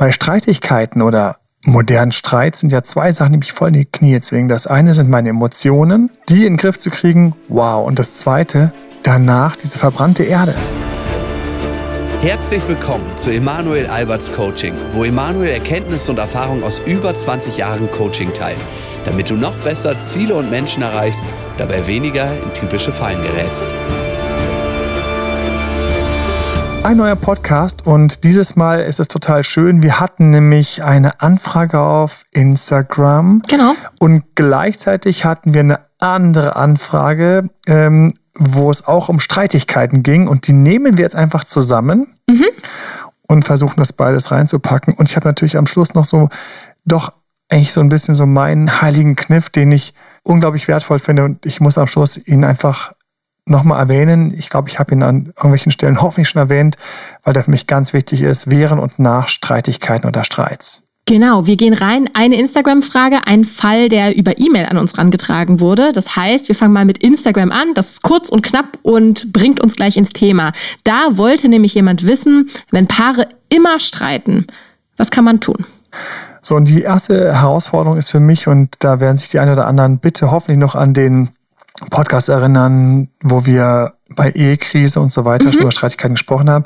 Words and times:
bei 0.00 0.12
Streitigkeiten 0.12 1.02
oder 1.02 1.36
modernen 1.66 2.12
Streit 2.12 2.56
sind 2.56 2.72
ja 2.72 2.82
zwei 2.82 3.12
Sachen, 3.12 3.32
die 3.34 3.38
mich 3.38 3.52
voll 3.52 3.68
in 3.68 3.74
die 3.74 3.84
Knie 3.84 4.18
zwingen. 4.20 4.48
Das 4.48 4.66
eine 4.66 4.94
sind 4.94 5.10
meine 5.10 5.28
Emotionen, 5.28 6.08
die 6.30 6.46
in 6.46 6.54
den 6.54 6.56
Griff 6.56 6.78
zu 6.78 6.88
kriegen, 6.88 7.34
wow. 7.48 7.86
Und 7.86 7.98
das 7.98 8.14
zweite, 8.14 8.72
danach 9.02 9.56
diese 9.56 9.78
verbrannte 9.78 10.22
Erde. 10.22 10.54
Herzlich 12.22 12.66
willkommen 12.66 13.04
zu 13.16 13.28
Emanuel 13.30 13.86
Alberts 13.88 14.32
Coaching, 14.32 14.72
wo 14.94 15.04
Emanuel 15.04 15.50
Erkenntnisse 15.50 16.12
und 16.12 16.18
Erfahrung 16.18 16.62
aus 16.62 16.80
über 16.86 17.14
20 17.14 17.58
Jahren 17.58 17.90
Coaching 17.90 18.32
teilt, 18.32 18.56
damit 19.04 19.28
du 19.28 19.34
noch 19.34 19.54
besser 19.58 20.00
Ziele 20.00 20.34
und 20.34 20.48
Menschen 20.48 20.82
erreichst, 20.82 21.26
dabei 21.58 21.86
weniger 21.86 22.32
in 22.42 22.54
typische 22.54 22.90
Fallen 22.90 23.20
gerätst. 23.22 23.68
Ein 26.82 26.96
neuer 26.96 27.16
Podcast 27.16 27.86
und 27.86 28.24
dieses 28.24 28.56
Mal 28.56 28.80
ist 28.80 29.00
es 29.00 29.08
total 29.08 29.44
schön. 29.44 29.82
Wir 29.82 30.00
hatten 30.00 30.30
nämlich 30.30 30.82
eine 30.82 31.20
Anfrage 31.20 31.78
auf 31.78 32.22
Instagram. 32.32 33.42
Genau. 33.48 33.74
Und 33.98 34.24
gleichzeitig 34.34 35.26
hatten 35.26 35.52
wir 35.52 35.60
eine 35.60 35.80
andere 36.00 36.56
Anfrage, 36.56 37.50
ähm, 37.66 38.14
wo 38.34 38.70
es 38.70 38.86
auch 38.86 39.10
um 39.10 39.20
Streitigkeiten 39.20 40.02
ging. 40.02 40.26
Und 40.26 40.46
die 40.48 40.54
nehmen 40.54 40.96
wir 40.96 41.04
jetzt 41.04 41.16
einfach 41.16 41.44
zusammen 41.44 42.14
mhm. 42.28 42.46
und 43.28 43.44
versuchen 43.44 43.76
das 43.76 43.92
beides 43.92 44.30
reinzupacken. 44.30 44.94
Und 44.94 45.08
ich 45.08 45.16
habe 45.16 45.28
natürlich 45.28 45.58
am 45.58 45.66
Schluss 45.66 45.94
noch 45.94 46.06
so, 46.06 46.30
doch 46.86 47.12
eigentlich 47.50 47.72
so 47.72 47.82
ein 47.82 47.90
bisschen 47.90 48.14
so 48.14 48.24
meinen 48.24 48.80
heiligen 48.80 49.16
Kniff, 49.16 49.50
den 49.50 49.70
ich 49.70 49.92
unglaublich 50.22 50.66
wertvoll 50.66 50.98
finde. 50.98 51.24
Und 51.24 51.44
ich 51.44 51.60
muss 51.60 51.76
am 51.76 51.86
Schluss 51.86 52.16
ihn 52.16 52.44
einfach 52.44 52.92
nochmal 53.46 53.80
erwähnen. 53.80 54.32
Ich 54.36 54.48
glaube, 54.48 54.68
ich 54.68 54.78
habe 54.78 54.92
ihn 54.94 55.02
an 55.02 55.26
irgendwelchen 55.36 55.72
Stellen 55.72 56.00
hoffentlich 56.00 56.28
schon 56.28 56.40
erwähnt, 56.40 56.76
weil 57.24 57.32
der 57.32 57.44
für 57.44 57.50
mich 57.50 57.66
ganz 57.66 57.92
wichtig 57.92 58.22
ist, 58.22 58.50
während 58.50 58.80
und 58.80 58.98
nach 58.98 59.28
Streitigkeiten 59.28 60.08
oder 60.08 60.24
Streits. 60.24 60.82
Genau, 61.06 61.44
wir 61.44 61.56
gehen 61.56 61.74
rein. 61.74 62.08
Eine 62.14 62.38
Instagram-Frage, 62.38 63.26
ein 63.26 63.44
Fall, 63.44 63.88
der 63.88 64.16
über 64.16 64.38
E-Mail 64.38 64.66
an 64.66 64.76
uns 64.76 64.96
rangetragen 64.96 65.58
wurde. 65.58 65.92
Das 65.92 66.14
heißt, 66.14 66.46
wir 66.46 66.54
fangen 66.54 66.72
mal 66.72 66.84
mit 66.84 66.98
Instagram 66.98 67.50
an. 67.50 67.74
Das 67.74 67.90
ist 67.90 68.02
kurz 68.02 68.28
und 68.28 68.42
knapp 68.42 68.78
und 68.82 69.32
bringt 69.32 69.60
uns 69.60 69.74
gleich 69.74 69.96
ins 69.96 70.12
Thema. 70.12 70.52
Da 70.84 71.16
wollte 71.16 71.48
nämlich 71.48 71.74
jemand 71.74 72.06
wissen, 72.06 72.48
wenn 72.70 72.86
Paare 72.86 73.26
immer 73.48 73.80
streiten, 73.80 74.46
was 74.96 75.10
kann 75.10 75.24
man 75.24 75.40
tun? 75.40 75.66
So, 76.42 76.54
und 76.54 76.68
die 76.68 76.82
erste 76.82 77.34
Herausforderung 77.34 77.98
ist 77.98 78.08
für 78.08 78.20
mich, 78.20 78.46
und 78.46 78.76
da 78.78 79.00
werden 79.00 79.16
sich 79.16 79.28
die 79.30 79.40
einen 79.40 79.52
oder 79.52 79.66
anderen 79.66 79.98
bitte 79.98 80.30
hoffentlich 80.30 80.58
noch 80.58 80.76
an 80.76 80.94
den 80.94 81.30
Podcast 81.88 82.28
erinnern, 82.28 83.08
wo 83.22 83.46
wir 83.46 83.94
bei 84.14 84.30
Ehekrise 84.32 85.00
und 85.00 85.12
so 85.12 85.24
weiter 85.24 85.46
mhm. 85.46 85.60
über 85.60 85.70
Streitigkeiten 85.70 86.14
gesprochen 86.14 86.50
haben. 86.50 86.64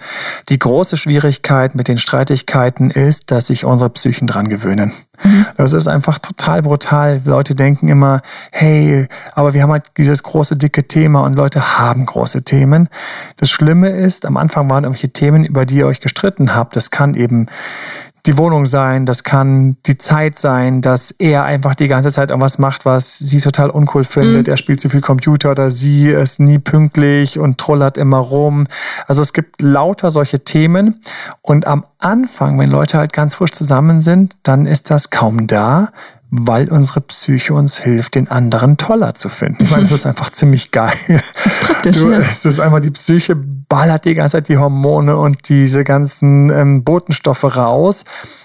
Die 0.49 0.59
große 0.59 0.97
Schwierigkeit 0.97 1.75
mit 1.75 1.89
den 1.89 1.99
Streitigkeiten 1.99 2.91
ist, 2.91 3.31
dass 3.31 3.49
sich 3.49 3.65
unsere 3.65 3.91
Psychen 3.91 4.27
dran 4.27 4.49
gewöhnen. 4.49 4.93
Mhm. 5.23 5.47
Das 5.57 5.73
ist 5.73 5.87
einfach 5.87 6.19
total 6.19 6.63
brutal. 6.63 7.21
Leute 7.25 7.55
denken 7.55 7.89
immer, 7.89 8.23
hey, 8.51 9.07
aber 9.35 9.55
wir 9.55 9.63
haben 9.63 9.71
halt 9.71 9.85
dieses 9.99 10.23
große, 10.23 10.57
dicke 10.57 10.89
Thema 10.89 11.21
und 11.21 11.37
Leute 11.37 11.79
haben 11.79 12.07
große 12.07 12.43
Themen. 12.43 12.89
Das 13.37 13.51
Schlimme 13.51 13.91
ist, 13.91 14.27
am 14.27 14.37
Anfang 14.37 14.71
waren 14.71 14.85
irgendwelche 14.85 15.11
Themen, 15.11 15.45
über 15.45 15.67
die 15.67 15.77
ihr 15.77 15.87
euch 15.87 16.01
gestritten 16.01 16.55
habt. 16.55 16.77
Das 16.77 16.91
kann 16.91 17.15
eben 17.15 17.47
die 18.27 18.39
Wohnung 18.39 18.65
sein, 18.65 19.05
das 19.05 19.23
kann 19.23 19.77
die 19.85 19.99
Zeit 19.99 20.39
sein, 20.39 20.81
dass 20.81 21.11
er 21.11 21.45
einfach 21.45 21.75
die 21.75 21.89
ganze 21.89 22.11
Zeit 22.11 22.31
irgendwas 22.31 22.59
macht, 22.59 22.87
was 22.87 23.19
sie 23.19 23.39
total 23.39 23.69
uncool 23.69 24.05
findet. 24.05 24.47
Mhm. 24.47 24.53
Er 24.53 24.57
spielt 24.57 24.81
zu 24.81 24.89
viel 24.89 25.03
Computer 25.03 25.51
oder 25.51 25.71
sie 25.71 26.09
ist 26.09 26.41
nie 26.41 26.59
pünktlich 26.59 27.39
und 27.39 27.59
trollert 27.59 27.99
immer 27.99 28.19
rum. 28.19 28.67
Also 29.07 29.21
es 29.21 29.35
gibt 29.35 29.61
lauter 29.61 30.11
solche 30.11 30.41
Themen. 30.41 31.01
Und 31.43 31.67
am 31.67 31.85
Anfang, 32.01 32.59
wenn 32.59 32.71
Leute 32.71 32.97
halt 32.97 33.13
ganz 33.13 33.35
frisch 33.35 33.53
zusammen 33.53 34.01
sind, 34.01 34.37
dann 34.43 34.65
ist 34.65 34.91
das 34.91 35.11
kaum 35.11 35.47
da 35.47 35.91
weil 36.31 36.69
unsere 36.69 37.01
Psyche 37.01 37.55
uns 37.55 37.79
hilft, 37.79 38.15
den 38.17 38.29
anderen 38.29 38.77
toller 38.77 39.15
zu 39.15 39.29
finden. 39.29 39.63
Ich 39.63 39.71
meine, 39.71 39.83
das 39.83 39.93
ist 39.93 40.07
einfach 40.07 40.31
ziemlich 40.31 40.71
geil. 40.71 40.93
Praktisch, 41.63 41.99
du, 41.99 42.11
ja. 42.11 42.19
Es 42.19 42.45
ist 42.45 42.61
einfach, 42.61 42.81
die 42.81 42.91
Psyche 42.91 43.37
ballert 43.37 44.05
die 44.05 44.15
ganze 44.15 44.39
Zeit 44.39 44.49
die 44.49 44.59
Hormone 44.59 45.17
und 45.17 45.49
diese 45.49 45.85
ganzen 45.85 46.51
ähm, 46.51 46.85
Botenstoffe 46.85 47.45
raus, 47.57 48.05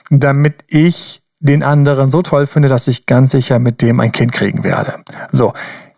damit 0.10 0.64
ich 0.68 1.24
den 1.40 1.64
anderen 1.64 2.12
so 2.12 2.22
toll 2.22 2.46
finde, 2.46 2.68
dass 2.68 2.88
ich 2.88 3.06
ganz 3.06 3.32
sicher 3.32 3.60
mit 3.60 3.82
dem 3.82 4.00
ein 4.00 4.12
Kind 4.12 4.34
kriegen 4.34 4.64
werde. 4.64 4.96
So, 5.32 5.54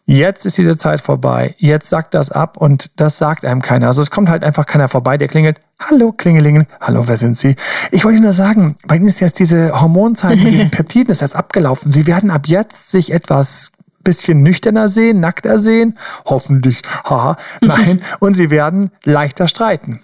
Jetzt 0.06 0.45
ist 0.45 0.57
diese 0.57 0.78
Zeit 0.78 1.01
vorbei. 1.01 1.56
Jetzt 1.57 1.89
sagt 1.89 2.13
das 2.13 2.31
ab 2.31 2.57
und 2.57 3.00
das 3.00 3.17
sagt 3.17 3.45
einem 3.45 3.62
keiner. 3.62 3.88
Also 3.88 4.01
es 4.01 4.12
kommt 4.12 4.29
halt 4.29 4.44
einfach 4.44 4.66
keiner 4.66 4.88
vorbei, 4.88 5.17
der 5.17 5.28
klingelt. 5.28 5.59
Hallo, 5.79 6.12
Klingelingen. 6.12 6.67
Hallo, 6.79 7.07
wer 7.07 7.17
sind 7.17 7.38
Sie? 7.38 7.56
Ich 7.91 8.03
wollte 8.03 8.19
nur 8.19 8.34
sagen, 8.34 8.75
bei 8.88 8.97
Ihnen 8.97 9.07
ist 9.07 9.19
jetzt 9.19 9.39
diese 9.39 9.79
Hormonzeit 9.79 10.38
mit 10.38 10.51
diesen 10.51 10.72
Peptiden 10.72 11.12
ist 11.12 11.22
jetzt 11.22 11.35
abgelaufen. 11.35 11.91
Sie 11.91 12.07
werden 12.07 12.31
ab 12.31 12.47
jetzt 12.47 12.89
sich 12.89 13.13
etwas 13.13 13.72
bisschen 14.03 14.41
nüchterner 14.41 14.89
sehen, 14.89 15.19
nackter 15.19 15.59
sehen. 15.59 15.97
Hoffentlich, 16.25 16.81
haha, 17.03 17.38
nein. 17.62 18.01
und 18.19 18.35
Sie 18.35 18.50
werden 18.50 18.89
leichter 19.03 19.47
streiten. 19.47 20.01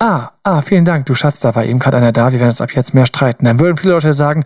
Ah, 0.00 0.30
ah, 0.42 0.62
vielen 0.62 0.84
Dank, 0.84 1.06
du 1.06 1.14
Schatz, 1.14 1.40
da 1.40 1.54
war 1.54 1.64
eben 1.64 1.78
gerade 1.78 1.98
einer 1.98 2.12
da, 2.12 2.32
wir 2.32 2.40
werden 2.40 2.50
uns 2.50 2.60
ab 2.60 2.72
jetzt 2.72 2.94
mehr 2.94 3.06
streiten. 3.06 3.44
Dann 3.44 3.60
würden 3.60 3.76
viele 3.76 3.92
Leute 3.92 4.12
sagen, 4.12 4.44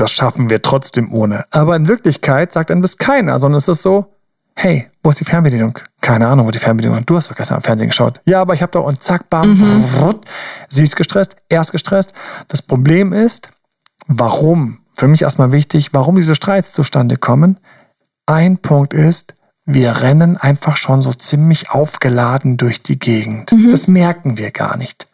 das 0.00 0.10
schaffen 0.10 0.50
wir 0.50 0.62
trotzdem 0.62 1.12
ohne. 1.12 1.44
Aber 1.50 1.76
in 1.76 1.88
Wirklichkeit 1.88 2.52
sagt 2.52 2.70
einem 2.70 2.82
das 2.82 2.98
keiner, 2.98 3.38
sondern 3.38 3.58
es 3.58 3.68
ist 3.68 3.82
so, 3.82 4.14
hey, 4.54 4.90
wo 5.02 5.10
ist 5.10 5.20
die 5.20 5.24
Fernbedienung? 5.24 5.78
Keine 6.00 6.26
Ahnung, 6.26 6.46
wo 6.46 6.50
die 6.50 6.58
Fernbedienung 6.58 6.98
ist. 6.98 7.08
Du 7.08 7.16
hast 7.16 7.30
doch 7.30 7.36
gestern 7.36 7.56
am 7.56 7.62
Fernsehen 7.62 7.88
geschaut. 7.88 8.20
Ja, 8.24 8.40
aber 8.40 8.54
ich 8.54 8.62
habe 8.62 8.72
doch 8.72 8.84
und 8.84 9.02
zack, 9.02 9.30
bam, 9.30 9.54
mhm. 9.54 9.84
sie 10.68 10.82
ist 10.82 10.96
gestresst, 10.96 11.36
er 11.48 11.60
ist 11.60 11.72
gestresst. 11.72 12.12
Das 12.48 12.62
Problem 12.62 13.12
ist, 13.12 13.50
warum? 14.06 14.78
Für 14.94 15.06
mich 15.06 15.22
erstmal 15.22 15.52
wichtig, 15.52 15.94
warum 15.94 16.16
diese 16.16 16.34
Streits 16.34 16.72
zustande 16.72 17.16
kommen. 17.16 17.60
Ein 18.26 18.58
Punkt 18.58 18.94
ist, 18.94 19.34
wir 19.70 20.00
rennen 20.00 20.38
einfach 20.38 20.78
schon 20.78 21.02
so 21.02 21.12
ziemlich 21.12 21.70
aufgeladen 21.70 22.56
durch 22.56 22.82
die 22.82 22.98
Gegend. 22.98 23.52
Mhm. 23.52 23.70
Das 23.70 23.86
merken 23.86 24.38
wir 24.38 24.50
gar 24.50 24.78
nicht. 24.78 25.08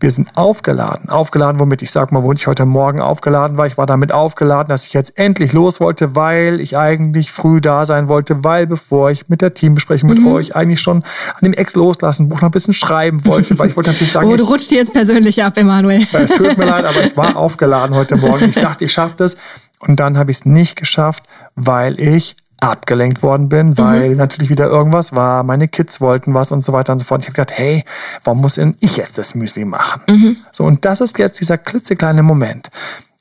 Wir 0.00 0.10
sind 0.10 0.36
aufgeladen. 0.36 1.10
Aufgeladen, 1.10 1.60
womit 1.60 1.80
ich 1.80 1.92
sag 1.92 2.10
mal, 2.10 2.24
wo 2.24 2.32
ich 2.32 2.48
heute 2.48 2.66
Morgen 2.66 3.00
aufgeladen 3.00 3.56
war. 3.56 3.68
Ich 3.68 3.78
war 3.78 3.86
damit 3.86 4.10
aufgeladen, 4.10 4.68
dass 4.68 4.84
ich 4.84 4.94
jetzt 4.94 5.16
endlich 5.16 5.52
los 5.52 5.78
wollte, 5.78 6.16
weil 6.16 6.60
ich 6.60 6.76
eigentlich 6.76 7.30
früh 7.30 7.60
da 7.60 7.84
sein 7.84 8.08
wollte, 8.08 8.42
weil 8.42 8.66
bevor 8.66 9.12
ich 9.12 9.28
mit 9.28 9.40
der 9.40 9.54
Teambesprechung 9.54 10.10
mit 10.10 10.18
mhm. 10.18 10.26
euch 10.26 10.56
eigentlich 10.56 10.80
schon 10.80 11.04
an 11.34 11.40
dem 11.44 11.52
Ex 11.52 11.76
loslassen, 11.76 12.28
Buch 12.28 12.40
noch 12.40 12.48
ein 12.48 12.50
bisschen 12.50 12.74
schreiben 12.74 13.24
wollte, 13.24 13.56
weil 13.60 13.68
ich 13.68 13.76
wollte 13.76 13.90
natürlich 13.90 14.10
sagen. 14.10 14.28
Oh, 14.34 14.36
du 14.36 14.44
rutscht 14.44 14.72
dir 14.72 14.78
jetzt 14.78 14.92
persönlich 14.92 15.44
ab, 15.44 15.56
Emanuel. 15.56 16.04
Es 16.12 16.30
tut 16.30 16.58
mir 16.58 16.64
leid, 16.64 16.84
aber 16.84 17.04
ich 17.04 17.16
war 17.16 17.36
aufgeladen 17.36 17.94
heute 17.94 18.16
Morgen. 18.16 18.46
Ich 18.46 18.54
dachte, 18.56 18.86
ich 18.86 18.92
schaffe 18.92 19.14
das. 19.18 19.36
Und 19.78 20.00
dann 20.00 20.18
habe 20.18 20.30
ich 20.30 20.38
es 20.38 20.44
nicht 20.46 20.76
geschafft, 20.76 21.24
weil 21.54 22.00
ich 22.00 22.36
abgelenkt 22.70 23.22
worden 23.22 23.48
bin, 23.48 23.70
mhm. 23.70 23.78
weil 23.78 24.10
mhm. 24.10 24.16
natürlich 24.16 24.50
wieder 24.50 24.66
irgendwas 24.66 25.14
war, 25.14 25.42
meine 25.42 25.68
Kids 25.68 26.00
wollten 26.00 26.34
was 26.34 26.52
und 26.52 26.64
so 26.64 26.72
weiter 26.72 26.92
und 26.92 26.98
so 26.98 27.04
fort. 27.04 27.22
Ich 27.22 27.28
habe 27.28 27.36
gedacht, 27.36 27.56
hey, 27.58 27.84
warum 28.22 28.40
muss 28.40 28.54
denn 28.54 28.76
ich 28.80 28.96
jetzt 28.96 29.18
das 29.18 29.34
Müsli 29.34 29.64
machen? 29.64 30.02
Mhm. 30.08 30.36
So, 30.52 30.64
und 30.64 30.84
das 30.84 31.00
ist 31.00 31.18
jetzt 31.18 31.40
dieser 31.40 31.58
klitzekleine 31.58 32.22
Moment. 32.22 32.70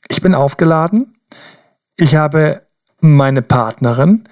Ich 0.10 0.22
bin 0.22 0.36
aufgeladen, 0.36 1.16
ich 1.96 2.16
habe 2.16 2.62
meine 3.02 3.42
Partnerin, 3.42 4.24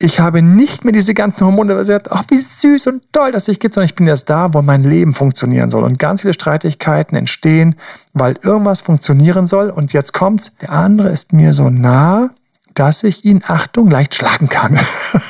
ich 0.00 0.20
habe 0.20 0.42
nicht 0.42 0.84
mehr 0.84 0.92
diese 0.92 1.12
ganzen 1.12 1.44
Hormone, 1.44 1.74
weil 1.74 1.84
sie 1.84 1.92
sagt, 1.92 2.12
ach, 2.12 2.22
wie 2.28 2.38
süß 2.38 2.86
und 2.86 3.12
toll, 3.12 3.32
dass 3.32 3.48
ich 3.48 3.58
gibt, 3.58 3.74
sondern 3.74 3.86
ich 3.86 3.96
bin 3.96 4.06
erst 4.06 4.30
da, 4.30 4.54
wo 4.54 4.62
mein 4.62 4.84
Leben 4.84 5.12
funktionieren 5.12 5.70
soll. 5.70 5.82
Und 5.82 5.98
ganz 5.98 6.20
viele 6.20 6.34
Streitigkeiten 6.34 7.16
entstehen, 7.16 7.74
weil 8.14 8.38
irgendwas 8.44 8.80
funktionieren 8.80 9.48
soll. 9.48 9.70
Und 9.70 9.92
jetzt 9.92 10.12
kommt's, 10.12 10.52
der 10.60 10.70
andere 10.70 11.08
ist 11.08 11.32
mir 11.32 11.52
so 11.52 11.68
nah, 11.68 12.30
dass 12.78 13.02
ich 13.02 13.24
ihn, 13.24 13.42
Achtung, 13.46 13.90
leicht 13.90 14.14
schlagen 14.14 14.48
kann. 14.48 14.78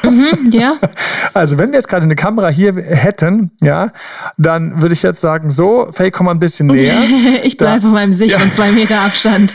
Mhm, 0.02 0.50
ja. 0.50 0.74
Also 1.34 1.58
wenn 1.58 1.70
wir 1.70 1.76
jetzt 1.76 1.88
gerade 1.88 2.04
eine 2.04 2.16
Kamera 2.16 2.48
hier 2.48 2.74
hätten, 2.74 3.52
ja, 3.60 3.90
dann 4.38 4.82
würde 4.82 4.94
ich 4.94 5.02
jetzt 5.02 5.20
sagen, 5.20 5.50
so, 5.50 5.88
Faye, 5.92 6.10
komm 6.10 6.26
mal 6.26 6.32
ein 6.32 6.38
bisschen 6.38 6.66
näher. 6.66 6.96
ich 7.42 7.56
bleibe 7.56 7.86
auf 7.86 7.92
meinem 7.92 8.12
sicheren 8.12 8.48
ja. 8.48 8.54
zwei 8.54 8.70
Meter 8.72 9.00
Abstand. 9.00 9.54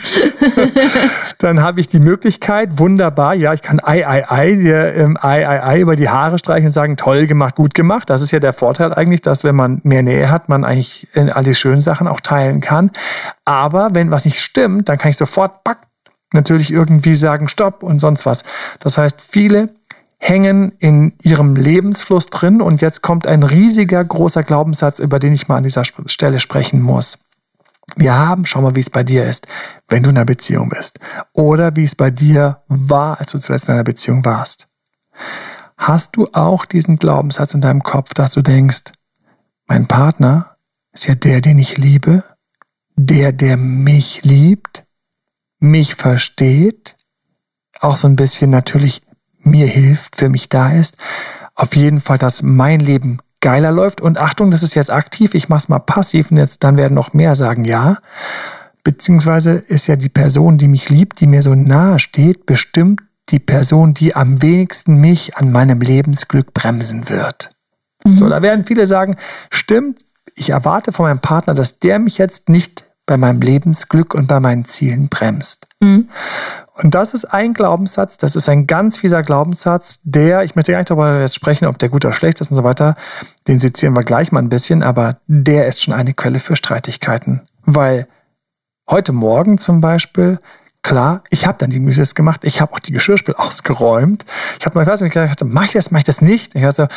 dann 1.38 1.62
habe 1.62 1.80
ich 1.80 1.88
die 1.88 1.98
Möglichkeit, 1.98 2.78
wunderbar, 2.78 3.34
ja, 3.34 3.52
ich 3.52 3.60
kann 3.60 3.80
ei, 3.82 4.06
ei, 4.06 4.30
ei, 4.30 4.54
dir, 4.54 4.94
ähm, 4.94 5.18
ei, 5.20 5.46
ei, 5.46 5.62
ei 5.62 5.80
über 5.80 5.96
die 5.96 6.08
Haare 6.08 6.38
streichen 6.38 6.66
und 6.66 6.72
sagen, 6.72 6.96
toll 6.96 7.26
gemacht, 7.26 7.56
gut 7.56 7.74
gemacht. 7.74 8.08
Das 8.08 8.22
ist 8.22 8.30
ja 8.30 8.40
der 8.40 8.52
Vorteil 8.52 8.94
eigentlich, 8.94 9.20
dass 9.20 9.44
wenn 9.44 9.56
man 9.56 9.80
mehr 9.82 10.02
Nähe 10.02 10.30
hat, 10.30 10.48
man 10.48 10.64
eigentlich 10.64 11.08
all 11.14 11.44
die 11.44 11.54
schönen 11.54 11.80
Sachen 11.80 12.08
auch 12.08 12.20
teilen 12.20 12.60
kann. 12.60 12.90
Aber 13.44 13.90
wenn 13.92 14.10
was 14.10 14.24
nicht 14.24 14.40
stimmt, 14.40 14.88
dann 14.88 14.96
kann 14.96 15.10
ich 15.10 15.16
sofort 15.16 15.64
back, 15.64 15.78
natürlich 16.32 16.72
irgendwie 16.72 17.14
sagen 17.14 17.48
Stopp 17.48 17.82
und 17.82 17.98
sonst 17.98 18.26
was. 18.26 18.42
Das 18.80 18.98
heißt, 18.98 19.20
viele 19.20 19.74
hängen 20.18 20.72
in 20.78 21.12
ihrem 21.22 21.54
Lebensfluss 21.54 22.26
drin 22.26 22.62
und 22.62 22.80
jetzt 22.80 23.02
kommt 23.02 23.26
ein 23.26 23.42
riesiger, 23.42 24.02
großer 24.02 24.42
Glaubenssatz, 24.42 24.98
über 24.98 25.18
den 25.18 25.34
ich 25.34 25.48
mal 25.48 25.58
an 25.58 25.64
dieser 25.64 25.84
Stelle 25.84 26.40
sprechen 26.40 26.80
muss. 26.80 27.18
Wir 27.96 28.16
haben, 28.16 28.46
schau 28.46 28.62
mal, 28.62 28.74
wie 28.74 28.80
es 28.80 28.90
bei 28.90 29.04
dir 29.04 29.24
ist, 29.24 29.46
wenn 29.88 30.02
du 30.02 30.10
in 30.10 30.16
einer 30.16 30.24
Beziehung 30.24 30.70
bist. 30.70 30.98
Oder 31.34 31.76
wie 31.76 31.84
es 31.84 31.94
bei 31.94 32.10
dir 32.10 32.62
war, 32.68 33.20
als 33.20 33.32
du 33.32 33.38
zuletzt 33.38 33.68
in 33.68 33.74
einer 33.74 33.84
Beziehung 33.84 34.24
warst. 34.24 34.68
Hast 35.76 36.16
du 36.16 36.28
auch 36.32 36.64
diesen 36.64 36.96
Glaubenssatz 36.96 37.54
in 37.54 37.60
deinem 37.60 37.82
Kopf, 37.82 38.14
dass 38.14 38.32
du 38.32 38.42
denkst, 38.42 38.92
mein 39.66 39.86
Partner 39.86 40.56
ist 40.92 41.06
ja 41.06 41.14
der, 41.14 41.40
den 41.40 41.58
ich 41.58 41.76
liebe, 41.76 42.24
der, 42.96 43.32
der 43.32 43.56
mich 43.56 44.22
liebt, 44.24 44.84
mich 45.64 45.94
versteht, 45.94 46.96
auch 47.80 47.96
so 47.96 48.08
ein 48.08 48.16
bisschen 48.16 48.50
natürlich 48.50 49.02
mir 49.40 49.66
hilft, 49.66 50.16
für 50.16 50.28
mich 50.28 50.48
da 50.48 50.72
ist. 50.72 50.96
Auf 51.54 51.76
jeden 51.76 52.00
Fall, 52.00 52.18
dass 52.18 52.42
mein 52.42 52.80
Leben 52.80 53.18
geiler 53.40 53.72
läuft. 53.72 54.00
Und 54.00 54.18
Achtung, 54.18 54.50
das 54.50 54.62
ist 54.62 54.74
jetzt 54.74 54.90
aktiv, 54.90 55.34
ich 55.34 55.48
mach's 55.48 55.68
mal 55.68 55.78
passiv 55.78 56.30
und 56.30 56.38
jetzt 56.38 56.64
dann 56.64 56.76
werden 56.76 56.94
noch 56.94 57.12
mehr 57.12 57.36
sagen 57.36 57.64
ja. 57.64 57.98
Beziehungsweise 58.84 59.52
ist 59.52 59.86
ja 59.86 59.96
die 59.96 60.08
Person, 60.08 60.58
die 60.58 60.68
mich 60.68 60.88
liebt, 60.88 61.20
die 61.20 61.26
mir 61.26 61.42
so 61.42 61.54
nahe 61.54 61.98
steht, 61.98 62.46
bestimmt 62.46 63.02
die 63.30 63.38
Person, 63.38 63.94
die 63.94 64.14
am 64.14 64.42
wenigsten 64.42 65.00
mich 65.00 65.36
an 65.36 65.52
meinem 65.52 65.80
Lebensglück 65.80 66.52
bremsen 66.52 67.08
wird. 67.08 67.50
Mhm. 68.04 68.16
So, 68.16 68.28
da 68.28 68.42
werden 68.42 68.64
viele 68.64 68.86
sagen, 68.86 69.16
stimmt, 69.50 70.00
ich 70.34 70.50
erwarte 70.50 70.92
von 70.92 71.06
meinem 71.06 71.20
Partner, 71.20 71.54
dass 71.54 71.78
der 71.78 71.98
mich 71.98 72.18
jetzt 72.18 72.48
nicht 72.48 72.84
bei 73.06 73.16
meinem 73.16 73.40
Lebensglück 73.40 74.14
und 74.14 74.26
bei 74.26 74.40
meinen 74.40 74.64
Zielen 74.64 75.08
bremst. 75.08 75.66
Mhm. 75.80 76.08
Und 76.76 76.94
das 76.94 77.14
ist 77.14 77.26
ein 77.26 77.54
Glaubenssatz, 77.54 78.16
das 78.16 78.34
ist 78.34 78.48
ein 78.48 78.66
ganz 78.66 78.96
fieser 78.96 79.22
Glaubenssatz, 79.22 80.00
der, 80.02 80.42
ich 80.42 80.56
möchte 80.56 80.72
gar 80.72 80.78
nicht 80.78 80.90
darüber 80.90 81.20
jetzt 81.20 81.34
sprechen, 81.34 81.66
ob 81.66 81.78
der 81.78 81.88
gut 81.88 82.04
oder 82.04 82.14
schlecht 82.14 82.40
ist 82.40 82.50
und 82.50 82.56
so 82.56 82.64
weiter, 82.64 82.96
den 83.46 83.60
sezieren 83.60 83.94
wir 83.94 84.02
gleich 84.02 84.32
mal 84.32 84.40
ein 84.40 84.48
bisschen, 84.48 84.82
aber 84.82 85.18
der 85.26 85.66
ist 85.66 85.82
schon 85.82 85.94
eine 85.94 86.14
Quelle 86.14 86.40
für 86.40 86.56
Streitigkeiten. 86.56 87.42
Weil 87.64 88.08
heute 88.90 89.12
Morgen 89.12 89.58
zum 89.58 89.80
Beispiel, 89.80 90.40
klar, 90.82 91.22
ich 91.30 91.46
habe 91.46 91.58
dann 91.58 91.70
die 91.70 91.78
Müses 91.78 92.16
gemacht, 92.16 92.44
ich 92.44 92.60
habe 92.60 92.72
auch 92.72 92.80
die 92.80 92.92
Geschirrspül 92.92 93.34
ausgeräumt. 93.38 94.24
Ich 94.58 94.66
habe 94.66 94.76
mal, 94.76 94.82
ich 94.82 94.88
weiß 94.88 95.00
nicht, 95.02 95.14
ich 95.14 95.22
dachte, 95.22 95.44
mach 95.44 95.66
ich 95.66 95.72
das, 95.72 95.92
mach 95.92 95.98
ich 95.98 96.04
das 96.04 96.22
nicht? 96.22 96.56
Ich 96.56 96.62
dachte, 96.62 96.88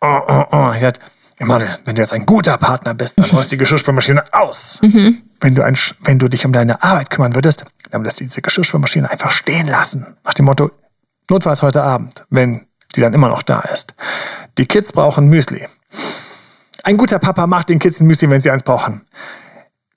oh, 0.00 0.20
oh, 0.28 0.44
oh. 0.50 0.72
Ich 0.74 0.80
dachte, 0.80 1.00
Emanuel, 1.38 1.78
wenn 1.84 1.94
du 1.94 2.00
jetzt 2.00 2.12
ein 2.12 2.24
guter 2.24 2.56
Partner 2.56 2.94
bist, 2.94 3.18
dann 3.18 3.26
räumst 3.26 3.52
die 3.52 3.58
Geschirrspülmaschine 3.58 4.24
aus. 4.32 4.80
Mhm. 4.82 5.22
Wenn, 5.40 5.54
du 5.54 5.62
ein, 5.62 5.76
wenn 6.02 6.18
du 6.18 6.28
dich 6.28 6.46
um 6.46 6.52
deine 6.52 6.82
Arbeit 6.82 7.10
kümmern 7.10 7.34
würdest, 7.34 7.64
dann 7.90 8.02
würdest 8.02 8.20
du 8.20 8.24
diese 8.24 8.40
Geschirrspülmaschine 8.40 9.10
einfach 9.10 9.30
stehen 9.30 9.68
lassen. 9.68 10.16
Nach 10.24 10.32
dem 10.32 10.46
Motto, 10.46 10.70
notfalls 11.28 11.62
heute 11.62 11.82
Abend, 11.82 12.24
wenn 12.30 12.66
die 12.94 13.02
dann 13.02 13.12
immer 13.12 13.28
noch 13.28 13.42
da 13.42 13.60
ist. 13.60 13.94
Die 14.56 14.66
Kids 14.66 14.92
brauchen 14.92 15.28
Müsli. 15.28 15.66
Ein 16.82 16.96
guter 16.96 17.18
Papa 17.18 17.46
macht 17.46 17.68
den 17.68 17.78
Kids 17.78 18.00
ein 18.00 18.06
Müsli, 18.06 18.30
wenn 18.30 18.40
sie 18.40 18.50
eins 18.50 18.62
brauchen. 18.62 19.02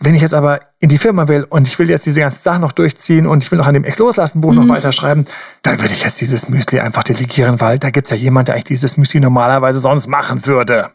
Wenn 0.02 0.16
ich 0.16 0.22
jetzt 0.22 0.34
aber 0.34 0.62
in 0.80 0.90
die 0.90 0.98
Firma 0.98 1.28
will 1.28 1.44
und 1.44 1.68
ich 1.68 1.78
will 1.78 1.90
jetzt 1.90 2.06
diese 2.06 2.22
ganzen 2.22 2.40
Sachen 2.40 2.62
noch 2.62 2.72
durchziehen 2.72 3.28
und 3.28 3.44
ich 3.44 3.52
will 3.52 3.60
noch 3.60 3.68
an 3.68 3.74
dem 3.74 3.84
Ex-Loslassen-Buch 3.84 4.54
mhm. 4.54 4.60
noch 4.60 4.70
weiterschreiben, 4.70 5.26
dann 5.62 5.80
würde 5.80 5.94
ich 5.94 6.04
jetzt 6.04 6.20
dieses 6.22 6.50
Müsli 6.50 6.80
einfach 6.80 7.04
delegieren, 7.04 7.60
weil 7.62 7.80
da 7.80 7.90
gibt 7.90 8.08
es 8.08 8.12
ja 8.12 8.18
jemand, 8.18 8.48
der 8.48 8.56
eigentlich 8.56 8.66
dieses 8.66 8.98
Müsli 8.98 9.20
normalerweise 9.20 9.80
sonst 9.80 10.08
machen 10.08 10.46
würde. 10.46 10.92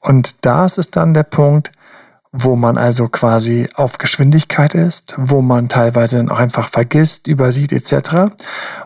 Und 0.00 0.44
das 0.44 0.78
ist 0.78 0.96
dann 0.96 1.14
der 1.14 1.24
Punkt, 1.24 1.72
wo 2.32 2.56
man 2.56 2.78
also 2.78 3.08
quasi 3.08 3.68
auf 3.74 3.98
Geschwindigkeit 3.98 4.74
ist, 4.74 5.14
wo 5.18 5.42
man 5.42 5.68
teilweise 5.68 6.18
dann 6.18 6.28
auch 6.28 6.38
einfach 6.38 6.68
vergisst, 6.68 7.26
übersieht 7.26 7.72
etc. 7.72 8.32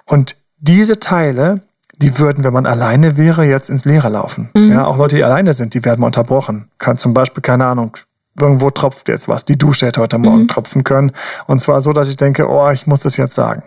Und 0.06 0.36
diese 0.58 0.98
Teile, 0.98 1.60
die 1.98 2.18
würden, 2.18 2.42
wenn 2.42 2.52
man 2.52 2.66
alleine 2.66 3.16
wäre, 3.16 3.44
jetzt 3.44 3.68
ins 3.68 3.84
Leere 3.84 4.08
laufen. 4.08 4.50
Mhm. 4.56 4.72
Ja, 4.72 4.86
auch 4.86 4.96
Leute, 4.96 5.16
die 5.16 5.24
alleine 5.24 5.52
sind, 5.52 5.74
die 5.74 5.84
werden 5.84 6.00
mal 6.00 6.06
unterbrochen. 6.06 6.70
Kann 6.78 6.96
zum 6.96 7.12
Beispiel, 7.12 7.42
keine 7.42 7.66
Ahnung, 7.66 7.96
irgendwo 8.40 8.70
tropft 8.70 9.08
jetzt 9.08 9.28
was. 9.28 9.44
Die 9.44 9.58
Dusche 9.58 9.86
hätte 9.86 10.00
heute 10.00 10.18
Morgen 10.18 10.42
mhm. 10.42 10.48
tropfen 10.48 10.82
können. 10.82 11.12
Und 11.46 11.60
zwar 11.60 11.80
so, 11.80 11.92
dass 11.92 12.08
ich 12.08 12.16
denke, 12.16 12.48
oh, 12.48 12.70
ich 12.70 12.86
muss 12.86 13.00
das 13.00 13.16
jetzt 13.16 13.34
sagen. 13.34 13.62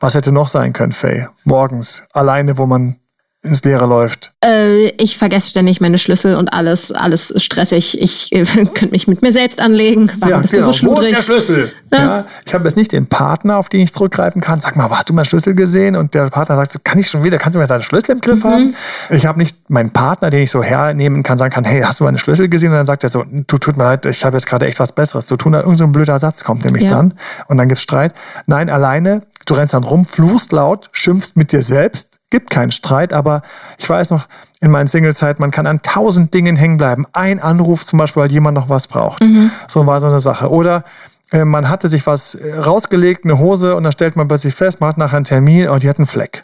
Was 0.00 0.14
hätte 0.14 0.32
noch 0.32 0.48
sein 0.48 0.72
können, 0.72 0.92
Faye? 0.92 1.28
Morgens, 1.44 2.04
alleine, 2.12 2.58
wo 2.58 2.66
man 2.66 2.96
ins 3.44 3.62
Leere 3.62 3.86
läuft? 3.86 4.32
Äh, 4.44 4.88
ich 4.96 5.18
vergesse 5.18 5.50
ständig 5.50 5.80
meine 5.80 5.98
Schlüssel 5.98 6.34
und 6.34 6.52
alles, 6.52 6.90
alles 6.92 7.32
stressig. 7.42 8.00
Ich 8.00 8.32
äh, 8.32 8.44
könnte 8.54 8.90
mich 8.90 9.06
mit 9.06 9.22
mir 9.22 9.32
selbst 9.32 9.60
anlegen. 9.60 10.10
Warum 10.18 10.30
ja, 10.30 10.38
bist 10.40 10.54
genau. 10.54 10.66
du 10.66 10.72
so 10.72 10.78
schludrig? 10.78 11.14
Wo 11.14 11.18
ist 11.18 11.18
der 11.18 11.22
Schlüssel? 11.22 11.72
Ja. 11.92 11.98
ja. 11.98 12.24
ich 12.44 12.54
habe 12.54 12.64
jetzt 12.64 12.76
nicht 12.76 12.92
den 12.92 13.06
Partner, 13.06 13.58
auf 13.58 13.68
den 13.68 13.80
ich 13.80 13.92
zurückgreifen 13.92 14.40
kann. 14.40 14.60
Sag 14.60 14.76
mal, 14.76 14.88
hast 14.90 15.10
du 15.10 15.12
meinen 15.12 15.26
Schlüssel 15.26 15.54
gesehen? 15.54 15.94
Und 15.94 16.14
der 16.14 16.30
Partner 16.30 16.56
sagt 16.56 16.72
so, 16.72 16.78
kann 16.82 16.98
ich 16.98 17.08
schon 17.08 17.22
wieder, 17.22 17.38
kannst 17.38 17.54
du 17.54 17.60
mir 17.60 17.66
deinen 17.66 17.82
Schlüssel 17.82 18.12
im 18.12 18.20
Griff 18.20 18.42
mhm. 18.42 18.48
haben? 18.48 18.74
Ich 19.10 19.26
habe 19.26 19.38
nicht 19.38 19.70
meinen 19.70 19.90
Partner, 19.90 20.30
den 20.30 20.42
ich 20.42 20.50
so 20.50 20.62
hernehmen 20.62 21.22
kann, 21.22 21.36
sagen 21.36 21.52
kann, 21.52 21.64
hey, 21.64 21.82
hast 21.82 22.00
du 22.00 22.04
meine 22.04 22.18
Schlüssel 22.18 22.48
gesehen? 22.48 22.70
Und 22.70 22.76
dann 22.76 22.86
sagt 22.86 23.02
er 23.02 23.10
so, 23.10 23.24
du 23.24 23.58
tut 23.58 23.76
mir 23.76 23.84
leid, 23.84 24.06
ich 24.06 24.24
habe 24.24 24.36
jetzt 24.36 24.46
gerade 24.46 24.66
echt 24.66 24.80
was 24.80 24.92
Besseres 24.92 25.26
zu 25.26 25.36
tun. 25.36 25.54
Irgend 25.54 25.76
so 25.76 25.84
ein 25.84 25.92
blöder 25.92 26.18
Satz 26.18 26.44
kommt 26.44 26.64
nämlich 26.64 26.84
ja. 26.84 26.90
dann. 26.90 27.14
Und 27.48 27.58
dann 27.58 27.68
gibt's 27.68 27.82
Streit. 27.82 28.14
Nein, 28.46 28.70
alleine, 28.70 29.20
du 29.46 29.54
rennst 29.54 29.74
dann 29.74 29.84
rum, 29.84 30.06
fluchst 30.06 30.52
laut, 30.52 30.88
schimpfst 30.92 31.36
mit 31.36 31.52
dir 31.52 31.62
selbst 31.62 32.18
gibt 32.34 32.50
keinen 32.50 32.72
Streit, 32.72 33.12
aber 33.12 33.42
ich 33.78 33.88
weiß 33.88 34.10
noch, 34.10 34.26
in 34.60 34.68
meinen 34.68 34.88
Singlezeit, 34.88 35.38
man 35.38 35.52
kann 35.52 35.68
an 35.68 35.82
tausend 35.82 36.34
Dingen 36.34 36.56
hängen 36.56 36.78
bleiben. 36.78 37.06
Ein 37.12 37.38
Anruf 37.38 37.84
zum 37.84 38.00
Beispiel, 38.00 38.24
weil 38.24 38.32
jemand 38.32 38.56
noch 38.56 38.68
was 38.68 38.88
braucht. 38.88 39.22
Mhm. 39.22 39.52
So 39.68 39.86
war 39.86 40.00
so 40.00 40.08
eine 40.08 40.18
Sache. 40.18 40.50
Oder 40.50 40.82
äh, 41.30 41.44
man 41.44 41.68
hatte 41.68 41.86
sich 41.86 42.08
was 42.08 42.34
äh, 42.34 42.54
rausgelegt, 42.54 43.24
eine 43.24 43.38
Hose, 43.38 43.76
und 43.76 43.84
dann 43.84 43.92
stellt 43.92 44.16
man 44.16 44.26
plötzlich 44.26 44.52
fest, 44.52 44.80
man 44.80 44.88
hat 44.88 44.98
nachher 44.98 45.18
einen 45.18 45.26
Termin 45.26 45.68
und 45.68 45.84
die 45.84 45.88
hat 45.88 45.98
einen 45.98 46.08
Fleck. 46.08 46.42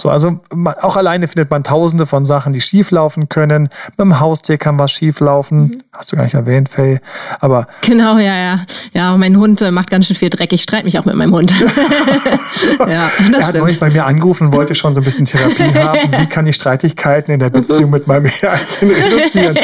So, 0.00 0.08
also 0.08 0.40
auch 0.80 0.96
alleine 0.96 1.28
findet 1.28 1.50
man 1.50 1.62
tausende 1.62 2.06
von 2.06 2.24
Sachen, 2.24 2.54
die 2.54 2.62
schief 2.62 2.90
laufen 2.90 3.28
können. 3.28 3.68
Mit 3.90 3.98
dem 3.98 4.18
Haustier 4.18 4.56
kann 4.56 4.78
was 4.78 4.92
schief 4.92 5.20
laufen. 5.20 5.58
Mhm. 5.58 5.78
Hast 5.92 6.10
du 6.10 6.16
gar 6.16 6.24
nicht 6.24 6.32
erwähnt, 6.32 6.70
Faye. 6.70 7.00
Aber. 7.38 7.66
Genau, 7.82 8.16
ja, 8.16 8.34
ja. 8.34 8.60
Ja, 8.94 9.14
mein 9.18 9.36
Hund 9.36 9.60
äh, 9.60 9.70
macht 9.70 9.90
ganz 9.90 10.06
schön 10.06 10.16
viel 10.16 10.30
Dreck. 10.30 10.54
Ich 10.54 10.62
streite 10.62 10.86
mich 10.86 10.98
auch 10.98 11.04
mit 11.04 11.16
meinem 11.16 11.34
Hund. 11.34 11.52
ja, 12.78 13.10
er 13.32 13.46
hat 13.46 13.54
neulich 13.54 13.78
bei 13.78 13.90
mir 13.90 14.06
angerufen 14.06 14.46
und 14.46 14.52
wollte 14.54 14.74
schon 14.74 14.94
so 14.94 15.02
ein 15.02 15.04
bisschen 15.04 15.26
Therapie 15.26 15.64
haben. 15.78 15.98
Wie 16.16 16.26
kann 16.26 16.46
ich 16.46 16.54
Streitigkeiten 16.54 17.34
in 17.34 17.40
der 17.40 17.50
Beziehung 17.50 17.90
mit 17.90 18.06
meinem 18.06 18.24
Herrchen 18.24 18.90
reduzieren? 18.90 19.58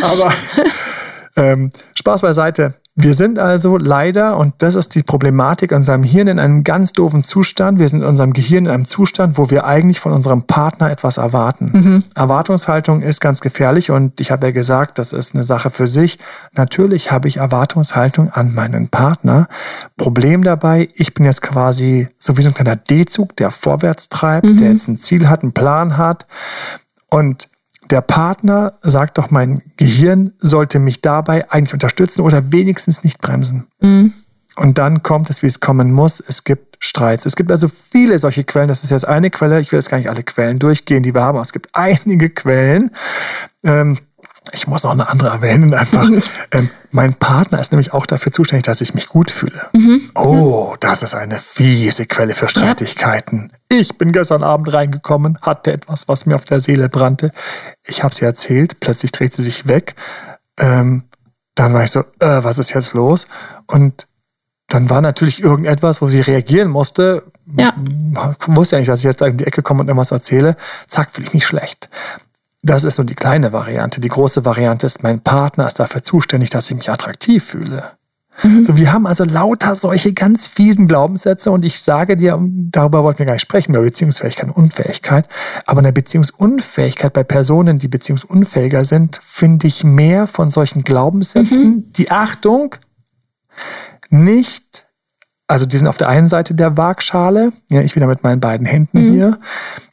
Aber 0.00 0.32
ähm, 1.36 1.70
Spaß 1.94 2.22
beiseite. 2.22 2.74
Wir 2.94 3.14
sind 3.14 3.38
also 3.38 3.78
leider, 3.78 4.36
und 4.36 4.56
das 4.58 4.74
ist 4.74 4.94
die 4.94 5.02
Problematik, 5.02 5.70
in 5.70 5.78
unserem 5.78 6.02
Hirn 6.02 6.28
in 6.28 6.38
einem 6.38 6.62
ganz 6.62 6.92
doofen 6.92 7.24
Zustand. 7.24 7.78
Wir 7.78 7.88
sind 7.88 8.02
in 8.02 8.06
unserem 8.06 8.34
Gehirn 8.34 8.66
in 8.66 8.70
einem 8.70 8.84
Zustand, 8.84 9.38
wo 9.38 9.48
wir 9.48 9.64
eigentlich 9.64 9.98
von 9.98 10.12
unserem 10.12 10.42
Partner 10.42 10.90
etwas 10.90 11.16
erwarten. 11.16 11.70
Mhm. 11.72 12.02
Erwartungshaltung 12.14 13.00
ist 13.00 13.20
ganz 13.22 13.40
gefährlich 13.40 13.90
und 13.90 14.20
ich 14.20 14.30
habe 14.30 14.48
ja 14.48 14.52
gesagt, 14.52 14.98
das 14.98 15.14
ist 15.14 15.34
eine 15.34 15.42
Sache 15.42 15.70
für 15.70 15.86
sich. 15.86 16.18
Natürlich 16.54 17.10
habe 17.10 17.28
ich 17.28 17.38
Erwartungshaltung 17.38 18.30
an 18.30 18.52
meinen 18.52 18.88
Partner. 18.88 19.48
Problem 19.96 20.42
dabei, 20.42 20.88
ich 20.94 21.14
bin 21.14 21.24
jetzt 21.24 21.40
quasi 21.40 22.08
so 22.18 22.36
wie 22.36 22.42
so 22.42 22.48
ein 22.48 22.54
kleiner 22.54 22.76
D-Zug, 22.76 23.34
der 23.36 23.50
vorwärts 23.50 24.10
treibt, 24.10 24.44
mhm. 24.44 24.58
der 24.58 24.70
jetzt 24.70 24.88
ein 24.88 24.98
Ziel 24.98 25.30
hat, 25.30 25.42
einen 25.42 25.52
Plan 25.52 25.96
hat. 25.96 26.26
Und 27.08 27.48
der 27.92 28.00
Partner, 28.00 28.72
sagt 28.80 29.18
doch 29.18 29.30
mein 29.30 29.62
Gehirn, 29.76 30.32
sollte 30.40 30.78
mich 30.78 31.02
dabei 31.02 31.50
eigentlich 31.50 31.74
unterstützen 31.74 32.22
oder 32.22 32.50
wenigstens 32.50 33.04
nicht 33.04 33.20
bremsen. 33.20 33.66
Mhm. 33.80 34.14
Und 34.56 34.78
dann 34.78 35.02
kommt 35.02 35.30
es, 35.30 35.42
wie 35.42 35.46
es 35.46 35.60
kommen 35.60 35.92
muss. 35.92 36.20
Es 36.20 36.44
gibt 36.44 36.76
Streits. 36.84 37.26
Es 37.26 37.36
gibt 37.36 37.50
also 37.50 37.68
viele 37.68 38.18
solche 38.18 38.44
Quellen. 38.44 38.68
Das 38.68 38.82
ist 38.82 38.90
jetzt 38.90 39.06
eine 39.06 39.30
Quelle. 39.30 39.60
Ich 39.60 39.72
will 39.72 39.78
jetzt 39.78 39.88
gar 39.88 39.98
nicht 39.98 40.10
alle 40.10 40.22
Quellen 40.22 40.58
durchgehen, 40.58 41.02
die 41.02 41.14
wir 41.14 41.22
haben. 41.22 41.36
Aber 41.36 41.42
es 41.42 41.52
gibt 41.52 41.68
einige 41.72 42.28
Quellen. 42.30 42.90
Ähm, 43.62 43.98
ich 44.50 44.66
muss 44.66 44.82
noch 44.82 44.90
eine 44.90 45.08
andere 45.08 45.30
erwähnen, 45.30 45.72
einfach. 45.74 46.08
ähm, 46.50 46.70
mein 46.90 47.14
Partner 47.14 47.60
ist 47.60 47.72
nämlich 47.72 47.92
auch 47.92 48.06
dafür 48.06 48.32
zuständig, 48.32 48.64
dass 48.64 48.80
ich 48.80 48.94
mich 48.94 49.08
gut 49.08 49.30
fühle. 49.30 49.68
Mhm. 49.72 50.10
Oh, 50.14 50.74
das 50.80 51.02
ist 51.02 51.14
eine 51.14 51.38
fiese 51.38 52.06
Quelle 52.06 52.34
für 52.34 52.48
Streitigkeiten. 52.48 53.52
Ja. 53.70 53.78
Ich 53.78 53.96
bin 53.96 54.12
gestern 54.12 54.42
Abend 54.42 54.72
reingekommen, 54.72 55.38
hatte 55.40 55.72
etwas, 55.72 56.08
was 56.08 56.26
mir 56.26 56.34
auf 56.34 56.44
der 56.44 56.60
Seele 56.60 56.88
brannte. 56.88 57.30
Ich 57.86 58.02
habe 58.02 58.14
sie 58.14 58.24
erzählt, 58.24 58.80
plötzlich 58.80 59.12
dreht 59.12 59.32
sie 59.32 59.42
sich 59.42 59.68
weg. 59.68 59.94
Ähm, 60.58 61.04
dann 61.54 61.72
war 61.72 61.84
ich 61.84 61.90
so, 61.90 62.00
äh, 62.00 62.44
was 62.44 62.58
ist 62.58 62.74
jetzt 62.74 62.94
los? 62.94 63.26
Und 63.66 64.08
dann 64.68 64.88
war 64.90 65.00
natürlich 65.00 65.42
irgendetwas, 65.42 66.00
wo 66.00 66.08
sie 66.08 66.20
reagieren 66.20 66.70
musste. 66.70 67.24
Ja. 67.58 67.74
Ich 68.40 68.56
wusste 68.56 68.76
ja 68.76 68.80
nicht, 68.80 68.88
dass 68.88 69.00
ich 69.00 69.04
jetzt 69.04 69.20
da 69.20 69.26
um 69.26 69.36
die 69.36 69.46
Ecke 69.46 69.62
komme 69.62 69.80
und 69.80 69.88
irgendwas 69.88 70.12
erzähle. 70.12 70.56
Zack, 70.86 71.10
fühle 71.10 71.26
ich 71.26 71.34
mich 71.34 71.46
schlecht. 71.46 71.88
Das 72.62 72.84
ist 72.84 72.98
nur 72.98 73.06
die 73.06 73.16
kleine 73.16 73.52
Variante. 73.52 74.00
Die 74.00 74.08
große 74.08 74.44
Variante 74.44 74.86
ist, 74.86 75.02
mein 75.02 75.20
Partner 75.20 75.66
ist 75.66 75.80
dafür 75.80 76.02
zuständig, 76.02 76.50
dass 76.50 76.70
ich 76.70 76.76
mich 76.76 76.90
attraktiv 76.90 77.44
fühle. 77.44 77.92
Mhm. 78.42 78.64
So, 78.64 78.76
wir 78.76 78.92
haben 78.92 79.06
also 79.06 79.24
lauter 79.24 79.74
solche 79.74 80.12
ganz 80.12 80.46
fiesen 80.46 80.86
Glaubenssätze 80.86 81.50
und 81.50 81.64
ich 81.64 81.82
sage 81.82 82.16
dir, 82.16 82.38
darüber 82.40 83.04
wollten 83.04 83.18
wir 83.18 83.26
gar 83.26 83.34
nicht 83.34 83.42
sprechen, 83.42 83.74
über 83.74 83.82
Beziehungsfähigkeit 83.82 84.46
und 84.46 84.56
Unfähigkeit. 84.56 85.28
Aber 85.66 85.80
eine 85.80 85.92
Beziehungsunfähigkeit 85.92 87.12
bei 87.12 87.24
Personen, 87.24 87.78
die 87.78 87.88
beziehungsunfähiger 87.88 88.84
sind, 88.84 89.20
finde 89.22 89.66
ich 89.66 89.84
mehr 89.84 90.26
von 90.26 90.50
solchen 90.50 90.82
Glaubenssätzen, 90.82 91.68
mhm. 91.68 91.92
die 91.92 92.10
Achtung, 92.10 92.76
nicht 94.08 94.86
also 95.52 95.66
die 95.66 95.76
sind 95.76 95.86
auf 95.86 95.98
der 95.98 96.08
einen 96.08 96.28
Seite 96.28 96.54
der 96.54 96.78
Waagschale, 96.78 97.52
ja, 97.70 97.82
ich 97.82 97.94
wieder 97.94 98.06
mit 98.06 98.22
meinen 98.22 98.40
beiden 98.40 98.66
Händen 98.66 99.06
mhm. 99.06 99.12
hier. 99.12 99.38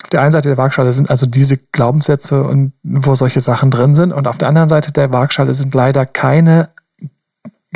Auf 0.02 0.10
der 0.10 0.22
einen 0.22 0.32
Seite 0.32 0.48
der 0.48 0.58
Waagschale 0.58 0.94
sind 0.94 1.10
also 1.10 1.26
diese 1.26 1.58
Glaubenssätze 1.58 2.44
und 2.44 2.72
wo 2.82 3.14
solche 3.14 3.42
Sachen 3.42 3.70
drin 3.70 3.94
sind. 3.94 4.14
Und 4.14 4.26
auf 4.26 4.38
der 4.38 4.48
anderen 4.48 4.70
Seite 4.70 4.94
der 4.94 5.12
Waagschale 5.12 5.54
sind 5.54 5.76
leider 5.76 6.06
keine 6.06 6.70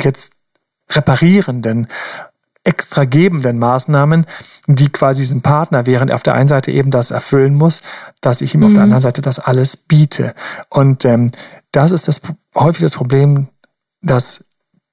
jetzt 0.00 0.32
reparierenden, 0.90 1.88
extra 2.62 3.04
gebenden 3.04 3.58
Maßnahmen, 3.58 4.24
die 4.66 4.88
quasi 4.88 5.20
diesem 5.20 5.42
Partner, 5.42 5.84
während 5.84 6.10
er 6.10 6.16
auf 6.16 6.22
der 6.22 6.34
einen 6.34 6.48
Seite 6.48 6.72
eben 6.72 6.90
das 6.90 7.10
erfüllen 7.10 7.54
muss, 7.54 7.82
dass 8.22 8.40
ich 8.40 8.54
ihm 8.54 8.60
mhm. 8.60 8.66
auf 8.66 8.72
der 8.72 8.78
mhm. 8.78 8.84
anderen 8.84 9.02
Seite 9.02 9.20
das 9.20 9.40
alles 9.40 9.76
biete. 9.76 10.34
Und 10.70 11.04
ähm, 11.04 11.32
das 11.70 11.92
ist 11.92 12.08
das 12.08 12.22
häufig 12.54 12.80
das 12.80 12.94
Problem, 12.94 13.48
dass 14.00 14.46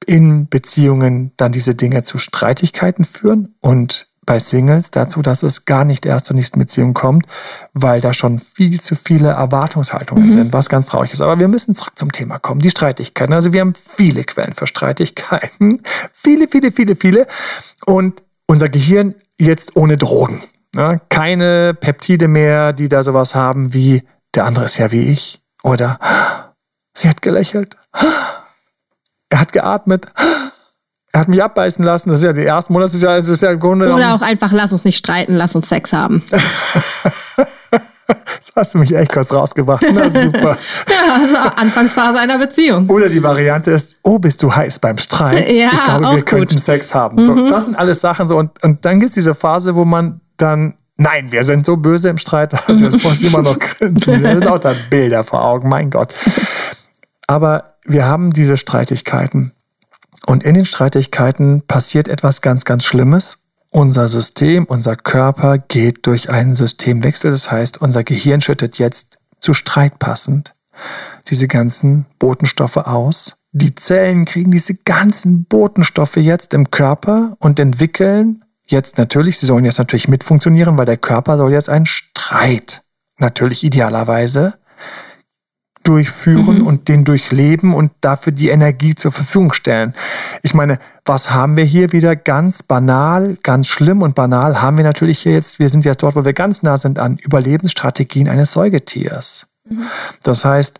in 0.05 0.47
Beziehungen 0.49 1.31
dann 1.37 1.51
diese 1.51 1.75
Dinge 1.75 2.03
zu 2.03 2.17
Streitigkeiten 2.17 3.05
führen 3.05 3.55
und 3.59 4.07
bei 4.25 4.39
Singles 4.39 4.91
dazu, 4.91 5.21
dass 5.21 5.43
es 5.43 5.65
gar 5.65 5.83
nicht 5.83 6.05
erst 6.05 6.27
zur 6.27 6.35
nächsten 6.35 6.59
Beziehung 6.59 6.93
kommt, 6.93 7.25
weil 7.73 8.01
da 8.01 8.13
schon 8.13 8.37
viel 8.37 8.79
zu 8.79 8.95
viele 8.95 9.29
Erwartungshaltungen 9.29 10.27
mhm. 10.27 10.31
sind, 10.31 10.53
was 10.53 10.69
ganz 10.69 10.87
traurig 10.87 11.11
ist. 11.11 11.21
Aber 11.21 11.39
wir 11.39 11.47
müssen 11.47 11.75
zurück 11.75 11.97
zum 11.97 12.11
Thema 12.11 12.37
kommen, 12.37 12.61
die 12.61 12.69
Streitigkeiten. 12.69 13.33
Also 13.33 13.51
wir 13.51 13.61
haben 13.61 13.73
viele 13.75 14.23
Quellen 14.23 14.53
für 14.53 14.67
Streitigkeiten, 14.67 15.81
viele, 16.13 16.47
viele, 16.47 16.71
viele, 16.71 16.95
viele. 16.95 17.27
Und 17.85 18.23
unser 18.45 18.69
Gehirn 18.69 19.15
jetzt 19.39 19.75
ohne 19.75 19.97
Drogen. 19.97 20.41
Ne? 20.75 21.01
Keine 21.09 21.73
Peptide 21.73 22.27
mehr, 22.27 22.73
die 22.73 22.89
da 22.89 23.03
sowas 23.03 23.33
haben 23.33 23.73
wie, 23.73 24.03
der 24.35 24.45
andere 24.45 24.65
ist 24.65 24.77
ja 24.77 24.91
wie 24.91 25.09
ich. 25.09 25.41
Oder 25.63 25.99
sie 26.93 27.09
hat 27.09 27.21
gelächelt. 27.21 27.75
Er 29.31 29.39
hat 29.39 29.51
geatmet. 29.53 30.05
Er 31.13 31.21
hat 31.21 31.27
mich 31.27 31.41
abbeißen 31.41 31.83
lassen. 31.83 32.09
Das 32.09 32.19
ist 32.19 32.23
ja 32.23 32.33
die 32.33 32.45
ersten 32.45 32.73
Monate. 32.73 32.89
Das 32.89 32.95
ist 32.95 33.03
ja, 33.03 33.17
das 33.17 33.29
ist 33.29 33.41
ja 33.41 33.51
im 33.51 33.59
Grunde 33.59 33.91
Oder 33.91 34.13
auch 34.13 34.21
einfach, 34.21 34.51
lass 34.51 34.71
uns 34.71 34.85
nicht 34.85 34.97
streiten, 34.97 35.35
lass 35.35 35.55
uns 35.55 35.67
Sex 35.67 35.91
haben. 35.93 36.23
Das 38.41 38.51
hast 38.55 38.73
du 38.73 38.79
mich 38.79 38.93
echt 38.93 39.11
kurz 39.13 39.31
rausgebracht. 39.31 39.85
Na 39.93 40.09
super. 40.09 40.57
ja, 40.89 41.13
also 41.15 41.35
Anfangsphase 41.55 42.19
einer 42.19 42.37
Beziehung. 42.37 42.89
Oder 42.89 43.07
die 43.07 43.23
Variante 43.23 43.71
ist, 43.71 43.99
oh, 44.03 44.19
bist 44.19 44.43
du 44.43 44.53
heiß 44.53 44.79
beim 44.79 44.97
Streit? 44.97 45.49
Ja, 45.49 45.69
ich 45.71 45.83
glaube, 45.83 46.05
wir 46.07 46.15
gut. 46.15 46.25
könnten 46.25 46.57
Sex 46.57 46.93
haben. 46.93 47.21
So, 47.21 47.47
das 47.47 47.65
sind 47.65 47.75
alles 47.75 48.01
Sachen 48.01 48.27
so. 48.27 48.37
Und, 48.37 48.61
und 48.63 48.83
dann 48.83 48.99
gibt 48.99 49.09
es 49.09 49.15
diese 49.15 49.33
Phase, 49.33 49.75
wo 49.75 49.85
man 49.85 50.19
dann, 50.35 50.73
nein, 50.97 51.31
wir 51.31 51.45
sind 51.45 51.65
so 51.65 51.77
böse 51.77 52.09
im 52.09 52.17
Streit. 52.17 52.53
Also 52.67 52.83
jetzt 52.83 53.01
muss 53.01 53.21
ich 53.21 53.27
immer 53.27 53.43
noch 53.43 53.57
grinsen. 53.57 54.23
Da 54.23 54.31
sind 54.31 54.43
lauter 54.43 54.75
Bilder 54.89 55.23
vor 55.23 55.43
Augen, 55.45 55.69
mein 55.69 55.89
Gott. 55.89 56.13
Aber 57.27 57.70
wir 57.85 58.05
haben 58.05 58.31
diese 58.31 58.57
Streitigkeiten. 58.57 59.53
Und 60.25 60.43
in 60.43 60.53
den 60.55 60.65
Streitigkeiten 60.65 61.63
passiert 61.67 62.07
etwas 62.07 62.41
ganz, 62.41 62.65
ganz 62.65 62.85
Schlimmes. 62.85 63.39
Unser 63.71 64.07
System, 64.07 64.65
unser 64.65 64.95
Körper 64.95 65.57
geht 65.57 66.05
durch 66.05 66.29
einen 66.29 66.55
Systemwechsel. 66.55 67.31
Das 67.31 67.51
heißt, 67.51 67.81
unser 67.81 68.03
Gehirn 68.03 68.41
schüttet 68.41 68.77
jetzt 68.77 69.17
zu 69.39 69.53
Streit 69.53 69.97
passend 69.97 70.53
diese 71.27 71.47
ganzen 71.47 72.05
Botenstoffe 72.19 72.77
aus. 72.77 73.37
Die 73.51 73.75
Zellen 73.75 74.25
kriegen 74.25 74.51
diese 74.51 74.75
ganzen 74.75 75.45
Botenstoffe 75.45 76.15
jetzt 76.17 76.53
im 76.53 76.71
Körper 76.71 77.35
und 77.39 77.59
entwickeln 77.59 78.43
jetzt 78.65 78.97
natürlich, 78.97 79.37
sie 79.37 79.45
sollen 79.45 79.65
jetzt 79.65 79.79
natürlich 79.79 80.07
mitfunktionieren, 80.07 80.77
weil 80.77 80.85
der 80.85 80.97
Körper 80.97 81.37
soll 81.37 81.51
jetzt 81.51 81.69
einen 81.69 81.85
Streit, 81.85 82.83
natürlich 83.17 83.63
idealerweise, 83.63 84.53
durchführen 85.83 86.59
Mhm. 86.59 86.67
und 86.67 86.87
den 86.87 87.03
durchleben 87.03 87.73
und 87.73 87.91
dafür 88.01 88.33
die 88.33 88.49
Energie 88.49 88.95
zur 88.95 89.11
Verfügung 89.11 89.53
stellen. 89.53 89.93
Ich 90.43 90.53
meine, 90.53 90.77
was 91.05 91.31
haben 91.31 91.57
wir 91.57 91.63
hier 91.63 91.91
wieder 91.91 92.15
ganz 92.15 92.63
banal, 92.63 93.37
ganz 93.43 93.67
schlimm 93.67 94.01
und 94.01 94.15
banal 94.15 94.61
haben 94.61 94.77
wir 94.77 94.83
natürlich 94.83 95.19
hier 95.19 95.33
jetzt, 95.33 95.59
wir 95.59 95.69
sind 95.69 95.85
jetzt 95.85 96.03
dort, 96.03 96.15
wo 96.15 96.25
wir 96.25 96.33
ganz 96.33 96.63
nah 96.63 96.77
sind 96.77 96.99
an 96.99 97.17
Überlebensstrategien 97.17 98.29
eines 98.29 98.51
Säugetiers. 98.51 99.47
Das 100.23 100.45
heißt, 100.45 100.79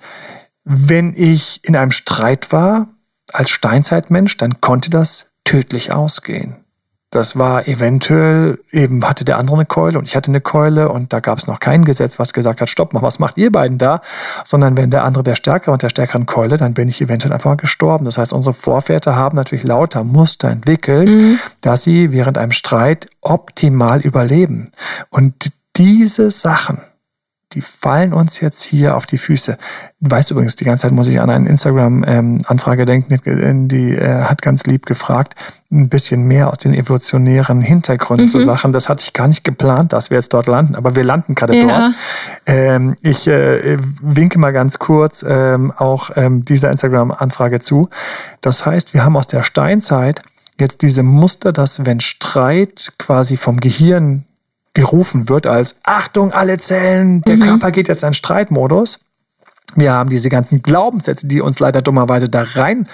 wenn 0.63 1.13
ich 1.15 1.62
in 1.63 1.75
einem 1.75 1.91
Streit 1.91 2.51
war 2.51 2.88
als 3.34 3.50
Steinzeitmensch, 3.50 4.38
dann 4.38 4.62
konnte 4.62 4.89
das 4.89 5.31
tödlich 5.43 5.91
ausgehen. 5.91 6.61
Das 7.12 7.38
war 7.38 7.68
eventuell, 7.68 8.60
eben 8.72 9.03
hatte 9.06 9.25
der 9.25 9.38
andere 9.38 9.58
eine 9.58 9.65
Keule 9.65 10.00
und 10.00 10.08
ich 10.08 10.15
hatte 10.15 10.32
eine 10.32 10.39
Keule 10.39 10.88
und 10.88 11.12
da 11.12 11.20
gab 11.20 11.39
es 11.39 11.46
noch 11.46 11.60
kein 11.60 11.84
Gesetz, 11.84 12.20
was 12.20 12.32
gesagt 12.32 12.62
hat, 12.62 12.70
stopp 12.70 12.94
mal, 12.94 13.01
was 13.01 13.20
macht 13.20 13.38
ihr 13.38 13.51
beiden 13.51 13.77
da? 13.77 14.00
Sondern 14.46 14.77
wenn 14.77 14.91
der 14.91 15.03
andere 15.03 15.22
der 15.22 15.36
Stärkere 15.36 15.74
und 15.74 15.84
der 15.84 15.89
stärkeren 15.89 16.25
Keule, 16.25 16.56
dann 16.56 16.74
bin 16.74 16.88
ich 16.88 17.01
eventuell 17.01 17.34
einfach 17.34 17.50
mal 17.50 17.58
gestorben. 17.58 18.06
Das 18.06 18.18
heißt, 18.18 18.32
unsere 18.32 18.53
Vorväter 18.53 19.18
haben 19.18 19.36
natürlich 19.36 19.65
lauter 19.65 20.06
Muster 20.06 20.50
entwickelt, 20.50 21.10
dass 21.60 21.84
sie 21.84 22.13
während 22.13 22.38
einem 22.38 22.53
Streit 22.53 23.08
optimal 23.20 24.00
überleben. 24.00 24.72
Und 25.10 25.51
diese 25.75 26.32
Sachen, 26.32 26.80
die 27.53 27.62
fallen 27.62 28.13
uns 28.13 28.39
jetzt 28.39 28.62
hier 28.62 28.96
auf 28.96 29.05
die 29.05 29.17
Füße. 29.17 29.58
Du 30.00 30.12
weißt 30.12 30.31
übrigens, 30.31 30.55
die 30.55 30.63
ganze 30.63 30.84
Zeit 30.84 30.91
muss 30.91 31.08
ich 31.08 31.20
an 31.20 31.29
eine 31.29 31.48
Instagram-Anfrage 31.48 32.86
denken, 32.86 33.67
die 33.67 33.91
äh, 33.96 34.24
hat 34.24 34.41
ganz 34.41 34.63
lieb 34.65 34.86
gefragt, 34.86 35.36
ein 35.72 35.89
bisschen 35.89 36.24
mehr 36.24 36.50
aus 36.50 36.58
den 36.58 36.74
evolutionären 36.74 37.62
Hintergründen 37.62 38.29
zu 38.29 38.39
Sachen. 38.41 38.74
Das 38.74 38.89
hatte 38.89 39.03
ich 39.03 39.13
gar 39.13 39.27
nicht 39.27 39.43
geplant, 39.43 39.93
dass 39.93 40.10
wir 40.10 40.17
jetzt 40.17 40.34
dort 40.34 40.48
landen, 40.48 40.75
aber 40.75 40.96
wir 40.96 41.03
landen 41.03 41.36
gerade 41.36 41.58
Ja. 41.58 41.67
dort. 41.67 41.93
Ähm, 42.46 42.96
ich 43.01 43.27
äh, 43.27 43.77
winke 44.01 44.39
mal 44.39 44.51
ganz 44.53 44.79
kurz 44.79 45.24
ähm, 45.27 45.72
auch 45.72 46.10
ähm, 46.15 46.43
dieser 46.46 46.72
Instagram-Anfrage 46.72 47.60
zu. 47.60 47.89
Das 48.41 48.65
heißt, 48.65 48.93
wir 48.93 49.03
haben 49.05 49.15
aus 49.15 49.27
der 49.27 49.43
Steinzeit 49.43 50.22
jetzt 50.60 50.81
diese 50.81 51.03
Muster, 51.03 51.51
dass 51.53 51.86
wenn 51.86 52.00
Streit 52.01 52.93
quasi 52.98 53.38
vom 53.38 53.60
Gehirn 53.60 54.25
gerufen 54.73 55.29
wird 55.29 55.47
als 55.47 55.75
Achtung, 55.83 56.31
alle 56.31 56.57
Zellen, 56.57 57.21
der 57.21 57.37
Körper 57.37 57.71
geht 57.71 57.87
jetzt 57.87 58.03
in 58.03 58.13
Streitmodus. 58.13 58.99
Wir 59.75 59.93
haben 59.93 60.09
diese 60.09 60.29
ganzen 60.29 60.61
Glaubenssätze, 60.61 61.27
die 61.27 61.41
uns 61.41 61.59
leider 61.59 61.81
dummerweise 61.81 62.27
da 62.27 62.43
rein 62.43 62.87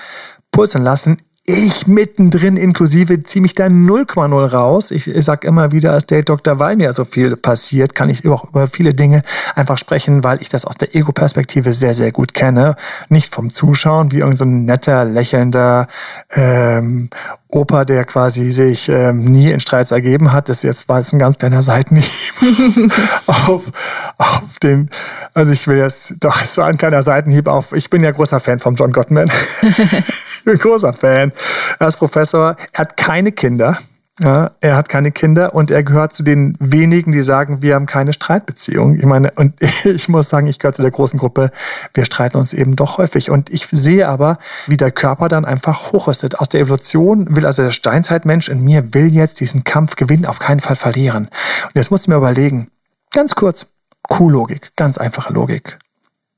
pulsen 0.51 0.83
lassen. 0.83 1.17
Ich 1.49 1.87
mittendrin 1.87 2.57
inklusive 2.57 3.23
ziehe 3.23 3.41
mich 3.41 3.55
da 3.55 3.67
0,0 3.67 4.47
raus. 4.47 4.91
Ich, 4.91 5.07
ich 5.07 5.23
sag 5.23 5.45
immer 5.45 5.71
wieder, 5.71 5.93
als 5.93 6.05
der 6.05 6.21
Dr. 6.23 6.59
weil 6.59 6.75
mir 6.75 6.91
so 6.91 7.05
viel 7.05 7.37
passiert, 7.37 7.95
kann 7.95 8.09
ich 8.09 8.27
auch 8.27 8.49
über 8.49 8.67
viele 8.67 8.93
Dinge 8.93 9.21
einfach 9.55 9.77
sprechen, 9.77 10.25
weil 10.25 10.41
ich 10.41 10.49
das 10.49 10.65
aus 10.65 10.75
der 10.75 10.93
Ego-Perspektive 10.93 11.71
sehr, 11.71 11.93
sehr 11.93 12.11
gut 12.11 12.33
kenne. 12.33 12.75
Nicht 13.07 13.33
vom 13.33 13.49
Zuschauen, 13.49 14.11
wie 14.11 14.17
irgendein 14.17 14.35
so 14.35 14.43
ein 14.43 14.65
netter, 14.65 15.05
lächelnder 15.05 15.87
ähm, 16.31 17.09
Opa, 17.49 17.85
der 17.85 18.03
quasi 18.03 18.51
sich 18.51 18.89
ähm, 18.89 19.23
nie 19.23 19.49
in 19.49 19.61
Streits 19.61 19.91
ergeben 19.91 20.33
hat. 20.33 20.49
Das 20.49 20.63
jetzt 20.63 20.89
war 20.89 20.97
jetzt 20.97 21.13
ein 21.13 21.19
ganz 21.19 21.37
kleiner 21.37 21.61
Seitenhieb 21.61 22.11
auf, 23.25 23.71
auf 24.17 24.59
den, 24.61 24.89
also 25.33 25.53
ich 25.53 25.65
will 25.65 25.77
jetzt, 25.77 26.15
doch, 26.19 26.41
es 26.41 26.57
war 26.57 26.67
ein 26.67 26.77
kleiner 26.77 27.03
Seitenhieb 27.03 27.47
auf, 27.47 27.71
ich 27.71 27.89
bin 27.89 28.03
ja 28.03 28.11
großer 28.11 28.41
Fan 28.41 28.59
von 28.59 28.75
John 28.75 28.91
Gottman. 28.91 29.31
bin 30.47 30.57
großer 30.59 30.93
Fan. 30.93 31.31
Er 31.79 31.87
ist 31.87 31.97
Professor, 31.97 32.55
er 32.71 32.79
hat 32.79 32.97
keine 32.97 33.31
Kinder. 33.31 33.77
Ja, 34.19 34.49
er 34.61 34.75
hat 34.75 34.89
keine 34.89 35.11
Kinder 35.11 35.53
und 35.53 35.69
er 35.69 35.83
gehört 35.83 36.11
zu 36.11 36.23
den 36.23 36.57
wenigen, 36.59 37.11
die 37.11 37.21
sagen, 37.21 37.61
wir 37.61 37.75
haben 37.75 37.85
keine 37.85 38.13
Streitbeziehung. 38.13 38.97
Ich 38.97 39.05
meine, 39.05 39.29
und 39.35 39.53
ich 39.85 40.09
muss 40.09 40.27
sagen, 40.27 40.47
ich 40.47 40.57
gehöre 40.57 40.73
zu 40.73 40.81
der 40.81 40.89
großen 40.89 41.19
Gruppe, 41.19 41.51
wir 41.93 42.03
streiten 42.03 42.37
uns 42.37 42.51
eben 42.53 42.75
doch 42.75 42.97
häufig. 42.97 43.29
Und 43.29 43.51
ich 43.51 43.67
sehe 43.67 44.07
aber, 44.07 44.39
wie 44.65 44.75
der 44.75 44.89
Körper 44.89 45.27
dann 45.27 45.45
einfach 45.45 45.91
hochrüstet. 45.91 46.39
Aus 46.39 46.49
der 46.49 46.61
Evolution 46.61 47.35
will 47.35 47.45
also 47.45 47.61
der 47.61 47.71
Steinzeitmensch 47.71 48.49
in 48.49 48.63
mir 48.63 48.95
will 48.95 49.13
jetzt 49.13 49.39
diesen 49.39 49.63
Kampf 49.63 49.95
gewinnen, 49.95 50.25
auf 50.25 50.39
keinen 50.39 50.61
Fall 50.61 50.75
verlieren. 50.75 51.25
Und 51.65 51.75
jetzt 51.75 51.91
muss 51.91 52.01
ich 52.01 52.07
mir 52.07 52.15
überlegen, 52.15 52.71
ganz 53.13 53.35
kurz, 53.35 53.67
Kuhlogik, 54.09 54.71
ganz 54.75 54.97
einfache 54.97 55.31
Logik. 55.31 55.77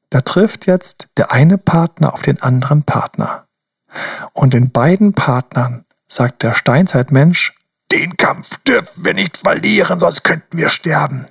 Da 0.09 0.19
trifft 0.19 0.65
jetzt 0.65 1.07
der 1.15 1.31
eine 1.31 1.57
Partner 1.57 2.13
auf 2.13 2.23
den 2.23 2.41
anderen 2.41 2.83
Partner. 2.83 3.45
Und 4.33 4.53
in 4.53 4.71
beiden 4.71 5.13
Partnern 5.13 5.85
sagt 6.07 6.43
der 6.43 6.53
Steinzeitmensch, 6.53 7.53
den 7.91 8.17
Kampf 8.17 8.57
dürfen 8.67 9.05
wir 9.05 9.13
nicht 9.13 9.37
verlieren, 9.37 9.99
sonst 9.99 10.23
könnten 10.23 10.57
wir 10.57 10.69
sterben. 10.69 11.25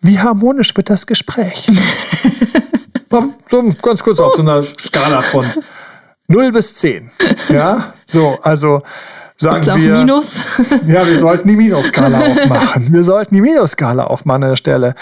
Wie 0.00 0.20
harmonisch 0.20 0.76
wird 0.76 0.90
das 0.90 1.06
Gespräch? 1.06 1.68
so 3.50 3.74
ganz 3.82 4.02
kurz 4.02 4.20
auf 4.20 4.34
so 4.34 4.42
einer 4.42 4.62
Skala 4.62 5.22
von 5.22 5.44
0 6.28 6.52
bis 6.52 6.74
10. 6.76 7.10
Ja, 7.48 7.94
so, 8.04 8.38
also 8.42 8.82
sagen 9.36 9.56
Gibt's 9.56 9.68
auch 9.68 9.76
wir. 9.76 9.92
Minus? 9.94 10.36
Ja, 10.86 11.06
wir 11.06 11.18
sollten 11.18 11.48
die 11.48 11.56
Minusskala 11.56 12.20
aufmachen. 12.20 12.92
Wir 12.92 13.02
sollten 13.02 13.34
die 13.34 13.40
Minusskala 13.40 14.04
aufmachen 14.04 14.44
an 14.44 14.50
der 14.50 14.56
Stelle. 14.56 14.94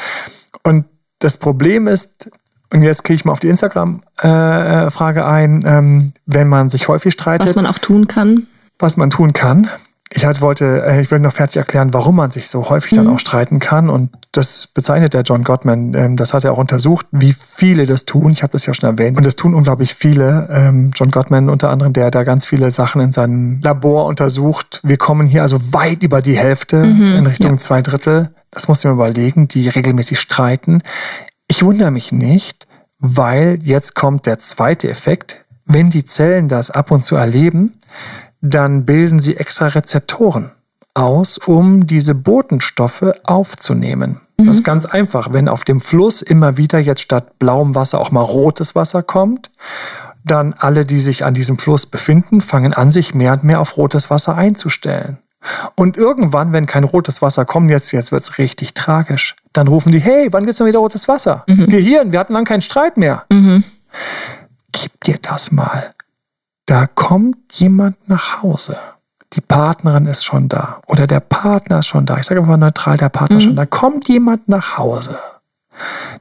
Und 0.63 0.87
das 1.19 1.37
Problem 1.37 1.89
ist, 1.89 2.31
und 2.73 2.83
jetzt 2.83 3.05
kriege 3.05 3.15
ich 3.15 3.25
mal 3.25 3.33
auf 3.33 3.41
die 3.41 3.49
Instagram-Frage 3.49 5.25
ein, 5.27 5.63
ähm, 5.67 6.13
wenn 6.27 6.49
man 6.49 6.69
sich 6.71 6.89
häufig 6.89 7.13
streitet, 7.15 7.49
Was 7.49 7.55
man 7.55 7.67
auch 7.67 7.79
tun 7.79 8.07
kann. 8.09 8.47
was 8.79 8.97
man 8.97 9.11
tun 9.11 9.33
kann. 9.33 9.69
Ich 10.13 10.25
halt 10.25 10.41
wollte, 10.41 10.85
äh, 10.87 11.01
ich 11.01 11.11
will 11.11 11.19
noch 11.19 11.33
fertig 11.33 11.57
erklären, 11.57 11.93
warum 11.93 12.17
man 12.17 12.31
sich 12.31 12.49
so 12.49 12.71
häufig 12.71 12.97
dann 12.97 13.09
auch 13.09 13.19
streiten 13.19 13.59
kann. 13.59 13.91
Und 13.91 14.11
das 14.31 14.69
bezeichnet 14.69 15.15
der 15.15 15.23
John 15.23 15.43
Gottman. 15.43 15.95
Ähm, 15.95 16.17
das 16.17 16.33
hat 16.33 16.45
er 16.45 16.53
auch 16.53 16.59
untersucht, 16.59 17.07
wie 17.11 17.33
viele 17.33 17.87
das 17.87 18.05
tun. 18.05 18.31
Ich 18.31 18.43
habe 18.43 18.53
das 18.53 18.65
ja 18.67 18.73
schon 18.73 18.89
erwähnt. 18.89 19.19
Und 19.19 19.27
das 19.27 19.35
tun 19.35 19.53
unglaublich 19.53 19.95
viele. 19.95 20.49
Ähm, 20.51 20.93
John 20.95 21.11
Gottman 21.11 21.51
unter 21.51 21.71
anderem, 21.71 21.93
der 21.93 22.11
da 22.13 22.23
ganz 22.23 22.47
viele 22.47 22.71
Sachen 22.71 23.01
in 23.01 23.13
seinem 23.13 23.61
Labor 23.63 24.07
untersucht. 24.07 24.81
Wir 24.85 24.97
kommen 24.97 25.27
hier 25.27 25.43
also 25.43 25.59
weit 25.73 26.03
über 26.05 26.23
die 26.23 26.37
Hälfte 26.39 26.77
in 26.77 27.27
Richtung 27.27 27.59
zwei 27.59 27.83
Drittel. 27.83 28.31
Das 28.53 28.69
muss 28.69 28.79
ich 28.79 28.85
mir 28.85 28.93
überlegen, 28.93 29.49
die 29.49 29.69
regelmäßig 29.69 30.21
streiten. 30.21 30.83
Ich 31.49 31.63
wundere 31.63 31.91
mich 31.91 32.13
nicht, 32.13 32.67
weil 32.99 33.59
jetzt 33.63 33.95
kommt 33.95 34.27
der 34.27 34.39
zweite 34.39 34.89
Effekt. 34.89 35.45
Wenn 35.65 35.91
die 35.91 36.05
Zellen 36.05 36.49
das 36.49 36.71
ab 36.71 36.91
und 36.91 37.05
zu 37.05 37.17
erleben, 37.17 37.79
dann 38.41 38.85
bilden 38.85 39.21
sie 39.21 39.37
extra 39.37 39.69
Rezeptoren 39.69 40.53
aus, 40.95 41.39
um 41.39 41.87
diese 41.87 42.15
Botenstoffe 42.15 43.13
aufzunehmen. 43.25 44.21
Das 44.39 44.49
ist 44.49 44.65
ganz 44.65 44.87
einfach. 44.87 45.33
Wenn 45.33 45.49
auf 45.49 45.65
dem 45.65 45.81
Fluss 45.81 46.23
immer 46.23 46.57
wieder 46.57 46.79
jetzt 46.79 47.01
statt 47.01 47.39
blauem 47.39 47.75
Wasser 47.75 48.01
auch 48.01 48.11
mal 48.11 48.21
rotes 48.21 48.75
Wasser 48.75 49.03
kommt, 49.03 49.51
dann 50.25 50.55
alle, 50.59 50.85
die 50.85 51.01
sich 51.01 51.25
an 51.25 51.35
diesem 51.35 51.59
Fluss 51.59 51.87
befinden, 51.87 52.41
fangen 52.41 52.75
an, 52.75 52.91
sich 52.91 53.15
mehr 53.15 53.33
und 53.35 53.45
mehr 53.45 53.61
auf 53.61 53.77
rotes 53.77 54.11
Wasser 54.11 54.37
einzustellen. 54.37 55.19
Und 55.75 55.97
irgendwann, 55.97 56.53
wenn 56.53 56.67
kein 56.67 56.85
rotes 56.85 57.23
Wasser 57.23 57.45
kommt, 57.45 57.71
jetzt, 57.71 57.93
jetzt 57.93 58.13
wird 58.13 58.23
es 58.23 58.39
richtig 58.39 58.75
tragisch, 58.75 59.37
dann 59.53 59.69
rufen 59.69 59.93
die, 59.93 60.01
hey, 60.01 60.29
wann 60.31 60.45
gibt's 60.45 60.61
noch 60.61 60.67
wieder 60.67 60.79
rotes 60.79 61.09
Wasser? 61.09 61.45
Mhm. 61.49 61.67
Gehirn, 61.67 62.13
wir 62.13 62.21
hatten 62.21 62.33
lang 62.33 62.45
keinen 62.45 62.61
Streit 62.61 62.97
mehr. 62.97 63.25
Mhm. 63.31 63.65
Gib 64.73 65.05
dir 65.05 65.19
das 65.21 65.53
mal. 65.53 65.93
Da 66.67 66.87
kommt 66.87 67.55
jemand 67.55 68.09
nach 68.09 68.43
Hause. 68.43 68.77
Die 69.33 69.41
Partnerin 69.41 70.07
ist 70.07 70.25
schon 70.25 70.49
da. 70.49 70.81
Oder 70.87 71.07
der 71.07 71.21
Partner 71.21 71.81
ist 71.81 71.87
schon 71.87 72.07
da. 72.07 72.19
Ich 72.19 72.27
sage 72.27 72.41
einfach 72.41 72.57
neutral, 72.57 72.97
der 72.97 73.09
Partner 73.09 73.37
mhm. 73.37 73.39
ist 73.39 73.45
schon 73.45 73.57
da. 73.57 73.67
Kommt 73.67 74.09
jemand 74.09 74.49
nach 74.49 74.79
Hause. 74.79 75.19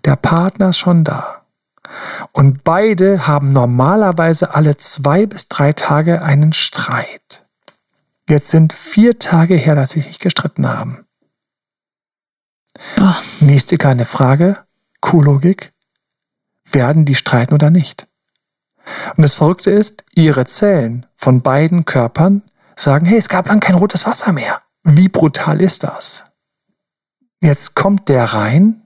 Der 0.03 0.15
Partner 0.15 0.69
ist 0.69 0.77
schon 0.77 1.03
da. 1.03 1.41
Und 2.33 2.63
beide 2.63 3.27
haben 3.27 3.53
normalerweise 3.53 4.53
alle 4.53 4.77
zwei 4.77 5.25
bis 5.25 5.47
drei 5.47 5.73
Tage 5.73 6.21
einen 6.21 6.53
Streit. 6.53 7.44
Jetzt 8.27 8.49
sind 8.49 8.73
vier 8.73 9.19
Tage 9.19 9.55
her, 9.55 9.75
dass 9.75 9.91
sie 9.91 10.01
sich 10.01 10.19
gestritten 10.19 10.67
haben. 10.67 11.05
Oh. 12.97 13.13
Nächste 13.39 13.77
kleine 13.77 14.05
Frage. 14.05 14.65
Kuhlogik. 14.99 15.73
Werden 16.71 17.05
die 17.05 17.15
streiten 17.15 17.53
oder 17.53 17.69
nicht? 17.69 18.07
Und 19.15 19.21
das 19.21 19.35
Verrückte 19.35 19.69
ist, 19.69 20.03
ihre 20.15 20.45
Zellen 20.45 21.05
von 21.15 21.41
beiden 21.41 21.85
Körpern 21.85 22.43
sagen, 22.75 23.05
hey, 23.05 23.17
es 23.17 23.29
gab 23.29 23.47
lang 23.47 23.59
kein 23.59 23.75
rotes 23.75 24.05
Wasser 24.05 24.31
mehr. 24.31 24.61
Wie 24.83 25.09
brutal 25.09 25.61
ist 25.61 25.83
das? 25.83 26.25
Jetzt 27.41 27.75
kommt 27.75 28.09
der 28.09 28.25
rein, 28.25 28.81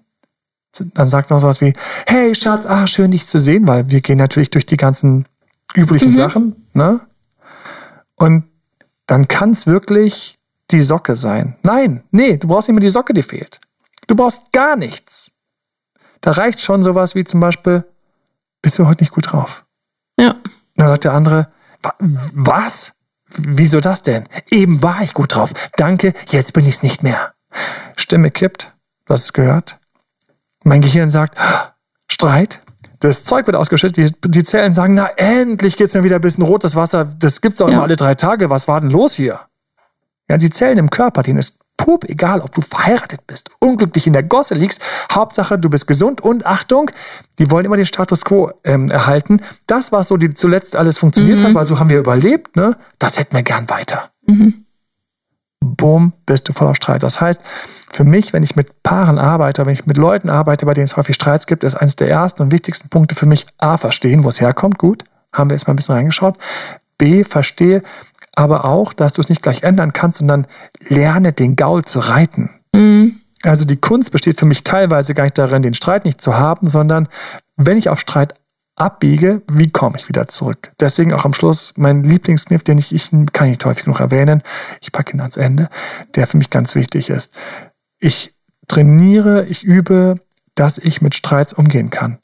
dann 0.94 1.08
sagt 1.08 1.32
er 1.32 1.36
noch 1.36 1.42
sowas 1.42 1.62
wie, 1.62 1.74
hey 2.08 2.36
Schatz, 2.36 2.66
ah, 2.66 2.88
schön 2.88 3.12
dich 3.12 3.28
zu 3.28 3.40
sehen, 3.40 3.68
weil 3.68 3.90
wir 3.90 4.02
gehen 4.02 4.18
natürlich 4.18 4.50
durch 4.50 4.66
die 4.66 4.78
ganzen 4.78 5.28
üblichen 5.74 6.10
mhm. 6.10 6.16
Sachen, 6.16 6.68
ne? 6.74 7.02
Und 8.18 8.49
dann 9.10 9.28
kann 9.28 9.52
es 9.52 9.66
wirklich 9.66 10.36
die 10.70 10.82
Socke 10.82 11.16
sein. 11.16 11.58
Nein, 11.64 12.04
nee, 12.12 12.38
du 12.38 12.48
brauchst 12.48 12.68
nicht 12.68 12.76
mehr 12.76 12.82
die 12.82 12.90
Socke, 12.90 13.12
die 13.12 13.24
fehlt. 13.24 13.60
Du 14.06 14.16
brauchst 14.16 14.52
gar 14.52 14.76
nichts. 14.76 15.32
Da 16.22 16.32
reicht 16.32 16.62
schon 16.62 16.84
sowas 16.84 17.16
wie 17.16 17.24
zum 17.24 17.40
Beispiel, 17.40 17.86
bist 18.62 18.78
du 18.78 18.86
heute 18.86 19.02
nicht 19.02 19.12
gut 19.12 19.32
drauf? 19.32 19.66
Ja. 20.20 20.36
Dann 20.76 20.90
sagt 20.90 21.06
der 21.06 21.14
andere, 21.14 21.52
was? 22.34 22.94
Wieso 23.30 23.80
das 23.80 24.04
denn? 24.04 24.26
Eben 24.52 24.84
war 24.84 25.02
ich 25.02 25.16
gut 25.16 25.34
drauf. 25.34 25.54
Danke, 25.76 26.14
jetzt 26.30 26.54
bin 26.54 26.66
ich 26.66 26.76
es 26.76 26.84
nicht 26.84 27.02
mehr. 27.02 27.34
Stimme 27.96 28.30
kippt, 28.30 28.74
du 29.06 29.14
hast 29.16 29.24
es 29.24 29.34
gehört. 29.34 29.80
Mein 30.64 30.82
Gehirn 30.82 31.10
sagt, 31.10 31.36
Streit. 32.08 32.62
Das 33.00 33.24
Zeug 33.24 33.48
wird 33.48 33.56
ausgeschüttet, 33.56 34.16
die, 34.24 34.32
die 34.32 34.44
Zellen 34.44 34.74
sagen, 34.74 34.94
na 34.94 35.08
endlich 35.16 35.78
geht's 35.78 35.94
mir 35.94 36.04
wieder 36.04 36.16
ein 36.16 36.22
bisschen 36.22 36.44
rotes 36.44 36.76
Wasser. 36.76 37.06
Das 37.18 37.42
gibt's 37.42 37.60
doch 37.60 37.68
ja. 37.68 37.76
immer 37.76 37.84
alle 37.84 37.96
drei 37.96 38.16
Tage. 38.16 38.50
Was 38.50 38.68
war 38.68 38.82
denn 38.82 38.90
los 38.90 39.14
hier? 39.14 39.40
Ja, 40.30 40.38
die 40.38 40.50
Zellen 40.50 40.78
im 40.78 40.90
Körper, 40.90 41.24
denen 41.24 41.40
ist 41.40 41.60
pup 41.78 42.04
egal, 42.10 42.42
ob 42.42 42.54
du 42.54 42.62
verheiratet 42.62 43.26
bist, 43.26 43.50
unglücklich 43.60 44.06
in 44.06 44.14
der 44.14 44.24
Gosse 44.24 44.54
liegst. 44.54 44.82
Hauptsache, 45.12 45.58
du 45.58 45.70
bist 45.70 45.88
gesund 45.88 46.22
und 46.22 46.46
Achtung, 46.46 46.92
die 47.40 47.50
wollen 47.50 47.66
immer 47.66 47.78
den 47.78 47.86
Status 47.86 48.26
quo 48.26 48.52
ähm, 48.66 48.92
erhalten. 48.92 49.42
Das, 49.66 49.92
was 49.92 50.10
so 50.10 50.18
die 50.18 50.34
zuletzt 50.34 50.76
alles 50.76 50.98
funktioniert 50.98 51.40
mhm. 51.40 51.46
hat, 51.46 51.54
weil 51.54 51.66
so 51.66 51.80
haben 51.80 51.90
wir 51.90 52.00
überlebt, 52.00 52.58
ne? 52.58 52.78
Das 53.00 53.18
hätten 53.18 53.36
wir 53.36 53.44
gern 53.44 53.70
weiter. 53.70 54.12
Mhm. 54.28 54.66
Boom, 55.62 56.14
bist 56.26 56.48
du 56.48 56.54
voller 56.54 56.76
Streit. 56.76 57.04
Das 57.04 57.20
heißt, 57.20 57.42
für 57.92 58.04
mich, 58.04 58.34
wenn 58.34 58.44
ich 58.44 58.56
mit 58.56 58.84
Paaren 58.84 59.18
arbeite, 59.18 59.66
wenn 59.66 59.74
ich 59.74 59.86
mit 59.86 59.98
Leuten 59.98 60.30
arbeite, 60.30 60.66
bei 60.66 60.74
denen 60.74 60.86
es 60.86 60.98
häufig 60.98 61.16
Streits 61.16 61.48
gibt, 61.48 61.64
ist 61.64 61.76
eines 61.76 61.96
der 61.96 62.10
ersten 62.10 62.44
und 62.44 62.52
wichtigsten 62.52 62.90
Punkte 62.90 63.16
für 63.16 63.26
mich 63.26 63.46
A, 63.60 63.78
verstehen, 63.78 64.24
wo 64.24 64.30
es 64.30 64.42
herkommt. 64.42 64.78
Gut, 64.78 65.04
haben 65.34 65.50
wir 65.50 65.56
jetzt 65.56 65.68
mal 65.68 65.74
ein 65.74 65.78
bisschen 65.78 65.96
reingeschaut. 65.96 66.38
B, 66.98 67.24
verstehe, 67.24 67.82
aber 68.36 68.66
auch, 68.66 68.94
dass 68.94 69.14
du 69.14 69.22
es 69.22 69.30
nicht 69.30 69.42
gleich 69.42 69.64
ändern 69.64 69.94
kannst, 69.94 70.20
sondern 70.20 70.48
lerne 70.88 71.34
den 71.34 71.56
Gaul 71.56 71.84
zu 71.84 72.00
reiten. 72.00 72.50
Mhm. 72.74 73.20
Also 73.44 73.66
die 73.66 73.78
Kunst 73.78 74.12
besteht 74.12 74.40
für 74.40 74.46
mich 74.46 74.64
teilweise 74.64 75.14
gar 75.14 75.24
nicht 75.24 75.38
darin, 75.38 75.62
den 75.62 75.74
Streit 75.74 76.06
nicht 76.06 76.22
zu 76.22 76.38
haben, 76.38 76.68
sondern 76.68 77.08
wenn 77.56 77.78
ich 77.78 77.90
auf 77.90 78.00
Streit 78.00 78.34
abbiege, 78.80 79.42
wie 79.52 79.70
komme 79.70 79.98
ich 79.98 80.08
wieder 80.08 80.28
zurück? 80.28 80.72
Deswegen 80.80 81.14
auch 81.14 81.26
am 81.26 81.34
Schluss 81.34 81.74
mein 81.78 82.04
Lieblingskniff, 82.04 82.64
den 82.64 82.78
ich, 82.78 82.94
ich 82.94 83.12
kann 83.34 83.50
nicht 83.50 83.64
häufig 83.66 83.86
genug 83.86 84.00
erwähnen, 84.00 84.42
ich 84.82 84.92
packe 84.92 85.14
ihn 85.14 85.22
ans 85.22 85.38
Ende, 85.38 85.70
der 86.16 86.28
für 86.28 86.38
mich 86.38 86.50
ganz 86.50 86.76
wichtig 86.76 87.10
ist. 87.10 87.34
Ich 88.00 88.36
trainiere, 88.68 89.46
ich 89.46 89.64
übe, 89.64 90.16
dass 90.56 90.78
ich 90.78 91.02
mit 91.02 91.16
Streits 91.16 91.54
umgehen 91.54 91.90
kann. 91.90 92.20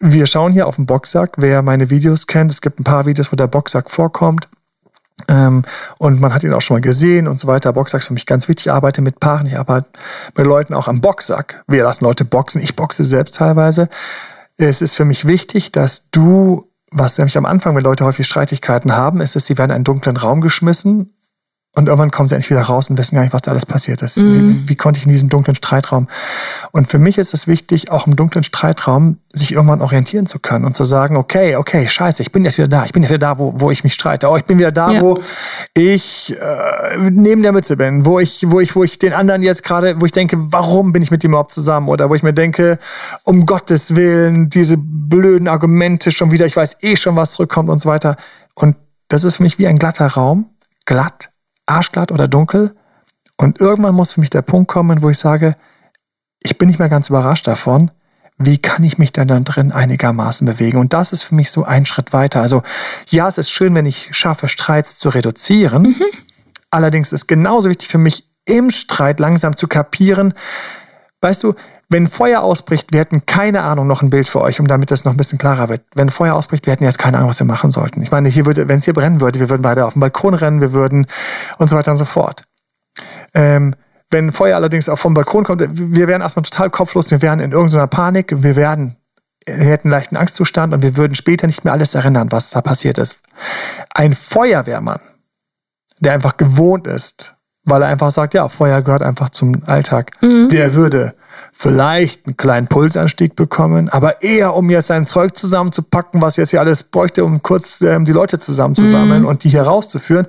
Wir 0.00 0.26
schauen 0.26 0.52
hier 0.52 0.66
auf 0.66 0.76
den 0.76 0.86
Boxsack. 0.86 1.34
Wer 1.38 1.62
meine 1.62 1.90
Videos 1.90 2.26
kennt, 2.26 2.52
es 2.52 2.60
gibt 2.60 2.78
ein 2.78 2.84
paar 2.84 3.06
Videos, 3.06 3.32
wo 3.32 3.36
der 3.36 3.48
Boxsack 3.48 3.90
vorkommt. 3.90 4.48
Ähm, 5.26 5.64
und 5.98 6.20
man 6.20 6.32
hat 6.32 6.44
ihn 6.44 6.52
auch 6.52 6.60
schon 6.60 6.76
mal 6.76 6.80
gesehen 6.80 7.26
und 7.26 7.40
so 7.40 7.48
weiter. 7.48 7.72
Boxsack 7.72 8.02
ist 8.02 8.06
für 8.06 8.14
mich 8.14 8.26
ganz 8.26 8.46
wichtig. 8.46 8.66
Ich 8.66 8.72
arbeite 8.72 9.02
mit 9.02 9.18
Paaren, 9.18 9.46
ich 9.46 9.58
arbeite 9.58 9.88
mit 10.36 10.46
Leuten 10.46 10.74
auch 10.74 10.86
am 10.86 11.00
Boxsack. 11.00 11.64
Wir 11.66 11.82
lassen 11.82 12.04
Leute 12.04 12.24
boxen. 12.24 12.62
Ich 12.62 12.76
boxe 12.76 13.04
selbst 13.04 13.34
teilweise. 13.36 13.88
Es 14.60 14.82
ist 14.82 14.96
für 14.96 15.04
mich 15.04 15.24
wichtig, 15.24 15.70
dass 15.70 16.10
du, 16.10 16.68
was 16.90 17.16
nämlich 17.16 17.38
am 17.38 17.46
Anfang, 17.46 17.76
wenn 17.76 17.84
Leute 17.84 18.04
häufig 18.04 18.26
Streitigkeiten 18.26 18.96
haben, 18.96 19.20
ist 19.20 19.36
es, 19.36 19.46
sie 19.46 19.56
werden 19.56 19.70
in 19.70 19.76
einen 19.76 19.84
dunklen 19.84 20.16
Raum 20.16 20.40
geschmissen 20.40 21.14
und 21.78 21.86
irgendwann 21.86 22.10
kommen 22.10 22.28
sie 22.28 22.34
endlich 22.34 22.50
wieder 22.50 22.62
raus 22.62 22.90
und 22.90 22.98
wissen 22.98 23.14
gar 23.14 23.22
nicht, 23.22 23.32
was 23.32 23.42
da 23.42 23.52
alles 23.52 23.64
passiert 23.64 24.02
ist. 24.02 24.18
Mhm. 24.18 24.64
Wie, 24.64 24.70
wie, 24.70 24.74
konnte 24.74 24.98
ich 24.98 25.06
in 25.06 25.12
diesem 25.12 25.28
dunklen 25.28 25.54
Streitraum? 25.54 26.08
Und 26.72 26.88
für 26.88 26.98
mich 26.98 27.18
ist 27.18 27.34
es 27.34 27.46
wichtig, 27.46 27.92
auch 27.92 28.08
im 28.08 28.16
dunklen 28.16 28.42
Streitraum 28.42 29.18
sich 29.32 29.52
irgendwann 29.52 29.80
orientieren 29.80 30.26
zu 30.26 30.40
können 30.40 30.64
und 30.64 30.74
zu 30.74 30.84
sagen, 30.84 31.16
okay, 31.16 31.54
okay, 31.54 31.86
scheiße, 31.86 32.20
ich 32.20 32.32
bin 32.32 32.42
jetzt 32.42 32.58
wieder 32.58 32.66
da. 32.66 32.84
Ich 32.84 32.92
bin 32.92 33.04
jetzt 33.04 33.10
wieder 33.10 33.20
da, 33.20 33.38
wo, 33.38 33.52
wo 33.54 33.70
ich 33.70 33.84
mich 33.84 33.94
streite. 33.94 34.28
Oh, 34.28 34.36
ich 34.36 34.44
bin 34.44 34.58
wieder 34.58 34.72
da, 34.72 34.90
ja. 34.90 35.00
wo 35.00 35.22
ich 35.76 36.36
äh, 36.36 37.10
neben 37.12 37.44
der 37.44 37.52
Mütze 37.52 37.76
bin, 37.76 38.04
wo 38.04 38.18
ich, 38.18 38.44
wo 38.48 38.58
ich, 38.58 38.74
wo 38.74 38.82
ich 38.82 38.98
den 38.98 39.12
anderen 39.12 39.44
jetzt 39.44 39.62
gerade, 39.62 40.00
wo 40.00 40.04
ich 40.04 40.10
denke, 40.10 40.36
warum 40.50 40.92
bin 40.92 41.00
ich 41.00 41.12
mit 41.12 41.22
dem 41.22 41.30
überhaupt 41.30 41.52
zusammen? 41.52 41.88
Oder 41.88 42.10
wo 42.10 42.16
ich 42.16 42.24
mir 42.24 42.34
denke, 42.34 42.78
um 43.22 43.46
Gottes 43.46 43.94
Willen, 43.94 44.50
diese 44.50 44.76
blöden 44.76 45.46
Argumente 45.46 46.10
schon 46.10 46.32
wieder, 46.32 46.44
ich 46.44 46.56
weiß 46.56 46.78
eh 46.80 46.96
schon, 46.96 47.14
was 47.14 47.30
zurückkommt 47.34 47.70
und 47.70 47.80
so 47.80 47.88
weiter. 47.88 48.16
Und 48.54 48.74
das 49.06 49.22
ist 49.22 49.36
für 49.36 49.44
mich 49.44 49.60
wie 49.60 49.68
ein 49.68 49.78
glatter 49.78 50.08
Raum, 50.08 50.50
glatt, 50.86 51.30
arschglatt 51.68 52.12
oder 52.12 52.28
dunkel. 52.28 52.74
Und 53.36 53.60
irgendwann 53.60 53.94
muss 53.94 54.14
für 54.14 54.20
mich 54.20 54.30
der 54.30 54.42
Punkt 54.42 54.68
kommen, 54.68 55.02
wo 55.02 55.10
ich 55.10 55.18
sage, 55.18 55.54
ich 56.42 56.58
bin 56.58 56.68
nicht 56.68 56.78
mehr 56.78 56.88
ganz 56.88 57.08
überrascht 57.08 57.46
davon, 57.46 57.90
wie 58.38 58.58
kann 58.58 58.84
ich 58.84 58.98
mich 58.98 59.12
denn 59.12 59.28
dann 59.28 59.44
drin 59.44 59.72
einigermaßen 59.72 60.46
bewegen? 60.46 60.78
Und 60.78 60.92
das 60.92 61.12
ist 61.12 61.24
für 61.24 61.34
mich 61.34 61.50
so 61.50 61.64
ein 61.64 61.86
Schritt 61.86 62.12
weiter. 62.12 62.40
Also 62.40 62.62
ja, 63.08 63.28
es 63.28 63.38
ist 63.38 63.50
schön, 63.50 63.74
wenn 63.74 63.86
ich 63.86 64.08
schaffe, 64.12 64.48
Streits 64.48 64.98
zu 64.98 65.08
reduzieren. 65.08 65.82
Mhm. 65.82 66.04
Allerdings 66.70 67.12
ist 67.12 67.26
genauso 67.26 67.68
wichtig 67.68 67.88
für 67.88 67.98
mich, 67.98 68.28
im 68.44 68.70
Streit 68.70 69.20
langsam 69.20 69.56
zu 69.56 69.68
kapieren, 69.68 70.32
weißt 71.20 71.44
du, 71.44 71.54
wenn 71.90 72.06
Feuer 72.06 72.42
ausbricht, 72.42 72.92
wir 72.92 73.00
hätten 73.00 73.24
keine 73.24 73.62
Ahnung, 73.62 73.86
noch 73.86 74.02
ein 74.02 74.10
Bild 74.10 74.28
für 74.28 74.42
euch, 74.42 74.60
um 74.60 74.68
damit 74.68 74.90
das 74.90 75.04
noch 75.04 75.12
ein 75.12 75.16
bisschen 75.16 75.38
klarer 75.38 75.70
wird. 75.70 75.82
Wenn 75.94 76.10
Feuer 76.10 76.34
ausbricht, 76.34 76.66
wir 76.66 76.72
hätten 76.72 76.84
jetzt 76.84 76.98
keine 76.98 77.16
Ahnung, 77.16 77.30
was 77.30 77.38
wir 77.38 77.46
machen 77.46 77.70
sollten. 77.70 78.02
Ich 78.02 78.10
meine, 78.10 78.28
hier 78.28 78.44
würde, 78.44 78.68
wenn 78.68 78.78
es 78.78 78.84
hier 78.84 78.92
brennen 78.92 79.20
würde, 79.20 79.40
wir 79.40 79.48
würden 79.48 79.62
beide 79.62 79.86
auf 79.86 79.94
dem 79.94 80.00
Balkon 80.00 80.34
rennen, 80.34 80.60
wir 80.60 80.72
würden 80.72 81.06
und 81.56 81.68
so 81.68 81.76
weiter 81.76 81.90
und 81.90 81.96
so 81.96 82.04
fort. 82.04 82.44
Ähm, 83.34 83.74
wenn 84.10 84.32
Feuer 84.32 84.56
allerdings 84.56 84.88
auch 84.88 84.98
vom 84.98 85.14
Balkon 85.14 85.44
kommt, 85.44 85.62
wir 85.70 86.08
wären 86.08 86.20
erstmal 86.20 86.42
total 86.42 86.70
kopflos, 86.70 87.10
wir 87.10 87.22
wären 87.22 87.40
in 87.40 87.52
irgendeiner 87.52 87.86
Panik, 87.86 88.34
wir 88.36 88.56
werden, 88.56 88.96
wir 89.46 89.54
hätten 89.54 89.88
einen 89.88 89.92
leichten 89.92 90.16
Angstzustand 90.16 90.74
und 90.74 90.82
wir 90.82 90.96
würden 90.96 91.14
später 91.14 91.46
nicht 91.46 91.64
mehr 91.64 91.72
alles 91.72 91.94
erinnern, 91.94 92.30
was 92.30 92.50
da 92.50 92.60
passiert 92.60 92.98
ist. 92.98 93.20
Ein 93.90 94.12
Feuerwehrmann, 94.12 95.00
der 96.00 96.12
einfach 96.12 96.36
gewohnt 96.36 96.86
ist, 96.86 97.34
weil 97.64 97.82
er 97.82 97.88
einfach 97.88 98.10
sagt, 98.10 98.34
ja, 98.34 98.48
Feuer 98.48 98.82
gehört 98.82 99.02
einfach 99.02 99.30
zum 99.30 99.62
Alltag, 99.66 100.12
mhm. 100.22 100.48
der 100.50 100.74
würde 100.74 101.14
vielleicht 101.60 102.26
einen 102.26 102.36
kleinen 102.36 102.68
Pulsanstieg 102.68 103.34
bekommen, 103.34 103.88
aber 103.88 104.22
eher 104.22 104.54
um 104.54 104.70
jetzt 104.70 104.86
sein 104.86 105.06
Zeug 105.06 105.36
zusammenzupacken, 105.36 106.22
was 106.22 106.36
jetzt 106.36 106.50
hier 106.50 106.60
alles 106.60 106.84
bräuchte, 106.84 107.24
um 107.24 107.42
kurz 107.42 107.80
ähm, 107.80 108.04
die 108.04 108.12
Leute 108.12 108.38
zusammenzusammeln 108.38 109.22
mhm. 109.22 109.28
und 109.28 109.42
die 109.42 109.48
hier 109.48 109.62
rauszuführen. 109.62 110.28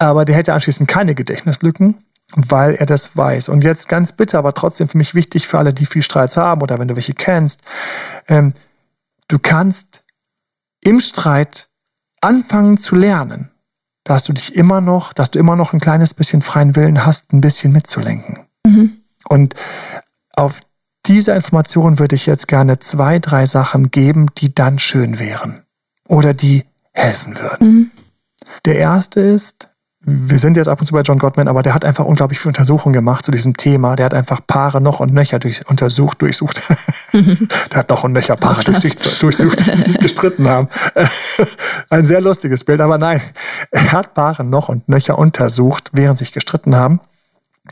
Aber 0.00 0.24
der 0.24 0.34
hätte 0.34 0.52
anschließend 0.52 0.88
keine 0.88 1.14
Gedächtnislücken, 1.14 1.98
weil 2.34 2.74
er 2.74 2.86
das 2.86 3.16
weiß. 3.16 3.48
Und 3.48 3.62
jetzt 3.62 3.88
ganz 3.88 4.10
bitte, 4.10 4.38
aber 4.38 4.54
trotzdem 4.54 4.88
für 4.88 4.98
mich 4.98 5.14
wichtig 5.14 5.46
für 5.46 5.56
alle, 5.58 5.72
die 5.72 5.86
viel 5.86 6.02
Streits 6.02 6.36
haben 6.36 6.60
oder 6.60 6.80
wenn 6.80 6.88
du 6.88 6.96
welche 6.96 7.14
kennst, 7.14 7.62
ähm, 8.26 8.52
du 9.28 9.38
kannst 9.38 10.02
im 10.82 10.98
Streit 10.98 11.68
anfangen 12.20 12.76
zu 12.76 12.96
lernen, 12.96 13.52
dass 14.02 14.24
du 14.24 14.32
dich 14.32 14.56
immer 14.56 14.80
noch, 14.80 15.12
dass 15.12 15.30
du 15.30 15.38
immer 15.38 15.54
noch 15.54 15.72
ein 15.72 15.80
kleines 15.80 16.12
bisschen 16.12 16.42
freien 16.42 16.74
Willen 16.74 17.06
hast, 17.06 17.32
ein 17.32 17.40
bisschen 17.40 17.70
mitzulenken. 17.70 18.40
Mhm. 18.66 18.98
Und 19.28 19.54
auf 20.36 20.60
dieser 21.06 21.34
Information 21.34 21.98
würde 21.98 22.14
ich 22.14 22.26
jetzt 22.26 22.46
gerne 22.46 22.78
zwei, 22.78 23.18
drei 23.18 23.46
Sachen 23.46 23.90
geben, 23.90 24.26
die 24.38 24.54
dann 24.54 24.78
schön 24.78 25.18
wären 25.18 25.62
oder 26.08 26.34
die 26.34 26.64
helfen 26.92 27.38
würden. 27.38 27.68
Mhm. 27.68 27.90
Der 28.64 28.76
erste 28.76 29.20
ist, 29.20 29.68
wir 30.00 30.38
sind 30.38 30.56
jetzt 30.56 30.68
ab 30.68 30.78
und 30.78 30.86
zu 30.86 30.92
bei 30.92 31.00
John 31.00 31.18
Gottman, 31.18 31.48
aber 31.48 31.62
der 31.62 31.74
hat 31.74 31.84
einfach 31.84 32.04
unglaublich 32.04 32.38
viel 32.38 32.50
Untersuchungen 32.50 32.92
gemacht 32.92 33.24
zu 33.24 33.32
diesem 33.32 33.56
Thema. 33.56 33.96
Der 33.96 34.06
hat 34.06 34.14
einfach 34.14 34.40
Paare 34.46 34.80
noch 34.80 35.00
und 35.00 35.12
nöcher 35.12 35.40
durch, 35.40 35.68
untersucht, 35.68 36.22
durchsucht. 36.22 36.62
der 37.12 37.78
hat 37.78 37.88
noch 37.88 38.04
und 38.04 38.12
nöcher 38.12 38.36
Paare 38.36 38.62
durchsucht, 38.62 39.22
durchsucht, 39.22 39.66
die 39.66 39.80
sich 39.80 39.98
gestritten 39.98 40.48
haben. 40.48 40.68
Ein 41.90 42.06
sehr 42.06 42.20
lustiges 42.20 42.62
Bild, 42.62 42.80
aber 42.80 42.98
nein, 42.98 43.20
er 43.72 43.92
hat 43.92 44.14
Paare 44.14 44.44
noch 44.44 44.68
und 44.68 44.88
nöcher 44.88 45.18
untersucht, 45.18 45.90
während 45.92 46.18
sich 46.18 46.32
gestritten 46.32 46.76
haben 46.76 47.00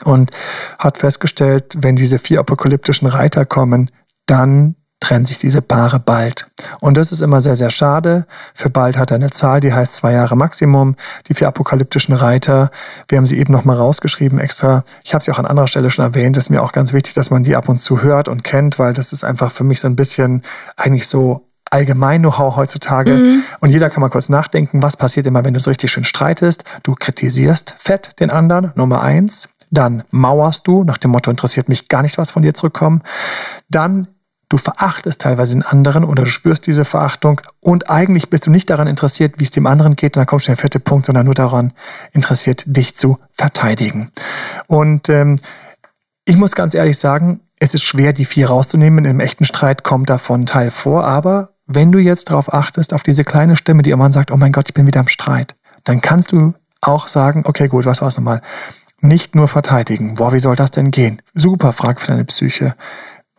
und 0.05 0.31
hat 0.79 0.99
festgestellt, 0.99 1.77
wenn 1.79 1.97
diese 1.97 2.19
vier 2.19 2.41
apokalyptischen 2.41 3.07
Reiter 3.07 3.45
kommen, 3.45 3.91
dann 4.27 4.77
trennen 5.05 5.27
sich 5.27 5.39
diese 5.39 5.61
Paare 5.61 6.01
bald. 6.01 6.47
Und 6.81 6.97
das 6.97 7.13
ist 7.13 7.21
immer 7.21 7.41
sehr, 7.41 7.57
sehr 7.57 7.71
schade. 7.71 8.27
Für 8.55 8.71
bald 8.71 8.97
hat 8.97 9.11
er 9.11 9.17
eine 9.17 9.31
Zahl, 9.31 9.61
die 9.61 9.73
heißt 9.73 9.97
zwei 9.97 10.13
Jahre 10.13 10.35
Maximum. 10.37 10.97
Die 11.29 11.35
vier 11.35 11.49
apokalyptischen 11.49 12.15
Reiter, 12.15 12.71
wir 13.09 13.19
haben 13.19 13.27
sie 13.27 13.39
eben 13.39 13.53
nochmal 13.53 13.77
rausgeschrieben 13.77 14.39
extra. 14.39 14.83
Ich 15.05 15.13
habe 15.13 15.23
sie 15.23 15.31
auch 15.31 15.39
an 15.39 15.47
anderer 15.47 15.67
Stelle 15.67 15.91
schon 15.91 16.05
erwähnt. 16.05 16.37
Das 16.37 16.45
ist 16.45 16.51
mir 16.51 16.63
auch 16.63 16.73
ganz 16.73 16.93
wichtig, 16.95 17.13
dass 17.15 17.31
man 17.31 17.45
die 17.45 17.55
ab 17.55 17.69
und 17.69 17.79
zu 17.79 18.03
hört 18.03 18.29
und 18.29 18.45
kennt, 18.45 18.79
weil 18.79 18.95
das 18.95 19.13
ist 19.13 19.25
einfach 19.25 19.53
für 19.53 19.65
mich 19.65 19.81
so 19.81 19.89
ein 19.89 19.97
bisschen 19.97 20.43
eigentlich 20.77 21.07
so 21.07 21.51
allgemein 21.71 22.23
Know-how 22.23 22.57
heutzutage. 22.57 23.13
Mhm. 23.13 23.43
Und 23.61 23.71
jeder 23.71 23.91
kann 23.91 24.01
mal 24.01 24.09
kurz 24.09 24.29
nachdenken, 24.29 24.83
was 24.83 24.97
passiert 24.97 25.27
immer, 25.27 25.45
wenn 25.45 25.55
du 25.55 25.61
so 25.61 25.71
richtig 25.71 25.91
schön 25.91 26.05
streitest. 26.05 26.65
Du 26.83 26.95
kritisierst 26.95 27.75
fett 27.77 28.19
den 28.21 28.31
anderen, 28.31 28.73
Nummer 28.77 29.03
eins. 29.03 29.49
Dann 29.75 30.05
mauerst 30.11 30.67
du, 30.67 30.85
nach 30.85 30.99
dem 30.99 31.11
Motto, 31.11 31.31
interessiert 31.31 31.69
mich 31.69 31.89
gar 31.89 32.03
nicht, 32.03 32.17
was 32.17 32.31
von 32.31 32.43
dir 32.43 32.55
zurückkommt. 32.55 33.03
Dann 33.69 34.09
Du 34.51 34.59
verachtest 34.59 35.23
teilweise 35.23 35.55
den 35.55 35.63
anderen 35.63 36.05
oder 36.05 36.25
du 36.25 36.31
spürst 36.31 36.67
diese 36.67 36.85
Verachtung 36.85 37.41
und 37.61 37.91
eigentlich 37.91 38.29
bist 38.29 38.47
du 38.47 38.51
nicht 38.51 38.69
daran 38.71 38.87
interessiert, 38.87 39.35
wie 39.39 39.45
es 39.45 39.51
dem 39.51 39.67
anderen 39.67 39.97
geht. 39.97 40.17
Und 40.17 40.21
dann 40.21 40.27
kommt 40.27 40.43
schon 40.43 40.55
der 40.55 40.61
vierte 40.61 40.81
Punkt, 40.81 41.07
sondern 41.07 41.25
nur 41.25 41.35
daran 41.35 41.73
interessiert, 42.13 42.63
dich 42.67 42.95
zu 42.95 43.19
verteidigen. 43.33 44.11
Und 44.67 45.09
ähm, 45.09 45.37
ich 46.25 46.37
muss 46.37 46.55
ganz 46.55 46.75
ehrlich 46.75 46.99
sagen, 46.99 47.41
es 47.59 47.75
ist 47.75 47.83
schwer, 47.83 48.13
die 48.13 48.25
vier 48.25 48.49
rauszunehmen. 48.49 49.07
Im 49.07 49.19
echten 49.19 49.45
Streit 49.45 49.83
kommt 49.83 50.11
davon 50.11 50.47
Teil 50.47 50.71
vor. 50.71 51.05
Aber 51.05 51.55
wenn 51.67 51.91
du 51.91 51.99
jetzt 51.99 52.31
darauf 52.31 52.53
achtest, 52.53 52.93
auf 52.93 53.03
diese 53.03 53.25
kleine 53.25 53.57
Stimme, 53.57 53.83
die 53.83 53.91
immer 53.91 54.13
sagt, 54.13 54.31
oh 54.31 54.37
mein 54.37 54.53
Gott, 54.53 54.69
ich 54.69 54.75
bin 54.75 54.87
wieder 54.87 55.01
im 55.01 55.09
Streit, 55.09 55.55
dann 55.85 56.01
kannst 56.01 56.33
du 56.33 56.55
auch 56.81 57.09
sagen, 57.09 57.45
okay, 57.47 57.69
gut, 57.69 57.87
was 57.87 58.03
war's 58.03 58.19
nochmal? 58.19 58.43
Nicht 59.05 59.35
nur 59.35 59.49
verteidigen. 59.49 60.15
Boah, 60.15 60.33
wie 60.33 60.39
soll 60.39 60.57
das 60.57 60.71
denn 60.71 60.91
gehen? 60.91 61.21
Super 61.35 61.75
Frage 61.75 62.01
für 62.01 62.07
deine 62.07 62.25
Psyche. 62.25 62.75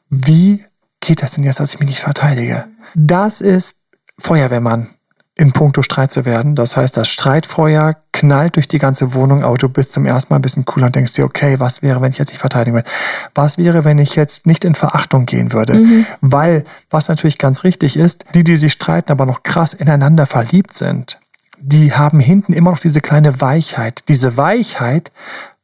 Wie 0.10 0.64
geht 1.00 1.24
das 1.24 1.34
denn 1.34 1.44
jetzt, 1.44 1.60
dass 1.60 1.74
ich 1.74 1.80
mich 1.80 1.90
nicht 1.90 2.02
verteidige? 2.02 2.68
Das 2.94 3.42
ist 3.42 3.78
Feuerwehrmann 4.20 4.90
in 5.38 5.52
puncto 5.52 5.82
Streit 5.82 6.14
zu 6.14 6.24
werden. 6.24 6.56
Das 6.56 6.78
heißt, 6.78 6.96
das 6.96 7.08
Streitfeuer 7.08 7.98
knallt 8.14 8.58
durch 8.58 8.68
die 8.68 8.78
ganze 8.78 9.16
Wohnung, 9.16 9.44
aber 9.44 9.58
du 9.58 9.68
bist 9.68 9.92
zum 9.92 10.06
ersten 10.06 10.32
Mal 10.32 10.38
ein 10.38 10.44
bisschen 10.44 10.66
cooler 10.66 10.86
und 10.86 10.96
denkst 10.96 11.14
dir, 11.14 11.26
okay, 11.26 11.60
was 11.60 11.82
wäre, 11.82 12.00
wenn 12.00 12.12
ich 12.12 12.20
jetzt 12.20 12.30
nicht 12.30 12.40
verteidigen 12.40 12.76
würde? 12.76 12.90
Was 13.34 13.58
wäre, 13.58 13.84
wenn 13.84 13.98
ich 13.98 14.16
jetzt 14.16 14.46
nicht 14.46 14.64
in 14.64 14.76
Verachtung 14.76 15.26
gehen 15.26 15.52
würde? 15.52 15.74
Mhm. 15.74 16.06
Weil, 16.22 16.64
was 16.92 17.10
natürlich 17.10 17.40
ganz 17.40 17.64
richtig 17.64 17.98
ist, 17.98 18.24
die, 18.36 18.44
die 18.44 18.56
sich 18.56 18.72
streiten, 18.72 19.12
aber 19.12 19.26
noch 19.26 19.42
krass 19.42 19.74
ineinander 19.74 20.28
verliebt 20.28 20.74
sind, 20.74 21.20
die 21.58 21.94
haben 21.94 22.20
hinten 22.20 22.54
immer 22.54 22.72
noch 22.72 22.80
diese 22.80 23.02
kleine 23.02 23.42
Weichheit. 23.42 24.04
Diese 24.08 24.38
Weichheit 24.38 25.12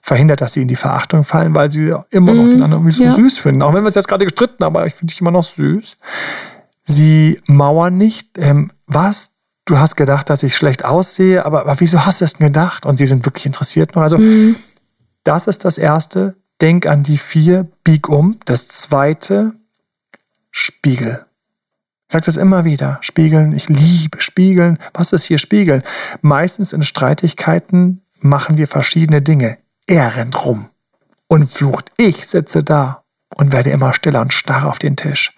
verhindert, 0.02 0.42
dass 0.42 0.54
sie 0.54 0.64
in 0.64 0.68
die 0.68 0.76
Verachtung 0.76 1.24
fallen, 1.24 1.54
weil 1.54 1.70
sie 1.70 1.94
immer 2.10 2.34
noch 2.34 2.44
mm, 2.44 2.50
den 2.50 2.64
anderen 2.64 2.90
so 2.92 3.04
ja. 3.04 3.14
süß 3.14 3.40
finden. 3.40 3.62
Auch 3.62 3.74
wenn 3.74 3.84
wir 3.84 3.90
es 3.90 3.96
jetzt 3.96 4.08
gerade 4.08 4.26
gestritten 4.26 4.64
haben, 4.64 4.76
aber 4.76 4.88
ich 4.88 4.96
finde 4.96 5.12
dich 5.12 5.22
immer 5.22 5.32
noch 5.32 5.44
süß. 5.44 5.98
Sie 6.84 7.40
mauern 7.48 7.98
nicht. 7.98 8.38
Ähm, 8.38 8.72
was? 8.88 9.36
Du 9.66 9.78
hast 9.78 9.96
gedacht, 9.96 10.30
dass 10.30 10.42
ich 10.44 10.56
schlecht 10.56 10.84
aussehe, 10.84 11.46
aber, 11.46 11.62
aber 11.62 11.80
wieso 11.80 12.06
hast 12.06 12.20
du 12.20 12.26
es 12.26 12.34
denn 12.34 12.48
gedacht? 12.48 12.86
Und 12.86 12.98
sie 12.98 13.06
sind 13.06 13.26
wirklich 13.26 13.46
interessiert 13.46 13.96
noch. 13.96 14.02
Also, 14.02 14.18
mm. 14.18 14.56
das 15.24 15.48
ist 15.48 15.66
das 15.66 15.78
Erste. 15.78 16.36
Denk 16.62 16.88
an 16.88 17.04
die 17.04 17.18
vier, 17.18 17.68
bieg 17.84 18.10
um. 18.10 18.40
Das 18.46 18.68
Zweite, 18.68 19.54
Spiegel. 20.50 21.26
Ich 22.08 22.14
sage 22.14 22.26
das 22.26 22.38
immer 22.38 22.66
wieder. 22.66 22.98
Spiegeln, 23.02 23.54
ich 23.54 23.70
liebe 23.70 24.22
Spiegeln. 24.22 24.80
Was 24.94 25.14
ist 25.14 25.24
hier 25.24 25.38
Spiegeln? 25.38 25.82
Meistens 26.22 26.74
in 26.74 26.84
Streitigkeiten 26.84 28.02
machen 28.20 28.58
wir 28.58 28.68
verschiedene 28.68 29.22
Dinge. 29.22 29.58
Er 29.91 30.15
rennt 30.15 30.45
rum 30.45 30.69
und 31.27 31.51
flucht. 31.51 31.91
Ich 31.97 32.25
sitze 32.25 32.63
da 32.63 33.04
und 33.36 33.51
werde 33.51 33.71
immer 33.71 33.93
stiller 33.93 34.21
und 34.21 34.32
starr 34.32 34.69
auf 34.69 34.80
den 34.80 34.95
Tisch. 34.95 35.36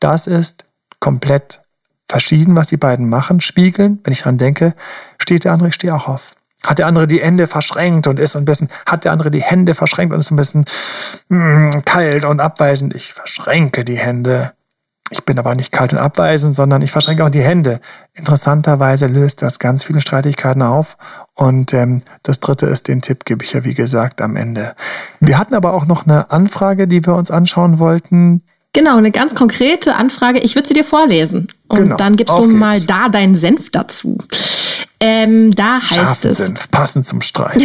Das 0.00 0.26
ist 0.26 0.64
komplett 0.98 1.60
verschieden, 2.08 2.56
was 2.56 2.66
die 2.66 2.76
beiden 2.76 3.08
machen. 3.08 3.40
Spiegeln, 3.40 4.00
wenn 4.02 4.12
ich 4.12 4.22
dran 4.22 4.38
denke, 4.38 4.74
steht 5.18 5.44
der 5.44 5.52
andere, 5.52 5.68
ich 5.68 5.76
stehe 5.76 5.94
auch 5.94 6.08
auf. 6.08 6.34
Hat 6.64 6.80
der 6.80 6.88
andere 6.88 7.06
die 7.06 7.20
Hände 7.20 7.46
verschränkt 7.46 8.08
und 8.08 8.18
ist 8.18 8.34
ein 8.34 8.44
bisschen, 8.44 8.70
hat 8.86 9.04
der 9.04 9.12
andere 9.12 9.30
die 9.30 9.44
Hände 9.44 9.72
verschränkt 9.72 10.12
und 10.12 10.18
ist 10.18 10.32
ein 10.32 10.36
bisschen 10.36 10.64
mm, 11.28 11.70
kalt 11.84 12.24
und 12.24 12.40
abweisend. 12.40 12.96
Ich 12.96 13.12
verschränke 13.12 13.84
die 13.84 13.98
Hände. 13.98 14.52
Ich 15.12 15.24
bin 15.24 15.38
aber 15.38 15.54
nicht 15.54 15.72
kalt 15.72 15.92
und 15.92 15.98
abweisend, 15.98 16.54
sondern 16.54 16.80
ich 16.80 16.90
verschränke 16.90 17.24
auch 17.24 17.30
die 17.30 17.42
Hände. 17.42 17.80
Interessanterweise 18.14 19.06
löst 19.06 19.42
das 19.42 19.58
ganz 19.58 19.84
viele 19.84 20.00
Streitigkeiten 20.00 20.62
auf. 20.62 20.96
Und 21.34 21.74
ähm, 21.74 22.00
das 22.22 22.40
dritte 22.40 22.66
ist, 22.66 22.88
den 22.88 23.02
Tipp 23.02 23.26
gebe 23.26 23.44
ich 23.44 23.52
ja 23.52 23.62
wie 23.64 23.74
gesagt 23.74 24.22
am 24.22 24.36
Ende. 24.36 24.74
Wir 25.20 25.38
hatten 25.38 25.54
aber 25.54 25.74
auch 25.74 25.86
noch 25.86 26.06
eine 26.06 26.30
Anfrage, 26.30 26.88
die 26.88 27.04
wir 27.04 27.14
uns 27.14 27.30
anschauen 27.30 27.78
wollten. 27.78 28.42
Genau, 28.72 28.96
eine 28.96 29.10
ganz 29.10 29.34
konkrete 29.34 29.96
Anfrage. 29.96 30.38
Ich 30.38 30.54
würde 30.54 30.68
sie 30.68 30.74
dir 30.74 30.84
vorlesen. 30.84 31.46
Und 31.68 31.78
genau, 31.78 31.96
dann 31.96 32.16
gibst 32.16 32.34
du 32.34 32.48
mal 32.48 32.80
da 32.80 33.10
deinen 33.10 33.34
Senf 33.34 33.70
dazu. 33.70 34.16
Ähm, 34.98 35.50
da 35.50 35.74
heißt 35.74 35.94
Scharfen 35.94 36.30
es. 36.30 36.38
Senf, 36.38 36.70
passend 36.70 37.04
zum 37.04 37.20
Streit. 37.20 37.60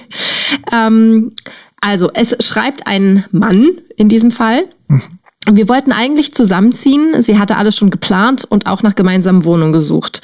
ähm, 0.72 1.32
also, 1.80 2.10
es 2.12 2.36
schreibt 2.44 2.86
ein 2.86 3.24
Mann 3.30 3.70
in 3.96 4.10
diesem 4.10 4.30
Fall. 4.30 4.64
Mhm. 4.88 5.02
Wir 5.50 5.68
wollten 5.68 5.92
eigentlich 5.92 6.32
zusammenziehen. 6.32 7.22
Sie 7.22 7.38
hatte 7.38 7.56
alles 7.56 7.76
schon 7.76 7.90
geplant 7.90 8.44
und 8.44 8.66
auch 8.66 8.82
nach 8.82 8.94
gemeinsamen 8.94 9.44
Wohnungen 9.44 9.72
gesucht. 9.72 10.22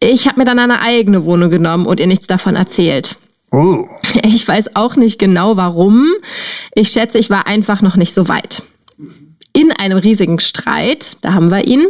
Ich 0.00 0.26
habe 0.26 0.40
mir 0.40 0.44
dann 0.44 0.58
eine 0.58 0.80
eigene 0.80 1.24
Wohnung 1.24 1.50
genommen 1.50 1.86
und 1.86 2.00
ihr 2.00 2.06
nichts 2.06 2.26
davon 2.26 2.56
erzählt. 2.56 3.16
Oh. 3.50 3.86
Ich 4.26 4.46
weiß 4.46 4.76
auch 4.76 4.96
nicht 4.96 5.18
genau 5.18 5.56
warum. 5.56 6.06
Ich 6.74 6.90
schätze, 6.90 7.18
ich 7.18 7.30
war 7.30 7.46
einfach 7.46 7.82
noch 7.82 7.96
nicht 7.96 8.14
so 8.14 8.28
weit. 8.28 8.62
In 9.52 9.70
einem 9.72 9.98
riesigen 9.98 10.40
Streit, 10.40 11.18
da 11.20 11.32
haben 11.34 11.50
wir 11.50 11.66
ihn, 11.66 11.86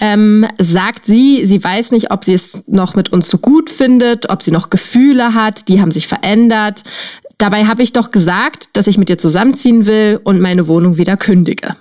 ähm, 0.00 0.46
sagt 0.58 1.06
sie, 1.06 1.46
sie 1.46 1.62
weiß 1.62 1.92
nicht, 1.92 2.10
ob 2.10 2.24
sie 2.24 2.34
es 2.34 2.58
noch 2.66 2.96
mit 2.96 3.12
uns 3.12 3.28
so 3.28 3.38
gut 3.38 3.70
findet, 3.70 4.30
ob 4.30 4.42
sie 4.42 4.50
noch 4.50 4.70
Gefühle 4.70 5.34
hat, 5.34 5.68
die 5.68 5.80
haben 5.80 5.92
sich 5.92 6.08
verändert. 6.08 6.82
Dabei 7.38 7.66
habe 7.66 7.82
ich 7.82 7.92
doch 7.92 8.10
gesagt, 8.10 8.70
dass 8.72 8.88
ich 8.88 8.98
mit 8.98 9.10
ihr 9.10 9.18
zusammenziehen 9.18 9.86
will 9.86 10.20
und 10.24 10.40
meine 10.40 10.66
Wohnung 10.66 10.96
wieder 10.96 11.16
kündige. 11.16 11.76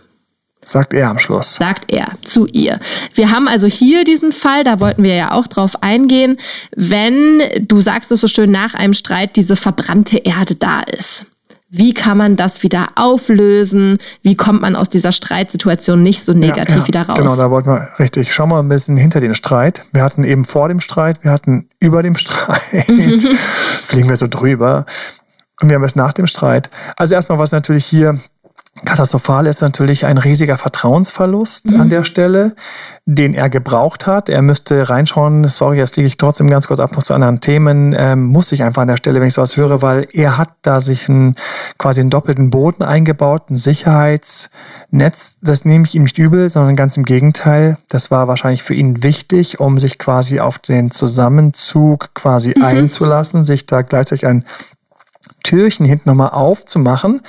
Sagt 0.67 0.93
er 0.93 1.09
am 1.09 1.17
Schluss. 1.17 1.55
Sagt 1.55 1.93
er 1.93 2.07
zu 2.25 2.45
ihr. 2.47 2.77
Wir 3.15 3.31
haben 3.31 3.47
also 3.47 3.67
hier 3.67 4.03
diesen 4.03 4.33
Fall, 4.33 4.65
da 4.65 4.81
wollten 4.81 5.05
wir 5.05 5.15
ja 5.15 5.31
auch 5.31 5.47
drauf 5.47 5.81
eingehen, 5.81 6.35
wenn, 6.75 7.41
du 7.61 7.79
sagst 7.79 8.11
es 8.11 8.19
so 8.19 8.27
schön, 8.27 8.51
nach 8.51 8.73
einem 8.73 8.93
Streit 8.93 9.37
diese 9.37 9.55
verbrannte 9.55 10.17
Erde 10.17 10.55
da 10.55 10.81
ist. 10.81 11.27
Wie 11.69 11.93
kann 11.93 12.17
man 12.17 12.35
das 12.35 12.63
wieder 12.63 12.87
auflösen? 12.95 13.97
Wie 14.23 14.35
kommt 14.35 14.61
man 14.61 14.75
aus 14.75 14.89
dieser 14.89 15.13
Streitsituation 15.13 16.03
nicht 16.03 16.25
so 16.25 16.33
negativ 16.33 16.75
ja, 16.75 16.81
ja, 16.81 16.87
wieder 16.87 17.01
raus? 17.03 17.17
Genau, 17.17 17.37
da 17.37 17.49
wollten 17.49 17.69
wir 17.69 17.87
richtig. 17.99 18.33
Schauen 18.33 18.49
wir 18.49 18.59
ein 18.59 18.67
bisschen 18.67 18.97
hinter 18.97 19.21
den 19.21 19.35
Streit. 19.35 19.83
Wir 19.93 20.03
hatten 20.03 20.25
eben 20.25 20.43
vor 20.43 20.67
dem 20.67 20.81
Streit, 20.81 21.23
wir 21.23 21.31
hatten 21.31 21.69
über 21.79 22.03
dem 22.03 22.15
Streit, 22.17 22.85
fliegen 22.87 24.09
wir 24.09 24.17
so 24.17 24.27
drüber. 24.27 24.85
Und 25.61 25.69
wir 25.69 25.75
haben 25.75 25.83
es 25.83 25.95
nach 25.95 26.13
dem 26.13 26.27
Streit. 26.27 26.69
Also 26.97 27.15
erstmal 27.15 27.39
was 27.39 27.51
natürlich 27.51 27.85
hier 27.85 28.19
Katastrophal 28.85 29.47
ist 29.47 29.61
natürlich 29.61 30.05
ein 30.05 30.17
riesiger 30.17 30.57
Vertrauensverlust 30.57 31.71
mhm. 31.71 31.81
an 31.81 31.89
der 31.89 32.03
Stelle, 32.03 32.55
den 33.05 33.33
er 33.33 33.49
gebraucht 33.49 34.05
hat. 34.05 34.29
Er 34.29 34.41
müsste 34.41 34.89
reinschauen, 34.89 35.47
sorry, 35.47 35.77
jetzt 35.77 35.95
fliege 35.95 36.07
ich 36.07 36.17
trotzdem 36.17 36.49
ganz 36.49 36.67
kurz 36.67 36.79
ab 36.79 36.91
zu 37.03 37.13
anderen 37.13 37.39
Themen, 37.39 37.95
ähm, 37.97 38.25
muss 38.25 38.51
ich 38.51 38.63
einfach 38.63 38.81
an 38.81 38.87
der 38.87 38.97
Stelle, 38.97 39.19
wenn 39.19 39.27
ich 39.27 39.33
sowas 39.33 39.55
höre, 39.57 39.81
weil 39.81 40.07
er 40.11 40.37
hat 40.37 40.49
da 40.61 40.81
sich 40.81 41.09
einen, 41.09 41.35
quasi 41.77 42.01
einen 42.01 42.09
doppelten 42.09 42.49
Boden 42.49 42.83
eingebaut, 42.83 43.49
ein 43.49 43.57
Sicherheitsnetz. 43.57 45.37
Das 45.41 45.65
nehme 45.65 45.85
ich 45.85 45.95
ihm 45.95 46.03
nicht 46.03 46.17
übel, 46.17 46.49
sondern 46.49 46.75
ganz 46.75 46.97
im 46.97 47.03
Gegenteil. 47.03 47.77
Das 47.89 48.11
war 48.11 48.27
wahrscheinlich 48.27 48.63
für 48.63 48.73
ihn 48.73 49.03
wichtig, 49.03 49.59
um 49.59 49.79
sich 49.79 49.99
quasi 49.99 50.39
auf 50.39 50.59
den 50.59 50.91
Zusammenzug 50.91 52.13
quasi 52.13 52.53
mhm. 52.55 52.63
einzulassen, 52.63 53.43
sich 53.43 53.65
da 53.65 53.81
gleichzeitig 53.81 54.25
ein 54.25 54.43
Türchen 55.47 55.85
hinten 55.85 56.09
nochmal 56.09 56.31
aufzumachen. 56.31 57.21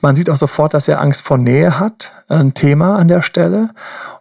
Man 0.00 0.14
sieht 0.14 0.30
auch 0.30 0.36
sofort, 0.36 0.72
dass 0.72 0.86
er 0.86 1.00
Angst 1.00 1.22
vor 1.22 1.36
Nähe 1.36 1.80
hat, 1.80 2.12
ein 2.28 2.54
Thema 2.54 2.94
an 2.96 3.08
der 3.08 3.22
Stelle. 3.22 3.70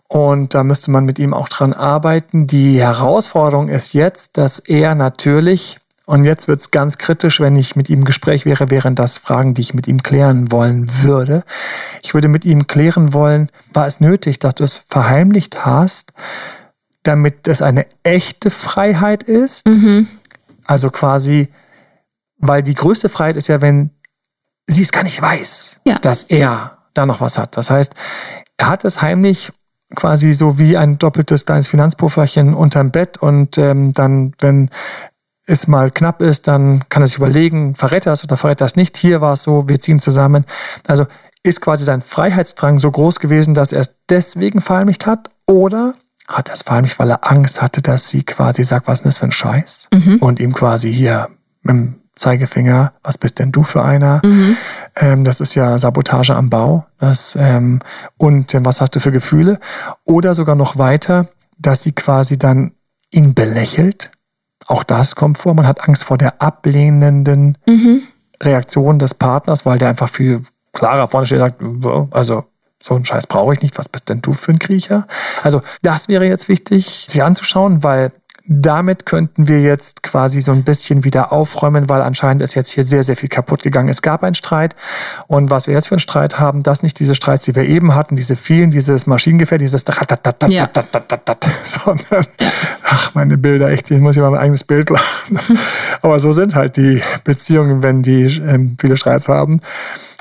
Und 0.08 0.56
da 0.56 0.64
müsste 0.64 0.90
man 0.90 1.06
mit 1.06 1.20
ihm 1.20 1.32
auch 1.32 1.48
dran 1.48 1.74
arbeiten. 1.74 2.48
Die 2.48 2.80
Herausforderung 2.80 3.68
ist 3.68 3.94
jetzt, 3.94 4.38
dass 4.38 4.58
er 4.58 4.96
natürlich, 4.96 5.78
und 6.08 6.24
jetzt 6.24 6.48
wird 6.48 6.60
es 6.62 6.72
ganz 6.72 6.98
kritisch, 6.98 7.40
wenn 7.40 7.56
ich 7.56 7.76
mit 7.76 7.88
ihm 7.92 8.00
im 8.00 8.06
Gespräch 8.06 8.46
wäre, 8.46 8.72
wären 8.72 8.96
das 8.96 9.20
Fragen, 9.20 9.54
die 9.54 9.62
ich 9.62 9.76
mit 9.76 9.88
ihm 9.88 10.02
klären 10.02 10.52
wollen 10.52 11.04
würde. 11.04 11.44
Ich 12.02 12.16
würde 12.16 12.30
mit 12.30 12.46
ihm 12.46 12.66
klären 12.66 13.14
wollen, 13.14 13.52
war 13.74 13.86
es 13.86 14.00
nötig, 14.00 14.40
dass 14.40 14.56
du 14.56 14.64
es 14.64 14.82
verheimlicht 14.88 15.68
hast, 15.68 16.14
damit 17.04 17.48
es 17.48 17.62
eine 17.62 17.86
echte 18.02 18.50
Freiheit 18.50 19.22
ist? 19.22 19.68
Mhm. 19.68 20.08
Also 20.66 20.90
quasi 20.90 21.50
Weil 22.38 22.64
die 22.64 22.74
größte 22.74 23.10
Freiheit 23.10 23.36
ist 23.36 23.48
ja, 23.48 23.62
wenn 23.62 23.92
sie 24.68 24.82
es 24.82 24.92
gar 24.92 25.04
nicht 25.04 25.22
weiß, 25.22 25.80
Ja. 25.86 26.00
dass 26.00 26.24
er 26.24 26.78
da 26.94 27.06
noch 27.06 27.22
was 27.22 27.38
hat. 27.38 27.56
Das 27.58 27.70
heißt, 27.70 27.94
er 28.58 28.70
hat 28.70 28.86
es 28.86 29.02
heimlich 29.02 29.52
quasi 29.96 30.34
so 30.34 30.58
wie 30.58 30.78
ein 30.78 30.98
doppeltes 30.98 31.46
kleines 31.46 31.68
Finanzpufferchen 31.68 32.54
unterm 32.54 32.92
Bett 32.92 33.18
und 33.18 33.58
ähm, 33.58 33.94
dann, 33.94 34.34
wenn 34.40 34.70
es 35.46 35.68
mal 35.68 35.92
knapp 35.92 36.22
ist, 36.22 36.48
dann 36.48 36.88
kann 36.90 37.04
er 37.04 37.08
sich 37.08 37.18
überlegen, 37.18 37.76
verrät 37.76 38.06
er 38.08 38.14
es 38.14 38.24
oder 38.24 38.36
verrät 38.36 38.62
er 38.62 38.66
es 38.66 38.76
nicht. 38.76 38.98
Hier 38.98 39.22
war 39.22 39.34
es 39.34 39.44
so, 39.44 39.70
wir 39.70 39.80
ziehen 39.80 40.00
zusammen. 40.00 40.46
Also 40.88 41.06
ist 41.44 41.62
quasi 41.62 41.84
sein 41.84 42.02
Freiheitsdrang 42.02 42.80
so 42.80 42.90
groß 42.90 43.20
gewesen, 43.20 43.54
dass 43.54 43.72
er 43.72 43.82
es 43.82 43.98
deswegen 44.10 44.60
verheimlicht 44.62 45.06
hat 45.06 45.30
oder 45.46 45.94
hat 46.28 46.50
er 46.50 46.56
es 46.56 46.64
verheimlicht, 46.64 46.98
weil 46.98 47.12
er 47.12 47.30
Angst 47.30 47.62
hatte, 47.62 47.84
dass 47.84 48.10
sie 48.10 48.24
quasi 48.24 48.64
sagt, 48.64 48.88
was 48.88 49.00
ist 49.00 49.04
denn 49.04 49.10
das 49.10 49.18
für 49.20 49.26
ein 49.26 49.32
Scheiß? 49.32 49.90
Und 50.20 50.40
ihm 50.40 50.54
quasi 50.54 50.92
hier 50.92 51.30
dem 51.64 52.02
Zeigefinger, 52.16 52.94
was 53.04 53.18
bist 53.18 53.40
denn 53.40 53.52
du 53.52 53.64
für 53.64 53.84
einer? 53.84 54.22
Ähm, 54.96 55.26
das 55.26 55.42
ist 55.42 55.56
ja 55.56 55.78
Sabotage 55.78 56.36
am 56.36 56.50
Bau. 56.50 56.86
Das, 56.98 57.38
ähm, 57.40 57.82
und 58.18 58.54
ähm, 58.54 58.66
was 58.66 58.80
hast 58.82 58.96
du 58.96 59.00
für 59.00 59.12
Gefühle? 59.12 59.60
Oder 60.06 60.34
sogar 60.34 60.56
noch 60.56 60.78
weiter, 60.78 61.28
dass 61.58 61.84
sie 61.84 61.92
quasi 61.92 62.38
dann 62.38 62.72
ihn 63.12 63.34
belächelt. 63.34 64.12
Auch 64.68 64.84
das 64.84 65.16
kommt 65.16 65.38
vor. 65.38 65.54
Man 65.54 65.68
hat 65.68 65.88
Angst 65.88 66.06
vor 66.06 66.18
der 66.18 66.42
ablehnenden 66.42 67.58
Reaktion 68.42 68.98
des 69.00 69.14
Partners, 69.14 69.66
weil 69.66 69.78
der 69.78 69.90
einfach 69.90 70.10
viel 70.10 70.42
klarer 70.74 71.08
vorne 71.08 71.26
steht 71.26 71.42
und 71.42 71.82
sagt, 71.84 72.14
also 72.14 72.46
so 72.82 72.96
einen 72.96 73.06
Scheiß 73.06 73.28
brauche 73.28 73.54
ich 73.54 73.62
nicht, 73.62 73.78
was 73.78 73.90
bist 73.90 74.10
denn 74.10 74.22
du 74.22 74.34
für 74.34 74.52
ein 74.52 74.60
Kriecher? 74.60 75.08
Also 75.44 75.62
das 75.82 76.08
wäre 76.08 76.28
jetzt 76.28 76.50
wichtig, 76.50 77.06
sich 77.10 77.24
anzuschauen, 77.24 77.84
weil 77.84 78.12
damit 78.48 79.06
könnten 79.06 79.48
wir 79.48 79.62
jetzt 79.62 80.04
quasi 80.04 80.40
so 80.40 80.52
ein 80.52 80.64
bisschen 80.64 81.04
wieder 81.04 81.32
aufräumen, 81.32 81.90
weil 81.90 82.02
anscheinend 82.02 82.44
ist 82.44 82.54
jetzt 82.54 82.70
hier 82.70 82.84
sehr, 82.84 83.04
sehr 83.04 83.16
viel 83.16 83.30
kaputt 83.30 83.64
gegangen. 83.64 83.90
Es 83.90 84.02
gab 84.02 84.24
einen 84.24 84.36
Streit 84.36 84.76
und 85.28 85.50
was 85.50 85.68
wir 85.68 85.74
jetzt 85.74 85.88
für 85.88 85.96
einen 85.96 86.00
Streit 86.00 86.40
haben, 86.40 86.62
das 86.62 86.84
nicht 86.84 87.00
diese 87.00 87.16
Streits, 87.16 87.46
die 87.46 87.56
wir 87.56 87.64
eben 87.64 87.96
hatten, 87.96 88.16
diese 88.16 88.36
vielen, 88.36 88.70
dieses 88.70 89.08
Maschinengefähr, 89.08 89.58
dieses 89.58 89.84
Ja. 90.52 90.68
sondern 91.64 92.26
ach, 92.84 93.16
meine 93.16 93.38
Bilder, 93.38 93.70
echt, 93.70 93.90
ich 93.90 94.00
muss 94.02 94.18
über 94.18 94.30
mein 94.30 94.40
eigenes 94.40 94.64
Bild 94.64 94.90
lachen. 94.90 95.40
Aber 96.02 96.20
so 96.20 96.32
sind 96.32 96.56
halt 96.56 96.78
die 96.78 97.02
Beziehungen, 97.24 97.82
wenn 97.82 98.04
die 98.04 98.26
ähm, 98.26 98.78
viele 98.80 98.98
Streits 98.98 99.28
haben, 99.28 99.60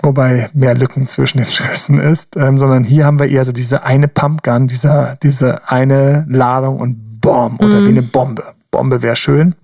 wobei 0.03 0.49
mehr 0.55 0.75
Lücken 0.75 1.07
zwischen 1.07 1.39
den 1.39 1.47
Schüssen 1.47 1.99
ist, 1.99 2.37
ähm, 2.37 2.59
sondern 2.59 2.85
hier 2.85 3.05
haben 3.05 3.19
wir 3.19 3.27
eher 3.29 3.45
so 3.45 3.53
diese 3.53 3.85
eine 3.85 4.09
Pumpgun, 4.09 4.67
dieser, 4.67 5.17
diese 5.23 5.69
eine 5.69 6.25
Ladung 6.29 6.79
und 6.79 7.13
Bomb 7.25 7.63
oder 7.63 7.85
wie 7.85 7.89
eine 7.89 8.03
Bombe. 8.03 8.55
Bombe 8.71 9.03
wäre 9.03 9.17
schön, 9.17 9.55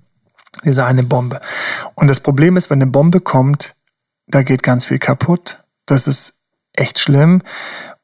diese 0.65 0.85
eine 0.85 1.03
Bombe. 1.03 1.41
Und 1.95 2.09
das 2.09 2.21
Problem 2.21 2.57
ist, 2.57 2.71
wenn 2.71 2.81
eine 2.81 2.91
Bombe 2.91 3.21
kommt, 3.21 3.77
da 4.27 4.43
geht 4.43 4.63
ganz 4.63 4.85
viel 4.85 4.99
kaputt. 4.99 5.65
Das 5.87 6.07
ist 6.07 6.41
echt 6.75 6.99
schlimm. 6.99 7.43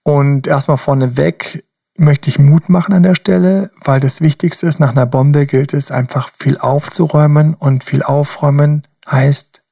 Und 0.03 0.47
erstmal 0.47 0.77
vorneweg 0.77 1.64
möchte 1.97 2.29
ich 2.29 2.38
Mut 2.38 2.69
machen 2.69 2.95
an 2.95 3.03
der 3.03 3.14
Stelle, 3.14 3.71
weil 3.83 4.01
das 4.01 4.21
Wichtigste 4.21 4.66
ist, 4.66 4.81
nach 4.81 4.90
einer 4.90 5.07
Bombe 5.07 5.47
gilt 5.47 5.73
es 5.73 5.90
einfach 5.90 6.31
viel 6.37 6.59
aufzuräumen 6.59 7.55
und 7.55 7.85
viel 7.85 8.03
aufräumen 8.03 8.87
heißt 9.11 9.62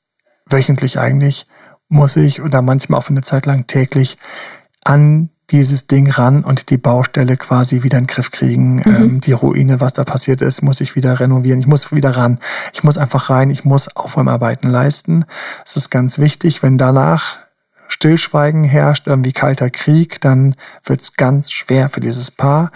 wöchentlich 0.46 0.98
eigentlich 0.98 1.46
muss 1.88 2.16
ich 2.16 2.40
oder 2.42 2.62
manchmal 2.62 2.98
auch 2.98 3.04
für 3.04 3.10
eine 3.10 3.22
Zeit 3.22 3.46
lang 3.46 3.66
täglich 3.66 4.16
an 4.84 5.30
dieses 5.54 5.86
Ding 5.86 6.10
ran 6.10 6.42
und 6.42 6.70
die 6.70 6.78
Baustelle 6.78 7.36
quasi 7.36 7.84
wieder 7.84 7.98
in 7.98 8.04
den 8.04 8.08
Griff 8.08 8.32
kriegen. 8.32 8.82
Ähm, 8.84 9.20
die 9.20 9.30
Ruine, 9.30 9.80
was 9.80 9.92
da 9.92 10.02
passiert 10.02 10.42
ist, 10.42 10.62
muss 10.62 10.80
ich 10.80 10.96
wieder 10.96 11.20
renovieren. 11.20 11.60
Ich 11.60 11.68
muss 11.68 11.92
wieder 11.92 12.10
ran. 12.16 12.40
Ich 12.72 12.82
muss 12.82 12.98
einfach 12.98 13.30
rein. 13.30 13.50
Ich 13.50 13.64
muss 13.64 13.94
Aufräumarbeiten 13.94 14.68
leisten. 14.68 15.24
Das 15.64 15.76
ist 15.76 15.90
ganz 15.90 16.18
wichtig. 16.18 16.64
Wenn 16.64 16.76
danach 16.76 17.38
Stillschweigen 17.86 18.64
herrscht, 18.64 19.06
irgendwie 19.06 19.30
kalter 19.30 19.70
Krieg, 19.70 20.20
dann 20.20 20.56
wird 20.84 21.00
es 21.00 21.14
ganz 21.14 21.52
schwer 21.52 21.88
für 21.88 22.00
dieses 22.00 22.32
Paar. 22.32 22.72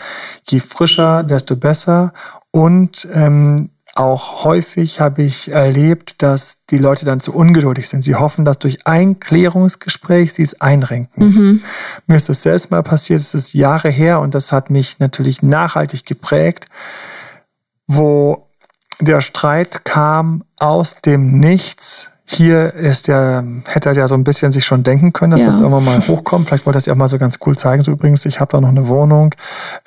Je 0.48 0.60
frischer, 0.60 1.24
desto 1.24 1.56
besser. 1.56 2.12
Und 2.52 3.08
ähm, 3.12 3.70
auch 3.98 4.44
häufig 4.44 5.00
habe 5.00 5.22
ich 5.22 5.50
erlebt, 5.50 6.22
dass 6.22 6.64
die 6.66 6.78
Leute 6.78 7.04
dann 7.04 7.20
zu 7.20 7.34
ungeduldig 7.34 7.88
sind. 7.88 8.02
Sie 8.02 8.14
hoffen, 8.14 8.44
dass 8.44 8.58
durch 8.58 8.86
ein 8.86 9.18
Klärungsgespräch 9.18 10.32
sie 10.32 10.42
es 10.42 10.60
einrenken. 10.60 11.24
Mir 12.06 12.16
ist 12.16 12.28
das 12.28 12.42
selbst 12.42 12.70
mal 12.70 12.82
passiert, 12.82 13.20
es 13.20 13.34
ist 13.34 13.54
Jahre 13.54 13.90
her 13.90 14.20
und 14.20 14.34
das 14.34 14.52
hat 14.52 14.70
mich 14.70 15.00
natürlich 15.00 15.42
nachhaltig 15.42 16.06
geprägt, 16.06 16.66
wo 17.88 18.48
der 19.00 19.20
Streit 19.20 19.84
kam 19.84 20.44
aus 20.58 20.96
dem 21.04 21.38
Nichts. 21.38 22.12
Hier 22.30 22.74
ist 22.74 23.08
der, 23.08 23.42
hätte 23.66 23.88
er 23.88 23.94
ja 23.94 24.06
so 24.06 24.14
ein 24.14 24.22
bisschen 24.22 24.52
sich 24.52 24.66
schon 24.66 24.82
denken 24.82 25.14
können, 25.14 25.30
dass 25.30 25.40
Ja. 25.40 25.46
das 25.46 25.60
irgendwann 25.60 25.84
mal 25.86 25.98
hochkommt. 26.08 26.46
Vielleicht 26.46 26.66
wollte 26.66 26.76
er 26.76 26.80
es 26.80 26.86
ja 26.86 26.92
auch 26.92 26.96
mal 26.98 27.08
so 27.08 27.16
ganz 27.16 27.38
cool 27.46 27.56
zeigen. 27.56 27.82
So 27.82 27.90
übrigens, 27.90 28.26
ich 28.26 28.38
habe 28.38 28.52
da 28.52 28.60
noch 28.60 28.68
eine 28.68 28.86
Wohnung. 28.88 29.34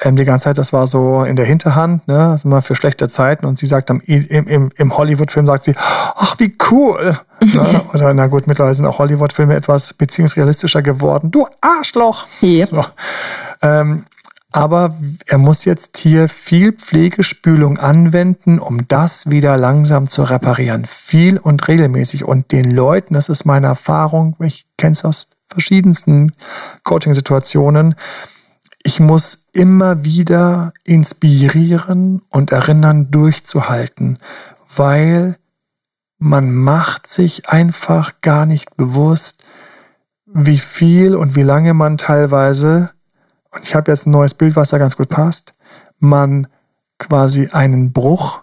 Ähm, 0.02 0.16
die 0.16 0.26
ganze 0.26 0.46
Zeit, 0.46 0.58
das 0.58 0.74
war 0.74 0.88
so 0.88 1.24
in 1.24 1.36
der 1.36 1.46
Hinterhand, 1.46 2.08
ne? 2.08 2.30
Das 2.32 2.42
ist 2.42 2.46
immer 2.46 2.64
für 2.64 2.74
schlechte 2.76 3.08
Zeiten. 3.08 3.46
Und 3.46 3.60
sie 3.60 3.68
sagt 3.68 3.92
am, 3.92 4.02
im, 4.08 4.48
im, 4.48 4.70
im 4.76 4.98
Hollywood-Film, 4.98 5.46
sagt 5.46 5.66
sie, 5.66 5.76
ach, 5.78 6.34
wie 6.40 6.52
cool. 6.72 7.16
ne? 7.42 7.82
Oder 7.94 8.12
na 8.16 8.26
gut, 8.26 8.48
mittlerweile 8.48 8.74
sind 8.74 8.88
auch 8.88 8.98
Hollywood-Filme 8.98 9.56
etwas 9.56 9.94
beziehungsrealistischer 9.94 10.82
geworden. 10.82 11.30
Du 11.30 11.46
Arschloch. 11.62 12.26
Yep. 12.42 12.68
So. 12.70 12.86
Ähm, 13.62 14.06
aber 14.52 14.96
er 15.28 15.38
muss 15.38 15.64
jetzt 15.64 15.98
hier 15.98 16.28
viel 16.28 16.74
Pflegespülung 16.74 17.78
anwenden, 17.78 18.60
um 18.60 18.88
das 18.88 19.30
wieder 19.30 19.58
langsam 19.58 20.10
zu 20.10 20.24
reparieren. 20.24 20.86
Viel 20.86 21.38
und 21.38 21.68
regelmäßig. 21.68 22.26
Und 22.26 22.52
den 22.52 22.70
Leuten, 22.70 23.14
das 23.14 23.30
ist 23.30 23.46
meine 23.46 23.68
Erfahrung, 23.68 24.36
ich 24.40 24.68
kenne 24.78 24.94
es 24.94 25.06
aus 25.06 25.30
verschiedensten 25.48 26.34
Coaching-Situationen, 26.84 27.96
ich 28.84 29.00
muss 29.00 29.48
immer 29.54 30.04
wieder 30.04 30.74
inspirieren 30.86 32.22
und 32.32 32.52
erinnern, 32.52 33.12
durchzuhalten, 33.12 34.18
weil 34.76 35.38
man 36.18 36.54
macht 36.54 37.08
sich 37.08 37.50
einfach 37.50 38.22
gar 38.22 38.46
nicht 38.46 38.76
bewusst, 38.78 39.44
wie 40.26 40.58
viel 40.58 41.16
und 41.16 41.36
wie 41.36 41.44
lange 41.44 41.74
man 41.74 41.98
teilweise, 41.98 42.92
und 43.54 43.64
ich 43.64 43.76
habe 43.76 43.92
jetzt 43.92 44.08
ein 44.08 44.12
neues 44.12 44.34
Bild, 44.34 44.56
was 44.56 44.70
da 44.70 44.78
ganz 44.78 44.96
gut 44.96 45.10
passt, 45.10 45.54
man 46.00 46.48
quasi 46.98 47.50
einen 47.52 47.92
Bruch, 47.92 48.42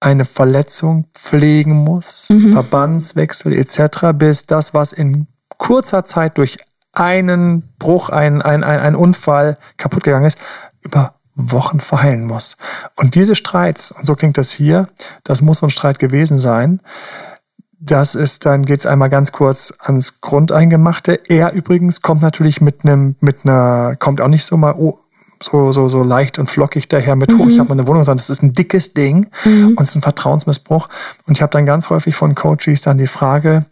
eine 0.00 0.24
Verletzung 0.24 1.06
pflegen 1.14 1.72
muss, 1.72 2.28
Verbandswechsel 2.52 3.52
etc., 3.52 4.12
bis 4.14 4.46
das, 4.46 4.72
was 4.72 4.92
in 4.92 5.26
kurzer 5.58 6.04
Zeit 6.04 6.38
durch 6.38 6.58
einen 6.94 7.74
Bruch, 7.78 8.08
ein, 8.08 8.42
ein, 8.42 8.64
ein, 8.64 8.80
ein 8.80 8.96
Unfall 8.96 9.56
kaputt 9.76 10.04
gegangen 10.04 10.26
ist, 10.26 10.38
über 10.82 11.14
Wochen 11.34 11.80
verheilen 11.80 12.24
muss. 12.24 12.56
Und 12.96 13.14
diese 13.14 13.34
Streits, 13.34 13.92
und 13.92 14.06
so 14.06 14.14
klingt 14.14 14.38
das 14.38 14.50
hier, 14.50 14.88
das 15.24 15.42
muss 15.42 15.58
so 15.58 15.66
ein 15.66 15.70
Streit 15.70 15.98
gewesen 15.98 16.38
sein, 16.38 16.80
das 17.80 18.14
ist, 18.14 18.44
dann 18.44 18.64
geht's 18.66 18.84
einmal 18.84 19.08
ganz 19.08 19.32
kurz 19.32 19.72
ans 19.80 20.20
Grundeingemachte. 20.20 21.18
Er 21.28 21.52
übrigens 21.52 22.02
kommt 22.02 22.20
natürlich 22.20 22.60
mit 22.60 22.84
einem, 22.84 23.16
mit 23.20 23.44
einer, 23.44 23.96
kommt 23.98 24.20
auch 24.20 24.28
nicht 24.28 24.44
so 24.44 24.56
mal 24.58 24.74
oh, 24.76 24.98
so, 25.42 25.72
so, 25.72 25.88
so 25.88 26.02
leicht 26.02 26.38
und 26.38 26.50
flockig 26.50 26.88
daher 26.88 27.16
mit 27.16 27.32
hoch. 27.32 27.46
Ich 27.48 27.58
habe 27.58 27.70
meine 27.70 27.86
Wohnung, 27.86 28.04
sondern 28.04 28.18
das 28.18 28.28
ist 28.28 28.42
ein 28.42 28.52
dickes 28.52 28.92
Ding 28.92 29.30
und 29.44 29.80
es 29.80 29.90
ist 29.90 29.96
ein 29.96 30.02
Vertrauensmissbrauch. 30.02 30.88
Und 31.26 31.36
ich 31.36 31.40
habe 31.40 31.50
dann 31.50 31.64
ganz 31.64 31.88
häufig 31.88 32.14
von 32.14 32.34
Coaches 32.34 32.82
dann 32.82 32.98
die 32.98 33.06
Frage, 33.06 33.64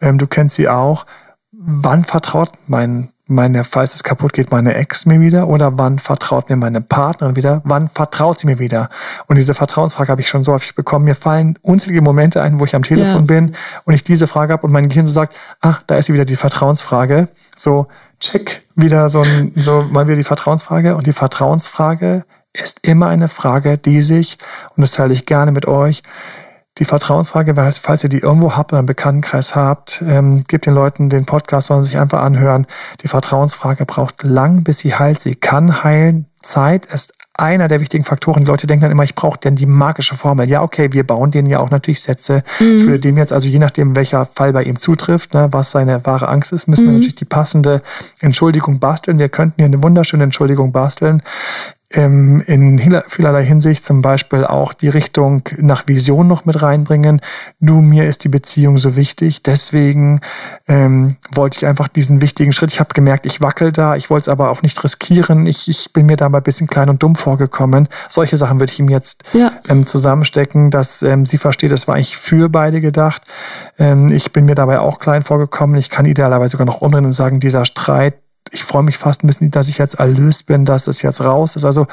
ähm, 0.00 0.18
du 0.18 0.26
kennst 0.26 0.56
sie 0.56 0.68
auch, 0.68 1.06
wann 1.52 2.04
vertraut 2.04 2.50
mein, 2.66 3.10
meine, 3.32 3.64
falls 3.64 3.94
es 3.94 4.04
kaputt 4.04 4.32
geht, 4.32 4.50
meine 4.52 4.74
Ex 4.74 5.06
mir 5.06 5.20
wieder 5.20 5.48
oder 5.48 5.78
wann 5.78 5.98
vertraut 5.98 6.48
mir 6.48 6.56
meine 6.56 6.80
Partnerin 6.80 7.36
wieder? 7.36 7.60
Wann 7.64 7.88
vertraut 7.88 8.38
sie 8.38 8.46
mir 8.46 8.58
wieder? 8.58 8.88
Und 9.26 9.36
diese 9.36 9.54
Vertrauensfrage 9.54 10.10
habe 10.10 10.20
ich 10.20 10.28
schon 10.28 10.42
so 10.42 10.52
häufig 10.52 10.74
bekommen. 10.74 11.04
Mir 11.04 11.14
fallen 11.14 11.58
unzählige 11.62 12.02
Momente 12.02 12.42
ein, 12.42 12.60
wo 12.60 12.64
ich 12.64 12.74
am 12.76 12.82
Telefon 12.82 13.22
Ja. 13.22 13.26
bin 13.26 13.54
und 13.84 13.94
ich 13.94 14.04
diese 14.04 14.26
Frage 14.26 14.52
habe 14.52 14.66
und 14.66 14.72
mein 14.72 14.88
Gehirn 14.88 15.06
so 15.06 15.12
sagt, 15.12 15.36
ah, 15.60 15.78
da 15.86 15.96
ist 15.96 16.06
sie 16.06 16.12
wieder 16.12 16.24
die 16.24 16.36
Vertrauensfrage. 16.36 17.28
So, 17.56 17.88
check, 18.20 18.62
wieder 18.76 19.08
so, 19.08 19.22
ein, 19.22 19.52
so 19.56 19.82
mal 19.82 20.06
wieder 20.06 20.16
die 20.16 20.24
Vertrauensfrage. 20.24 20.94
Und 20.96 21.06
die 21.06 21.12
Vertrauensfrage 21.12 22.24
ist 22.52 22.86
immer 22.86 23.08
eine 23.08 23.28
Frage, 23.28 23.78
die 23.78 24.02
sich, 24.02 24.38
und 24.76 24.82
das 24.82 24.92
teile 24.92 25.12
ich 25.14 25.26
gerne 25.26 25.52
mit 25.52 25.66
euch, 25.66 26.02
die 26.78 26.84
Vertrauensfrage, 26.84 27.56
weil, 27.56 27.70
falls 27.72 28.02
ihr 28.02 28.08
die 28.08 28.20
irgendwo 28.20 28.56
habt 28.56 28.72
oder 28.72 28.78
einen 28.78 28.86
Bekanntenkreis 28.86 29.54
habt, 29.54 30.02
ähm, 30.08 30.44
gebt 30.48 30.66
den 30.66 30.74
Leuten 30.74 31.10
den 31.10 31.26
Podcast, 31.26 31.66
sollen 31.66 31.84
sich 31.84 31.98
einfach 31.98 32.22
anhören. 32.22 32.66
Die 33.02 33.08
Vertrauensfrage 33.08 33.84
braucht 33.84 34.22
lang, 34.22 34.64
bis 34.64 34.78
sie 34.78 34.94
heilt. 34.94 35.20
Sie 35.20 35.34
kann 35.34 35.84
heilen. 35.84 36.26
Zeit 36.40 36.86
ist 36.86 37.12
einer 37.38 37.68
der 37.68 37.80
wichtigen 37.80 38.04
Faktoren. 38.04 38.44
Die 38.44 38.50
Leute 38.50 38.66
denken 38.66 38.82
dann 38.82 38.90
immer, 38.90 39.04
ich 39.04 39.14
brauche 39.14 39.38
denn 39.38 39.56
die 39.56 39.66
magische 39.66 40.14
Formel. 40.14 40.48
Ja, 40.48 40.62
okay, 40.62 40.92
wir 40.92 41.06
bauen 41.06 41.30
denen 41.30 41.48
ja 41.48 41.60
auch 41.60 41.70
natürlich 41.70 42.00
Sätze. 42.00 42.42
Ich 42.58 42.84
würde 42.84 43.00
dem 43.00 43.16
jetzt, 43.16 43.32
also 43.32 43.48
je 43.48 43.58
nachdem, 43.58 43.96
welcher 43.96 44.26
Fall 44.26 44.52
bei 44.52 44.62
ihm 44.62 44.78
zutrifft, 44.78 45.34
ne, 45.34 45.48
was 45.50 45.70
seine 45.70 46.04
wahre 46.06 46.28
Angst 46.28 46.52
ist, 46.52 46.68
müssen 46.68 46.86
wir 46.86 46.92
natürlich 46.92 47.14
die 47.14 47.24
passende 47.24 47.82
Entschuldigung 48.20 48.80
basteln. 48.80 49.18
Wir 49.18 49.28
könnten 49.28 49.56
hier 49.56 49.66
eine 49.66 49.82
wunderschöne 49.82 50.24
Entschuldigung 50.24 50.72
basteln. 50.72 51.22
Ähm, 51.94 52.42
in 52.46 52.78
vielerlei 53.06 53.44
Hinsicht 53.44 53.84
zum 53.84 54.02
Beispiel 54.02 54.44
auch 54.44 54.72
die 54.72 54.88
Richtung 54.88 55.42
nach 55.58 55.86
Vision 55.86 56.26
noch 56.26 56.44
mit 56.44 56.62
reinbringen. 56.62 57.20
Du, 57.60 57.80
mir 57.80 58.04
ist 58.04 58.24
die 58.24 58.28
Beziehung 58.28 58.78
so 58.78 58.96
wichtig, 58.96 59.42
deswegen 59.42 60.20
ähm, 60.68 61.16
wollte 61.34 61.58
ich 61.58 61.66
einfach 61.66 61.88
diesen 61.88 62.20
wichtigen 62.20 62.52
Schritt. 62.52 62.72
Ich 62.72 62.80
habe 62.80 62.94
gemerkt, 62.94 63.26
ich 63.26 63.40
wackel 63.40 63.72
da, 63.72 63.96
ich 63.96 64.10
wollte 64.10 64.22
es 64.22 64.28
aber 64.28 64.50
auch 64.50 64.62
nicht 64.62 64.82
riskieren. 64.82 65.46
Ich, 65.46 65.68
ich 65.68 65.92
bin 65.92 66.06
mir 66.06 66.16
da 66.16 66.28
mal 66.28 66.38
ein 66.38 66.44
bisschen 66.44 66.66
klein 66.66 66.88
und 66.88 67.02
dumm 67.02 67.16
vorgekommen. 67.16 67.88
Solche 68.08 68.36
Sachen 68.36 68.60
würde 68.60 68.72
ich 68.72 68.80
ihm 68.80 68.88
jetzt 68.88 69.22
ja. 69.32 69.52
ähm, 69.68 69.86
zusammenstecken, 69.86 70.70
dass 70.70 71.02
ähm, 71.02 71.26
sie 71.26 71.38
versteht, 71.38 71.72
das 71.72 71.88
war 71.88 71.96
eigentlich 71.96 72.16
für 72.16 72.48
beide 72.48 72.80
gedacht. 72.80 73.22
Ähm, 73.78 74.10
ich 74.10 74.32
bin 74.32 74.44
mir 74.44 74.54
dabei 74.54 74.80
auch 74.80 74.98
klein 74.98 75.22
vorgekommen. 75.22 75.76
Ich 75.76 75.90
kann 75.90 76.06
idealerweise 76.06 76.52
sogar 76.52 76.66
noch 76.66 76.80
umdrehen 76.80 77.04
und 77.04 77.12
sagen, 77.12 77.40
dieser 77.40 77.64
Streit, 77.64 78.14
ich 78.52 78.64
freue 78.64 78.82
mich 78.82 78.98
fast 78.98 79.24
ein 79.24 79.26
bisschen, 79.26 79.50
dass 79.50 79.68
ich 79.68 79.78
jetzt 79.78 79.94
erlöst 79.94 80.46
bin, 80.46 80.64
dass 80.64 80.86
es 80.86 81.02
jetzt 81.02 81.20
raus 81.22 81.56
ist. 81.56 81.64
Also 81.64 81.86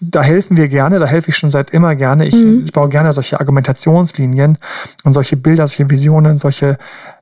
da 0.00 0.22
helfen 0.22 0.56
wir 0.56 0.68
gerne, 0.68 0.98
da 0.98 1.06
helfe 1.06 1.30
ich 1.30 1.36
schon 1.36 1.50
seit 1.50 1.70
immer 1.70 1.94
gerne. 1.94 2.26
Ich, 2.26 2.34
mhm. 2.34 2.62
ich 2.64 2.72
baue 2.72 2.88
gerne 2.88 3.12
solche 3.12 3.38
Argumentationslinien 3.38 4.58
und 5.04 5.12
solche 5.12 5.36
Bilder, 5.36 5.66
solche 5.66 5.90
Visionen, 5.90 6.38
solche 6.38 6.78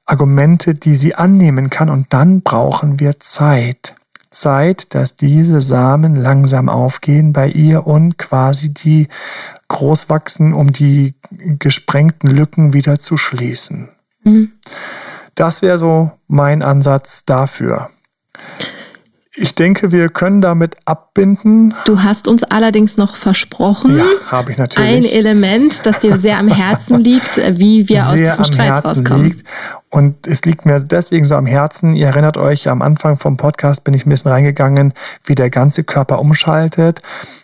Argumente, 0.07 0.75
die 0.75 0.95
sie 0.95 1.15
annehmen 1.15 1.71
kann. 1.71 1.91
Und 1.91 2.13
dann 2.13 2.43
brauchen 2.43 3.01
wir 3.01 3.19
Zeit. 3.19 3.95
Zeit, 4.31 4.95
dass 4.95 5.17
diese 5.17 5.61
Samen 5.61 6.17
langsam 6.17 6.71
aufgehen 6.71 7.35
bei 7.35 7.49
ihr 7.49 7.87
und 7.87 8.17
quasi 8.17 8.73
die 8.73 9.09
groß 9.69 10.09
wachsen, 10.09 10.55
um 10.55 10.73
die 10.73 11.15
gesprengten 11.59 12.31
Lücken 12.31 12.73
wieder 12.73 12.99
zu 12.99 13.19
schließen. 13.19 13.91
Mhm. 14.25 14.53
Das 15.35 15.61
wäre 15.61 15.79
so 15.79 16.13
mein 16.29 16.63
Ansatz 16.63 17.25
dafür. 17.27 17.91
Ich 19.35 19.55
denke, 19.55 19.93
wir 19.93 20.11
können 20.11 20.43
damit 20.43 20.77
abbinden. 20.85 21.75
Du 21.87 22.03
hast 22.03 22.29
uns 22.29 22.43
allerdings 22.45 22.99
noch 22.99 23.17
versprochen, 23.17 23.97
ja, 23.97 24.05
habe 24.31 24.53
ich 24.53 24.59
natürlich. 24.59 24.91
ein 24.91 25.05
Element, 25.05 25.87
das 25.87 26.01
dir 26.01 26.19
sehr 26.19 26.39
am 26.39 26.49
Herzen 26.49 27.01
liegt, 27.01 27.39
wie 27.59 27.89
wir 27.89 28.05
sehr 28.05 28.07
aus 28.07 28.15
diesem 28.15 28.45
Streit 28.45 28.85
rauskommen. 28.85 29.29
Liegt. 29.29 29.45
Und 29.93 30.27
es 30.27 30.43
liegt 30.47 30.65
mir 30.65 30.81
deswegen 30.81 31.27
so 31.27 31.37
am 31.37 31.45
Herzen. 31.45 31.95
Ihr 31.95 32.07
erinnert 32.07 32.39
euch, 32.39 32.71
am 32.71 32.81
Anfang 32.81 33.19
vom 33.19 33.37
Podcast 33.37 33.85
bin 33.85 33.93
ich 33.93 34.07
ein 34.07 34.09
bisschen 34.09 34.31
reingegangen, 34.31 34.95
wie 35.23 35.35
der 35.35 35.51
ganze 35.51 35.85
Körper 35.85 36.19
umschaltet. 36.19 37.03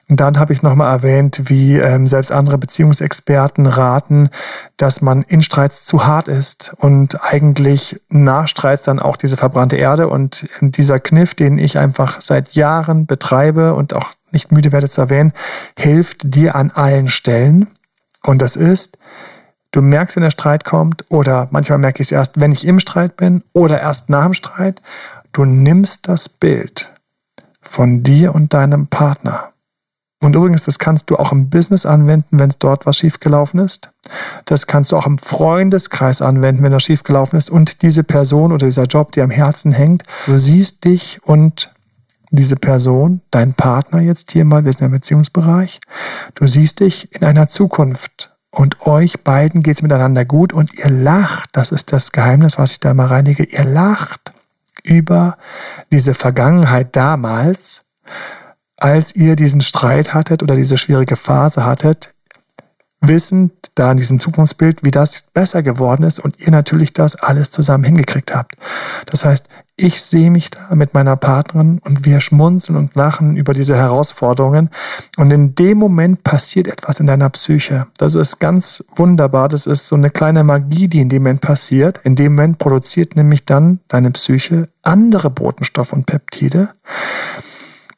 Und 0.08 0.18
dann 0.18 0.38
habe 0.38 0.54
ich 0.54 0.62
nochmal 0.62 0.90
erwähnt, 0.90 1.42
wie 1.50 1.76
ähm, 1.76 2.06
selbst 2.06 2.32
andere 2.32 2.56
Beziehungsexperten 2.56 3.66
raten, 3.66 4.30
dass 4.78 5.02
man 5.02 5.24
in 5.24 5.42
Streits 5.42 5.84
zu 5.84 6.06
hart 6.06 6.28
ist 6.28 6.72
und 6.78 7.22
eigentlich 7.22 8.00
nach 8.08 8.48
Streits 8.48 8.84
dann 8.84 8.98
auch 8.98 9.18
diese 9.18 9.36
verbrannte 9.36 9.76
Erde 9.76 10.08
und 10.08 10.48
dieser 10.62 11.00
Kniff, 11.00 11.34
den 11.34 11.58
ich 11.58 11.78
einfach 11.78 12.22
seit 12.22 12.54
Jahren 12.54 13.04
betreibe 13.04 13.74
und 13.74 13.92
auch 13.92 14.08
nicht 14.30 14.52
müde 14.52 14.72
werde 14.72 14.88
zu 14.88 15.02
erwähnen, 15.02 15.34
hilft 15.78 16.34
dir 16.34 16.54
an 16.54 16.70
allen 16.70 17.08
Stellen. 17.08 17.68
Und 18.22 18.40
das 18.40 18.56
ist, 18.56 18.96
Du 19.70 19.82
merkst, 19.82 20.16
wenn 20.16 20.22
der 20.22 20.30
Streit 20.30 20.64
kommt, 20.64 21.04
oder 21.10 21.48
manchmal 21.50 21.78
merke 21.78 22.00
ich 22.00 22.08
es 22.08 22.12
erst, 22.12 22.40
wenn 22.40 22.52
ich 22.52 22.66
im 22.66 22.80
Streit 22.80 23.16
bin, 23.16 23.42
oder 23.52 23.80
erst 23.80 24.08
nach 24.08 24.24
dem 24.24 24.34
Streit. 24.34 24.80
Du 25.32 25.44
nimmst 25.44 26.08
das 26.08 26.28
Bild 26.28 26.94
von 27.60 28.02
dir 28.02 28.34
und 28.34 28.54
deinem 28.54 28.86
Partner. 28.86 29.52
Und 30.20 30.34
übrigens, 30.34 30.64
das 30.64 30.78
kannst 30.78 31.10
du 31.10 31.16
auch 31.16 31.30
im 31.30 31.48
Business 31.48 31.86
anwenden, 31.86 32.38
wenn 32.38 32.50
es 32.50 32.58
dort 32.58 32.86
was 32.86 32.96
schiefgelaufen 32.96 33.60
ist. 33.60 33.90
Das 34.46 34.66
kannst 34.66 34.90
du 34.90 34.96
auch 34.96 35.06
im 35.06 35.18
Freundeskreis 35.18 36.22
anwenden, 36.22 36.62
wenn 36.64 36.72
das 36.72 36.82
schiefgelaufen 36.82 37.36
ist 37.36 37.50
und 37.50 37.82
diese 37.82 38.02
Person 38.02 38.52
oder 38.52 38.66
dieser 38.66 38.84
Job 38.84 39.12
dir 39.12 39.22
am 39.22 39.30
Herzen 39.30 39.70
hängt. 39.70 40.02
Du 40.26 40.38
siehst 40.38 40.84
dich 40.84 41.20
und 41.22 41.72
diese 42.30 42.56
Person, 42.56 43.20
dein 43.30 43.54
Partner 43.54 44.00
jetzt 44.00 44.32
hier 44.32 44.44
mal, 44.44 44.64
wir 44.64 44.72
sind 44.72 44.86
im 44.86 44.92
Beziehungsbereich, 44.92 45.80
du 46.34 46.46
siehst 46.46 46.80
dich 46.80 47.14
in 47.14 47.24
einer 47.24 47.48
Zukunft 47.48 48.34
und 48.50 48.86
euch 48.86 49.22
beiden 49.24 49.62
geht 49.62 49.76
es 49.76 49.82
miteinander 49.82 50.24
gut 50.24 50.52
und 50.52 50.74
ihr 50.74 50.90
lacht. 50.90 51.50
Das 51.52 51.70
ist 51.70 51.92
das 51.92 52.12
Geheimnis, 52.12 52.58
was 52.58 52.72
ich 52.72 52.80
da 52.80 52.94
mal 52.94 53.06
reinige. 53.06 53.44
Ihr 53.44 53.64
lacht 53.64 54.32
über 54.82 55.36
diese 55.92 56.14
Vergangenheit 56.14 56.96
damals, 56.96 57.84
als 58.78 59.14
ihr 59.14 59.36
diesen 59.36 59.60
Streit 59.60 60.14
hattet 60.14 60.42
oder 60.42 60.56
diese 60.56 60.78
schwierige 60.78 61.16
Phase 61.16 61.64
hattet, 61.64 62.14
wissend 63.00 63.52
da 63.74 63.90
in 63.90 63.96
diesem 63.96 64.18
Zukunftsbild, 64.18 64.82
wie 64.82 64.90
das 64.90 65.24
besser 65.34 65.62
geworden 65.62 66.04
ist 66.04 66.18
und 66.18 66.40
ihr 66.40 66.50
natürlich 66.50 66.92
das 66.92 67.16
alles 67.16 67.50
zusammen 67.50 67.84
hingekriegt 67.84 68.34
habt. 68.34 68.56
Das 69.06 69.24
heißt, 69.24 69.48
ich 69.80 70.02
sehe 70.02 70.30
mich 70.30 70.50
da 70.50 70.74
mit 70.74 70.92
meiner 70.92 71.16
Partnerin 71.16 71.78
und 71.84 72.04
wir 72.04 72.20
schmunzeln 72.20 72.76
und 72.76 72.96
lachen 72.96 73.36
über 73.36 73.54
diese 73.54 73.76
Herausforderungen. 73.76 74.70
Und 75.16 75.30
in 75.30 75.54
dem 75.54 75.78
Moment 75.78 76.24
passiert 76.24 76.66
etwas 76.66 76.98
in 76.98 77.06
deiner 77.06 77.30
Psyche. 77.30 77.86
Das 77.96 78.16
ist 78.16 78.40
ganz 78.40 78.84
wunderbar. 78.96 79.48
Das 79.48 79.66
ist 79.66 79.86
so 79.86 79.94
eine 79.94 80.10
kleine 80.10 80.42
Magie, 80.42 80.88
die 80.88 81.00
in 81.00 81.08
dem 81.08 81.22
Moment 81.22 81.42
passiert. 81.42 82.00
In 82.02 82.16
dem 82.16 82.34
Moment 82.34 82.58
produziert 82.58 83.14
nämlich 83.14 83.44
dann 83.44 83.78
deine 83.86 84.10
Psyche 84.10 84.68
andere 84.82 85.30
Botenstoffe 85.30 85.92
und 85.92 86.06
Peptide 86.06 86.70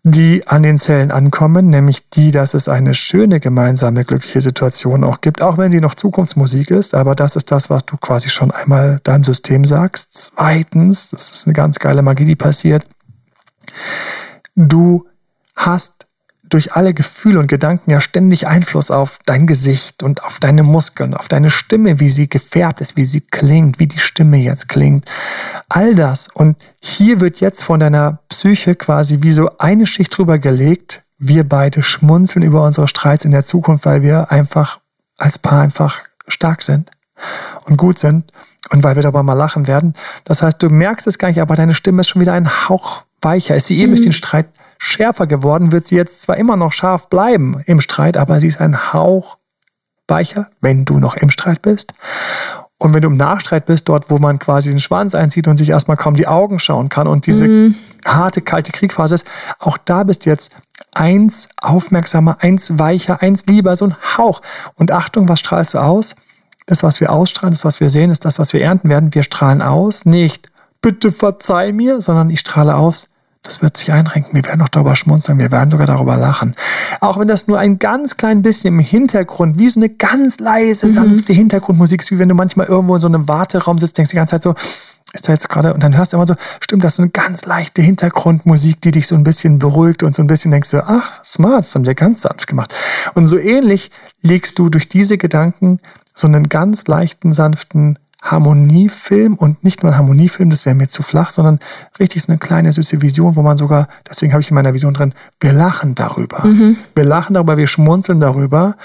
die 0.03 0.47
an 0.47 0.63
den 0.63 0.79
Zellen 0.79 1.11
ankommen, 1.11 1.69
nämlich 1.69 2.09
die, 2.09 2.31
dass 2.31 2.55
es 2.55 2.69
eine 2.69 2.95
schöne 2.95 3.39
gemeinsame 3.39 4.05
glückliche 4.05 4.41
Situation 4.41 5.05
auch 5.05 5.21
gibt, 5.21 5.43
auch 5.43 5.59
wenn 5.59 5.71
sie 5.71 5.81
noch 5.81 5.95
Zukunftsmusik 5.95 6.71
ist, 6.71 6.95
aber 6.95 7.15
das 7.15 7.37
ist 7.37 7.51
das, 7.51 7.69
was 7.69 7.85
du 7.85 7.97
quasi 7.99 8.31
schon 8.31 8.51
einmal 8.51 8.99
deinem 9.03 9.25
System 9.25 9.65
sagst. 9.65 10.33
Zweitens, 10.35 11.11
das 11.11 11.33
ist 11.33 11.47
eine 11.47 11.55
ganz 11.55 11.79
geile 11.79 12.03
Magie, 12.03 12.25
die 12.25 12.37
passiert. 12.37 12.87
Du 14.57 15.07
hast 15.55 16.07
durch 16.51 16.75
alle 16.75 16.93
Gefühle 16.93 17.39
und 17.39 17.47
Gedanken 17.47 17.91
ja 17.91 18.01
ständig 18.01 18.47
Einfluss 18.47 18.91
auf 18.91 19.19
dein 19.25 19.47
Gesicht 19.47 20.03
und 20.03 20.23
auf 20.23 20.39
deine 20.41 20.63
Muskeln, 20.63 21.15
auf 21.15 21.29
deine 21.29 21.51
Stimme, 21.51 22.01
wie 22.01 22.09
sie 22.09 22.29
gefärbt 22.29 22.81
ist, 22.81 22.97
wie 22.97 23.05
sie 23.05 23.23
klingt, 23.23 23.79
wie 23.79 23.87
die 23.87 23.99
Stimme 23.99 24.37
jetzt 24.37 24.69
klingt. 24.69 25.07
All 25.69 25.95
das. 25.95 26.29
Und 26.29 26.57
hier 26.83 27.21
wird 27.21 27.41
jetzt 27.41 27.63
von 27.63 27.81
deiner 27.81 28.19
Psyche 28.29 28.75
quasi 28.75 29.19
wie 29.23 29.33
so 29.33 29.51
eine 29.59 29.87
Schicht 29.87 30.17
drüber 30.17 30.39
gelegt. 30.39 31.03
Wir 31.19 31.49
beide 31.49 31.83
schmunzeln 31.83 32.45
über 32.45 32.65
unsere 32.65 32.89
Streits 32.89 33.25
in 33.25 33.31
der 33.31 33.45
Zukunft, 33.45 33.87
weil 33.87 34.03
wir 34.03 34.31
einfach 34.31 34.81
als 35.19 35.39
Paar 35.39 35.63
einfach 35.63 36.01
stark 36.27 36.63
sind 36.63 36.91
und 37.65 37.77
gut 37.77 37.99
sind 37.99 38.33
und 38.71 38.83
weil 38.83 38.97
wir 38.97 39.03
dabei 39.03 39.23
mal 39.23 39.35
lachen 39.35 39.67
werden. 39.67 39.95
Das 40.25 40.43
heißt, 40.43 40.63
du 40.63 40.69
merkst 40.69 41.07
es 41.07 41.19
gar 41.19 41.29
nicht, 41.29 41.41
aber 41.41 41.57
deine 41.57 41.75
Stimme 41.75 42.01
ist 42.01 42.09
schon 42.09 42.21
wieder 42.21 42.33
ein 42.33 42.69
Hauch 42.69 43.03
weicher. 43.21 43.55
Ist 43.55 43.67
sie 43.67 43.79
eben 43.79 43.93
mhm. 43.93 43.97
durch 43.97 44.07
den 44.07 44.13
Streit 44.13 44.47
schärfer 44.83 45.27
geworden, 45.27 45.73
wird 45.73 45.87
sie 45.87 45.95
jetzt 45.95 46.23
zwar 46.23 46.39
immer 46.39 46.57
noch 46.57 46.73
scharf 46.73 47.09
bleiben 47.09 47.63
im 47.67 47.81
Streit, 47.81 48.17
aber 48.17 48.41
sie 48.41 48.47
ist 48.47 48.61
ein 48.61 48.93
Hauch 48.93 49.37
weicher, 50.09 50.49
wenn 50.61 50.87
du 50.87 50.99
noch 50.99 51.17
im 51.17 51.31
Streit 51.31 51.61
bist. 51.63 51.93
Und 52.79 52.95
wenn 52.95 53.03
du 53.03 53.09
im 53.09 53.19
Nachstreit 53.19 53.67
bist, 53.67 53.91
dort, 53.91 54.09
wo 54.09 54.17
man 54.17 54.39
quasi 54.39 54.71
den 54.71 54.81
Schwanz 54.81 55.15
einzieht 55.15 55.47
und 55.49 55.59
sich 55.59 55.69
erstmal 55.69 55.99
kaum 55.99 56.15
die 56.15 56.27
Augen 56.27 56.59
schauen 56.59 56.89
kann 56.89 57.07
und 57.07 57.27
diese 57.27 57.47
mhm. 57.47 57.75
harte, 58.07 58.41
kalte 58.41 58.73
Kriegphase 58.73 59.17
ist, 59.17 59.27
auch 59.59 59.77
da 59.77 60.03
bist 60.03 60.25
du 60.25 60.31
jetzt 60.31 60.57
eins 60.95 61.51
aufmerksamer, 61.61 62.39
eins 62.41 62.79
weicher, 62.79 63.21
eins 63.21 63.45
lieber, 63.45 63.77
so 63.77 63.85
ein 63.85 63.97
Hauch. 64.17 64.41
Und 64.77 64.93
Achtung, 64.93 65.29
was 65.29 65.41
strahlst 65.41 65.75
du 65.75 65.79
aus? 65.79 66.17
Das, 66.65 66.83
was 66.83 67.01
wir 67.01 67.13
ausstrahlen, 67.13 67.53
das, 67.53 67.67
was 67.67 67.81
wir 67.81 67.91
sehen, 67.91 68.11
ist 68.11 68.25
das, 68.25 68.39
was 68.39 68.55
wir 68.55 68.63
ernten 68.63 68.89
werden. 68.89 69.15
Wir 69.15 69.25
strahlen 69.25 69.61
aus, 69.61 70.07
nicht 70.07 70.49
bitte 70.81 71.13
verzeih 71.13 71.73
mir, 71.73 72.01
sondern 72.01 72.31
ich 72.31 72.41
strahle 72.41 72.77
aus, 72.77 73.11
das 73.51 73.63
wird 73.63 73.77
sich 73.77 73.93
einrenken. 73.93 74.33
Wir 74.33 74.45
werden 74.45 74.61
noch 74.61 74.69
darüber 74.69 74.95
schmunzeln. 74.95 75.39
Wir 75.39 75.51
werden 75.51 75.71
sogar 75.71 75.87
darüber 75.87 76.17
lachen. 76.17 76.55
Auch 77.01 77.19
wenn 77.19 77.27
das 77.27 77.49
nur 77.49 77.59
ein 77.59 77.81
ganz 77.81 78.17
klein 78.17 78.43
bisschen 78.43 78.75
im 78.75 78.79
Hintergrund, 78.79 79.59
wie 79.59 79.69
so 79.69 79.81
eine 79.81 79.89
ganz 79.89 80.39
leise, 80.39 80.87
mhm. 80.87 80.93
sanfte. 80.93 81.33
Hintergrundmusik 81.33 82.01
ist, 82.01 82.13
wie 82.13 82.21
wenn 82.21 82.29
du 82.29 82.37
manchmal 82.37 82.67
irgendwo 82.67 82.95
in 82.95 83.01
so 83.01 83.09
einem 83.09 83.27
Warteraum 83.27 83.79
sitzt, 83.79 83.99
denkst 83.99 84.11
die 84.11 84.17
ganze 84.17 84.37
Zeit 84.37 84.43
so, 84.45 84.55
ist 85.13 85.27
da 85.27 85.33
jetzt 85.33 85.49
gerade, 85.49 85.75
und 85.75 85.83
dann 85.83 85.97
hörst 85.97 86.13
du 86.13 86.17
immer 86.17 86.27
so, 86.27 86.37
stimmt, 86.61 86.85
das 86.85 86.93
ist 86.93 86.97
so 86.99 87.03
eine 87.03 87.11
ganz 87.11 87.45
leichte 87.45 87.83
Hintergrundmusik, 87.83 88.81
die 88.83 88.93
dich 88.93 89.09
so 89.09 89.17
ein 89.17 89.25
bisschen 89.25 89.59
beruhigt 89.59 90.05
und 90.05 90.15
so 90.15 90.23
ein 90.23 90.29
bisschen 90.29 90.53
denkst 90.53 90.71
du, 90.71 90.87
ach, 90.87 91.25
smart, 91.25 91.65
das 91.65 91.75
haben 91.75 91.87
wir 91.87 91.97
ganz 91.97 92.23
sanft 92.23 92.47
gemacht. 92.47 92.73
Und 93.15 93.27
so 93.27 93.37
ähnlich 93.37 93.91
legst 94.23 94.61
du 94.61 94.69
durch 94.69 94.89
diese 94.89 95.19
Gedanken 95.19 95.79
so 96.15 96.29
einen 96.29 96.49
ganz 96.49 96.87
leichten, 96.87 97.33
sanften 97.33 97.99
Harmoniefilm 98.23 99.35
und 99.35 99.65
nicht 99.65 99.83
nur 99.83 99.93
ein 99.93 99.99
Harmoniefilm, 99.99 100.51
das 100.51 100.67
wäre 100.67 100.75
mir 100.75 100.89
zu 100.89 101.03
flach, 101.03 101.31
sondern 101.31 101.59
richtig 101.99 102.23
so 102.23 102.31
eine 102.31 102.39
kleine 102.39 102.71
süße 102.71 103.01
Vision, 103.01 103.35
wo 103.35 103.43
man 103.43 103.57
sogar, 103.57 103.89
deswegen 104.09 104.33
habe 104.33 104.43
ich 104.43 104.51
in 104.51 104.55
meiner 104.55 104.75
Vision 104.75 104.93
drin, 104.93 105.15
wir 105.41 105.55
lachen 105.55 105.95
darüber. 105.95 106.47
Mhm. 106.47 106.77
Wir 106.95 107.05
lachen 107.05 107.33
darüber, 107.35 107.57
wir 107.57 107.67
schmunzeln 107.67 108.21
darüber. 108.21 108.77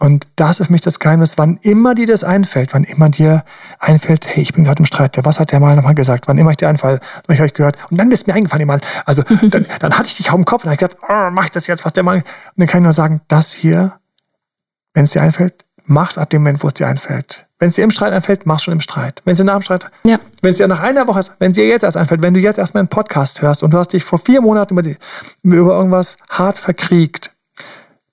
Und 0.00 0.26
das 0.34 0.58
ist 0.58 0.66
für 0.66 0.72
mich 0.72 0.80
das 0.80 0.98
Geheimnis, 0.98 1.38
wann 1.38 1.58
immer 1.62 1.94
dir 1.94 2.06
das 2.06 2.24
einfällt, 2.24 2.74
wann 2.74 2.84
immer 2.84 3.10
dir 3.10 3.44
einfällt, 3.78 4.26
hey, 4.26 4.42
ich 4.42 4.54
bin 4.54 4.64
gerade 4.64 4.80
im 4.80 4.86
Streit, 4.86 5.16
was 5.22 5.38
hat 5.38 5.52
der 5.52 5.60
mal 5.60 5.76
nochmal 5.76 5.94
gesagt, 5.94 6.26
wann 6.26 6.38
immer 6.38 6.50
ich 6.50 6.56
dir 6.56 6.68
einfall, 6.68 6.98
so 7.26 7.32
ich 7.32 7.38
habe 7.38 7.46
ich 7.46 7.54
gehört, 7.54 7.76
und 7.90 7.98
dann 7.98 8.08
bist 8.08 8.26
mir 8.26 8.34
eingefallen 8.34 8.66
mal, 8.66 8.80
also 9.04 9.22
dann, 9.42 9.66
dann 9.78 9.92
hatte 9.92 10.08
ich 10.08 10.16
dich 10.16 10.30
auf 10.30 10.36
dem 10.36 10.46
Kopf 10.46 10.64
und 10.64 10.70
habe 10.70 10.78
gesagt, 10.78 10.96
oh, 11.06 11.30
mach 11.30 11.44
ich 11.44 11.50
das 11.50 11.66
jetzt, 11.66 11.84
was 11.84 11.92
der 11.92 12.02
mal, 12.02 12.16
und 12.16 12.24
dann 12.56 12.66
kann 12.66 12.80
ich 12.80 12.84
nur 12.84 12.92
sagen, 12.94 13.20
das 13.28 13.52
hier, 13.52 13.92
wenn 14.94 15.04
es 15.04 15.10
dir 15.10 15.22
einfällt, 15.22 15.66
mach's 15.84 16.16
ab 16.18 16.30
dem 16.30 16.42
Moment, 16.42 16.62
wo 16.62 16.68
es 16.68 16.74
dir 16.74 16.88
einfällt 16.88 17.46
Wenn 17.60 17.68
es 17.68 17.74
dir 17.74 17.84
im 17.84 17.90
Streit 17.90 18.12
einfällt, 18.14 18.46
mach 18.46 18.58
schon 18.58 18.72
im 18.72 18.80
Streit. 18.80 19.20
Wenn 19.24 19.32
es 19.32 19.38
dir 19.38 19.44
nach 19.44 19.56
dem 19.58 19.62
Streit, 19.62 19.90
Ja. 20.02 20.18
wenn 20.40 20.50
es 20.50 20.56
dir 20.56 20.66
nach 20.66 20.80
einer 20.80 21.06
Woche, 21.06 21.20
wenn 21.38 21.52
es 21.52 21.56
dir 21.56 21.68
jetzt 21.68 21.82
erst 21.82 21.98
einfällt, 21.98 22.22
wenn 22.22 22.32
du 22.32 22.40
jetzt 22.40 22.58
erstmal 22.58 22.80
einen 22.80 22.88
Podcast 22.88 23.42
hörst 23.42 23.62
und 23.62 23.72
du 23.72 23.78
hast 23.78 23.92
dich 23.92 24.02
vor 24.02 24.18
vier 24.18 24.40
Monaten 24.40 24.72
über, 24.72 24.82
die, 24.82 24.96
über 25.42 25.76
irgendwas 25.76 26.16
hart 26.30 26.58
verkriegt, 26.58 27.32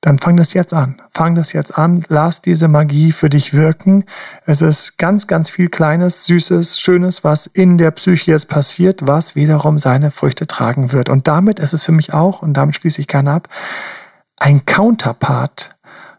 dann 0.01 0.19
fang 0.19 0.37
das 0.37 0.53
jetzt 0.53 0.73
an. 0.73 1.01
Fang 1.11 1.33
das 1.35 1.53
jetzt 1.53 1.77
an. 1.77 2.03
Lass 2.07 2.41
diese 2.41 2.67
Magie 2.67 3.11
für 3.11 3.29
dich 3.29 3.53
wirken. 3.53 4.03
Es 4.45 4.61
ist 4.61 4.97
ganz, 4.97 5.27
ganz 5.27 5.49
viel 5.49 5.69
Kleines, 5.69 6.25
Süßes, 6.25 6.79
Schönes, 6.79 7.23
was 7.23 7.47
in 7.47 7.77
der 7.77 7.91
Psyche 7.91 8.31
jetzt 8.31 8.47
passiert, 8.49 9.07
was 9.07 9.35
wiederum 9.35 9.79
seine 9.79 10.11
Früchte 10.11 10.45
tragen 10.45 10.91
wird. 10.91 11.09
Und 11.09 11.27
damit 11.27 11.59
ist 11.59 11.73
es 11.73 11.83
für 11.83 11.93
mich 11.93 12.13
auch, 12.13 12.41
und 12.41 12.53
damit 12.53 12.75
schließe 12.75 13.01
ich 13.01 13.07
gerne 13.07 13.31
ab, 13.31 13.47
ein 14.39 14.65
Counterpart 14.65 15.71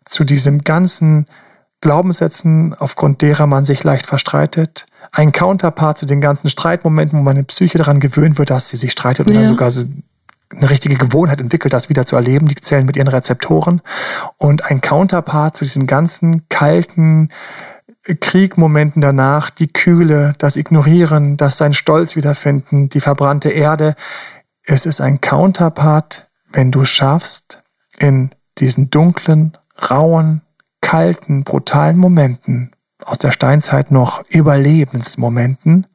zu 0.05 0.24
diesem 0.24 0.64
ganzen 0.64 1.26
Glaubenssätzen, 1.81 2.74
aufgrund 2.74 3.22
derer 3.22 3.47
man 3.47 3.64
sich 3.64 3.85
leicht 3.85 4.07
verstreitet. 4.07 4.87
Ein 5.12 5.33
Counterpart 5.33 5.99
zu 5.99 6.07
den 6.07 6.20
ganzen 6.20 6.51
Streitmomenten, 6.51 7.18
wo 7.18 7.22
meine 7.22 7.45
Psyche 7.45 7.79
daran 7.79 8.01
gewöhnt 8.01 8.39
wird, 8.39 8.51
dass 8.51 8.68
sie 8.68 8.76
sich 8.76 8.93
streitet 8.93 9.26
und 9.26 9.35
Ja. 9.35 9.41
dann 9.41 9.49
sogar 9.49 9.70
so 9.70 9.85
eine 10.51 10.70
richtige 10.70 10.97
Gewohnheit 10.97 11.41
entwickelt, 11.41 11.72
das 11.72 11.89
wieder 11.89 12.07
zu 12.07 12.16
erleben. 12.16 12.49
Die 12.49 12.55
zählen 12.57 12.87
mit 12.87 12.97
ihren 12.97 13.09
Rezeptoren. 13.09 13.81
Und 14.39 14.64
ein 14.64 14.81
Counterpart 14.81 15.57
zu 15.57 15.64
diesen 15.64 15.87
ganzen 15.87 16.49
kalten 16.49 17.29
Kriegmomenten 18.20 19.03
danach, 19.03 19.51
die 19.51 19.72
Kühle, 19.72 20.33
das 20.39 20.57
Ignorieren, 20.57 21.37
das 21.37 21.59
sein 21.59 21.74
Stolz 21.74 22.16
wiederfinden, 22.16 22.89
die 22.89 23.01
verbrannte 23.01 23.51
Erde. 23.51 23.95
Es 24.64 24.87
ist 24.87 25.01
ein 25.01 25.20
Counterpart, 25.20 26.29
wenn 26.51 26.70
du 26.70 26.85
schaffst, 26.85 27.62
in 27.99 28.31
diesen 28.59 28.91
dunklen, 28.91 29.57
rauen, 29.91 30.41
kalten, 30.81 31.45
brutalen 31.45 31.99
Momenten 31.99 32.72
aus 33.05 33.18
der 33.18 33.33
Steinzeit 33.33 33.91
noch 33.91 34.24
Überlebensmomenten, 34.29 35.87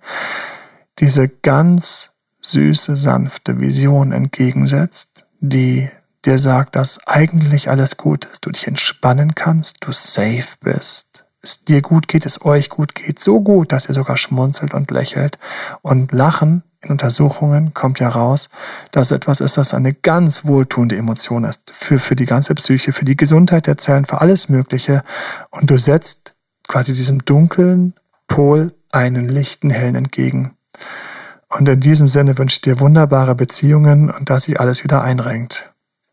diese 0.99 1.27
ganz 1.27 2.11
süße, 2.41 2.97
sanfte 2.97 3.59
Vision 3.59 4.11
entgegensetzt, 4.11 5.25
die 5.39 5.89
dir 6.25 6.38
sagt, 6.38 6.75
dass 6.75 7.05
eigentlich 7.07 7.69
alles 7.69 7.97
gut 7.97 8.25
ist, 8.25 8.45
du 8.45 8.51
dich 8.51 8.67
entspannen 8.67 9.36
kannst, 9.36 9.77
du 9.81 9.91
safe 9.91 10.55
bist, 10.61 11.25
es 11.41 11.65
dir 11.65 11.81
gut 11.81 12.07
geht, 12.07 12.25
es 12.25 12.45
euch 12.45 12.69
gut 12.69 12.95
geht, 12.95 13.19
so 13.19 13.41
gut, 13.41 13.71
dass 13.71 13.89
ihr 13.89 13.93
sogar 13.93 14.17
schmunzelt 14.17 14.73
und 14.73 14.91
lächelt 14.91 15.38
und 15.81 16.11
lachen. 16.11 16.63
In 16.84 16.91
Untersuchungen 16.91 17.73
kommt 17.73 17.99
ja 17.99 18.09
raus, 18.09 18.49
dass 18.91 19.11
etwas 19.11 19.39
ist, 19.39 19.57
das 19.57 19.73
eine 19.73 19.93
ganz 19.93 20.45
wohltuende 20.45 20.97
Emotion 20.97 21.45
ist. 21.45 21.71
Für, 21.71 21.97
für 21.97 22.15
die 22.15 22.25
ganze 22.25 22.53
Psyche, 22.55 22.91
für 22.91 23.05
die 23.05 23.15
Gesundheit 23.15 23.67
der 23.67 23.77
Zellen, 23.77 24.05
für 24.05 24.19
alles 24.21 24.49
Mögliche. 24.49 25.03
Und 25.49 25.69
du 25.69 25.77
setzt 25.77 26.36
quasi 26.67 26.93
diesem 26.93 27.23
dunklen 27.23 27.93
Pol 28.27 28.73
einen 28.91 29.29
lichten, 29.29 29.69
hellen 29.69 29.95
entgegen. 29.95 30.55
Und 31.49 31.69
in 31.69 31.79
diesem 31.79 32.07
Sinne 32.07 32.38
wünsche 32.38 32.55
ich 32.55 32.61
dir 32.61 32.79
wunderbare 32.79 33.36
Beziehungen 33.36 34.09
und 34.09 34.29
dass 34.29 34.43
sich 34.43 34.59
alles 34.59 34.84
wieder 34.84 35.03
einrenkt. 35.03 35.71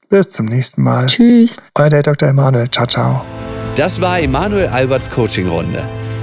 Bis 0.09 0.31
zum 0.31 0.47
nächsten 0.47 0.83
Mal. 0.83 1.07
Tschüss. 1.07 1.57
Euer 1.75 1.89
Date 1.89 2.07
Dr. 2.07 2.29
Emanuel. 2.29 2.71
Ciao, 2.71 2.87
ciao. 2.87 3.25
Das 3.77 4.01
war 4.01 4.21
Emanuel 4.21 4.69
Alberts 4.69 5.09
Coaching-Runde. 5.09 5.83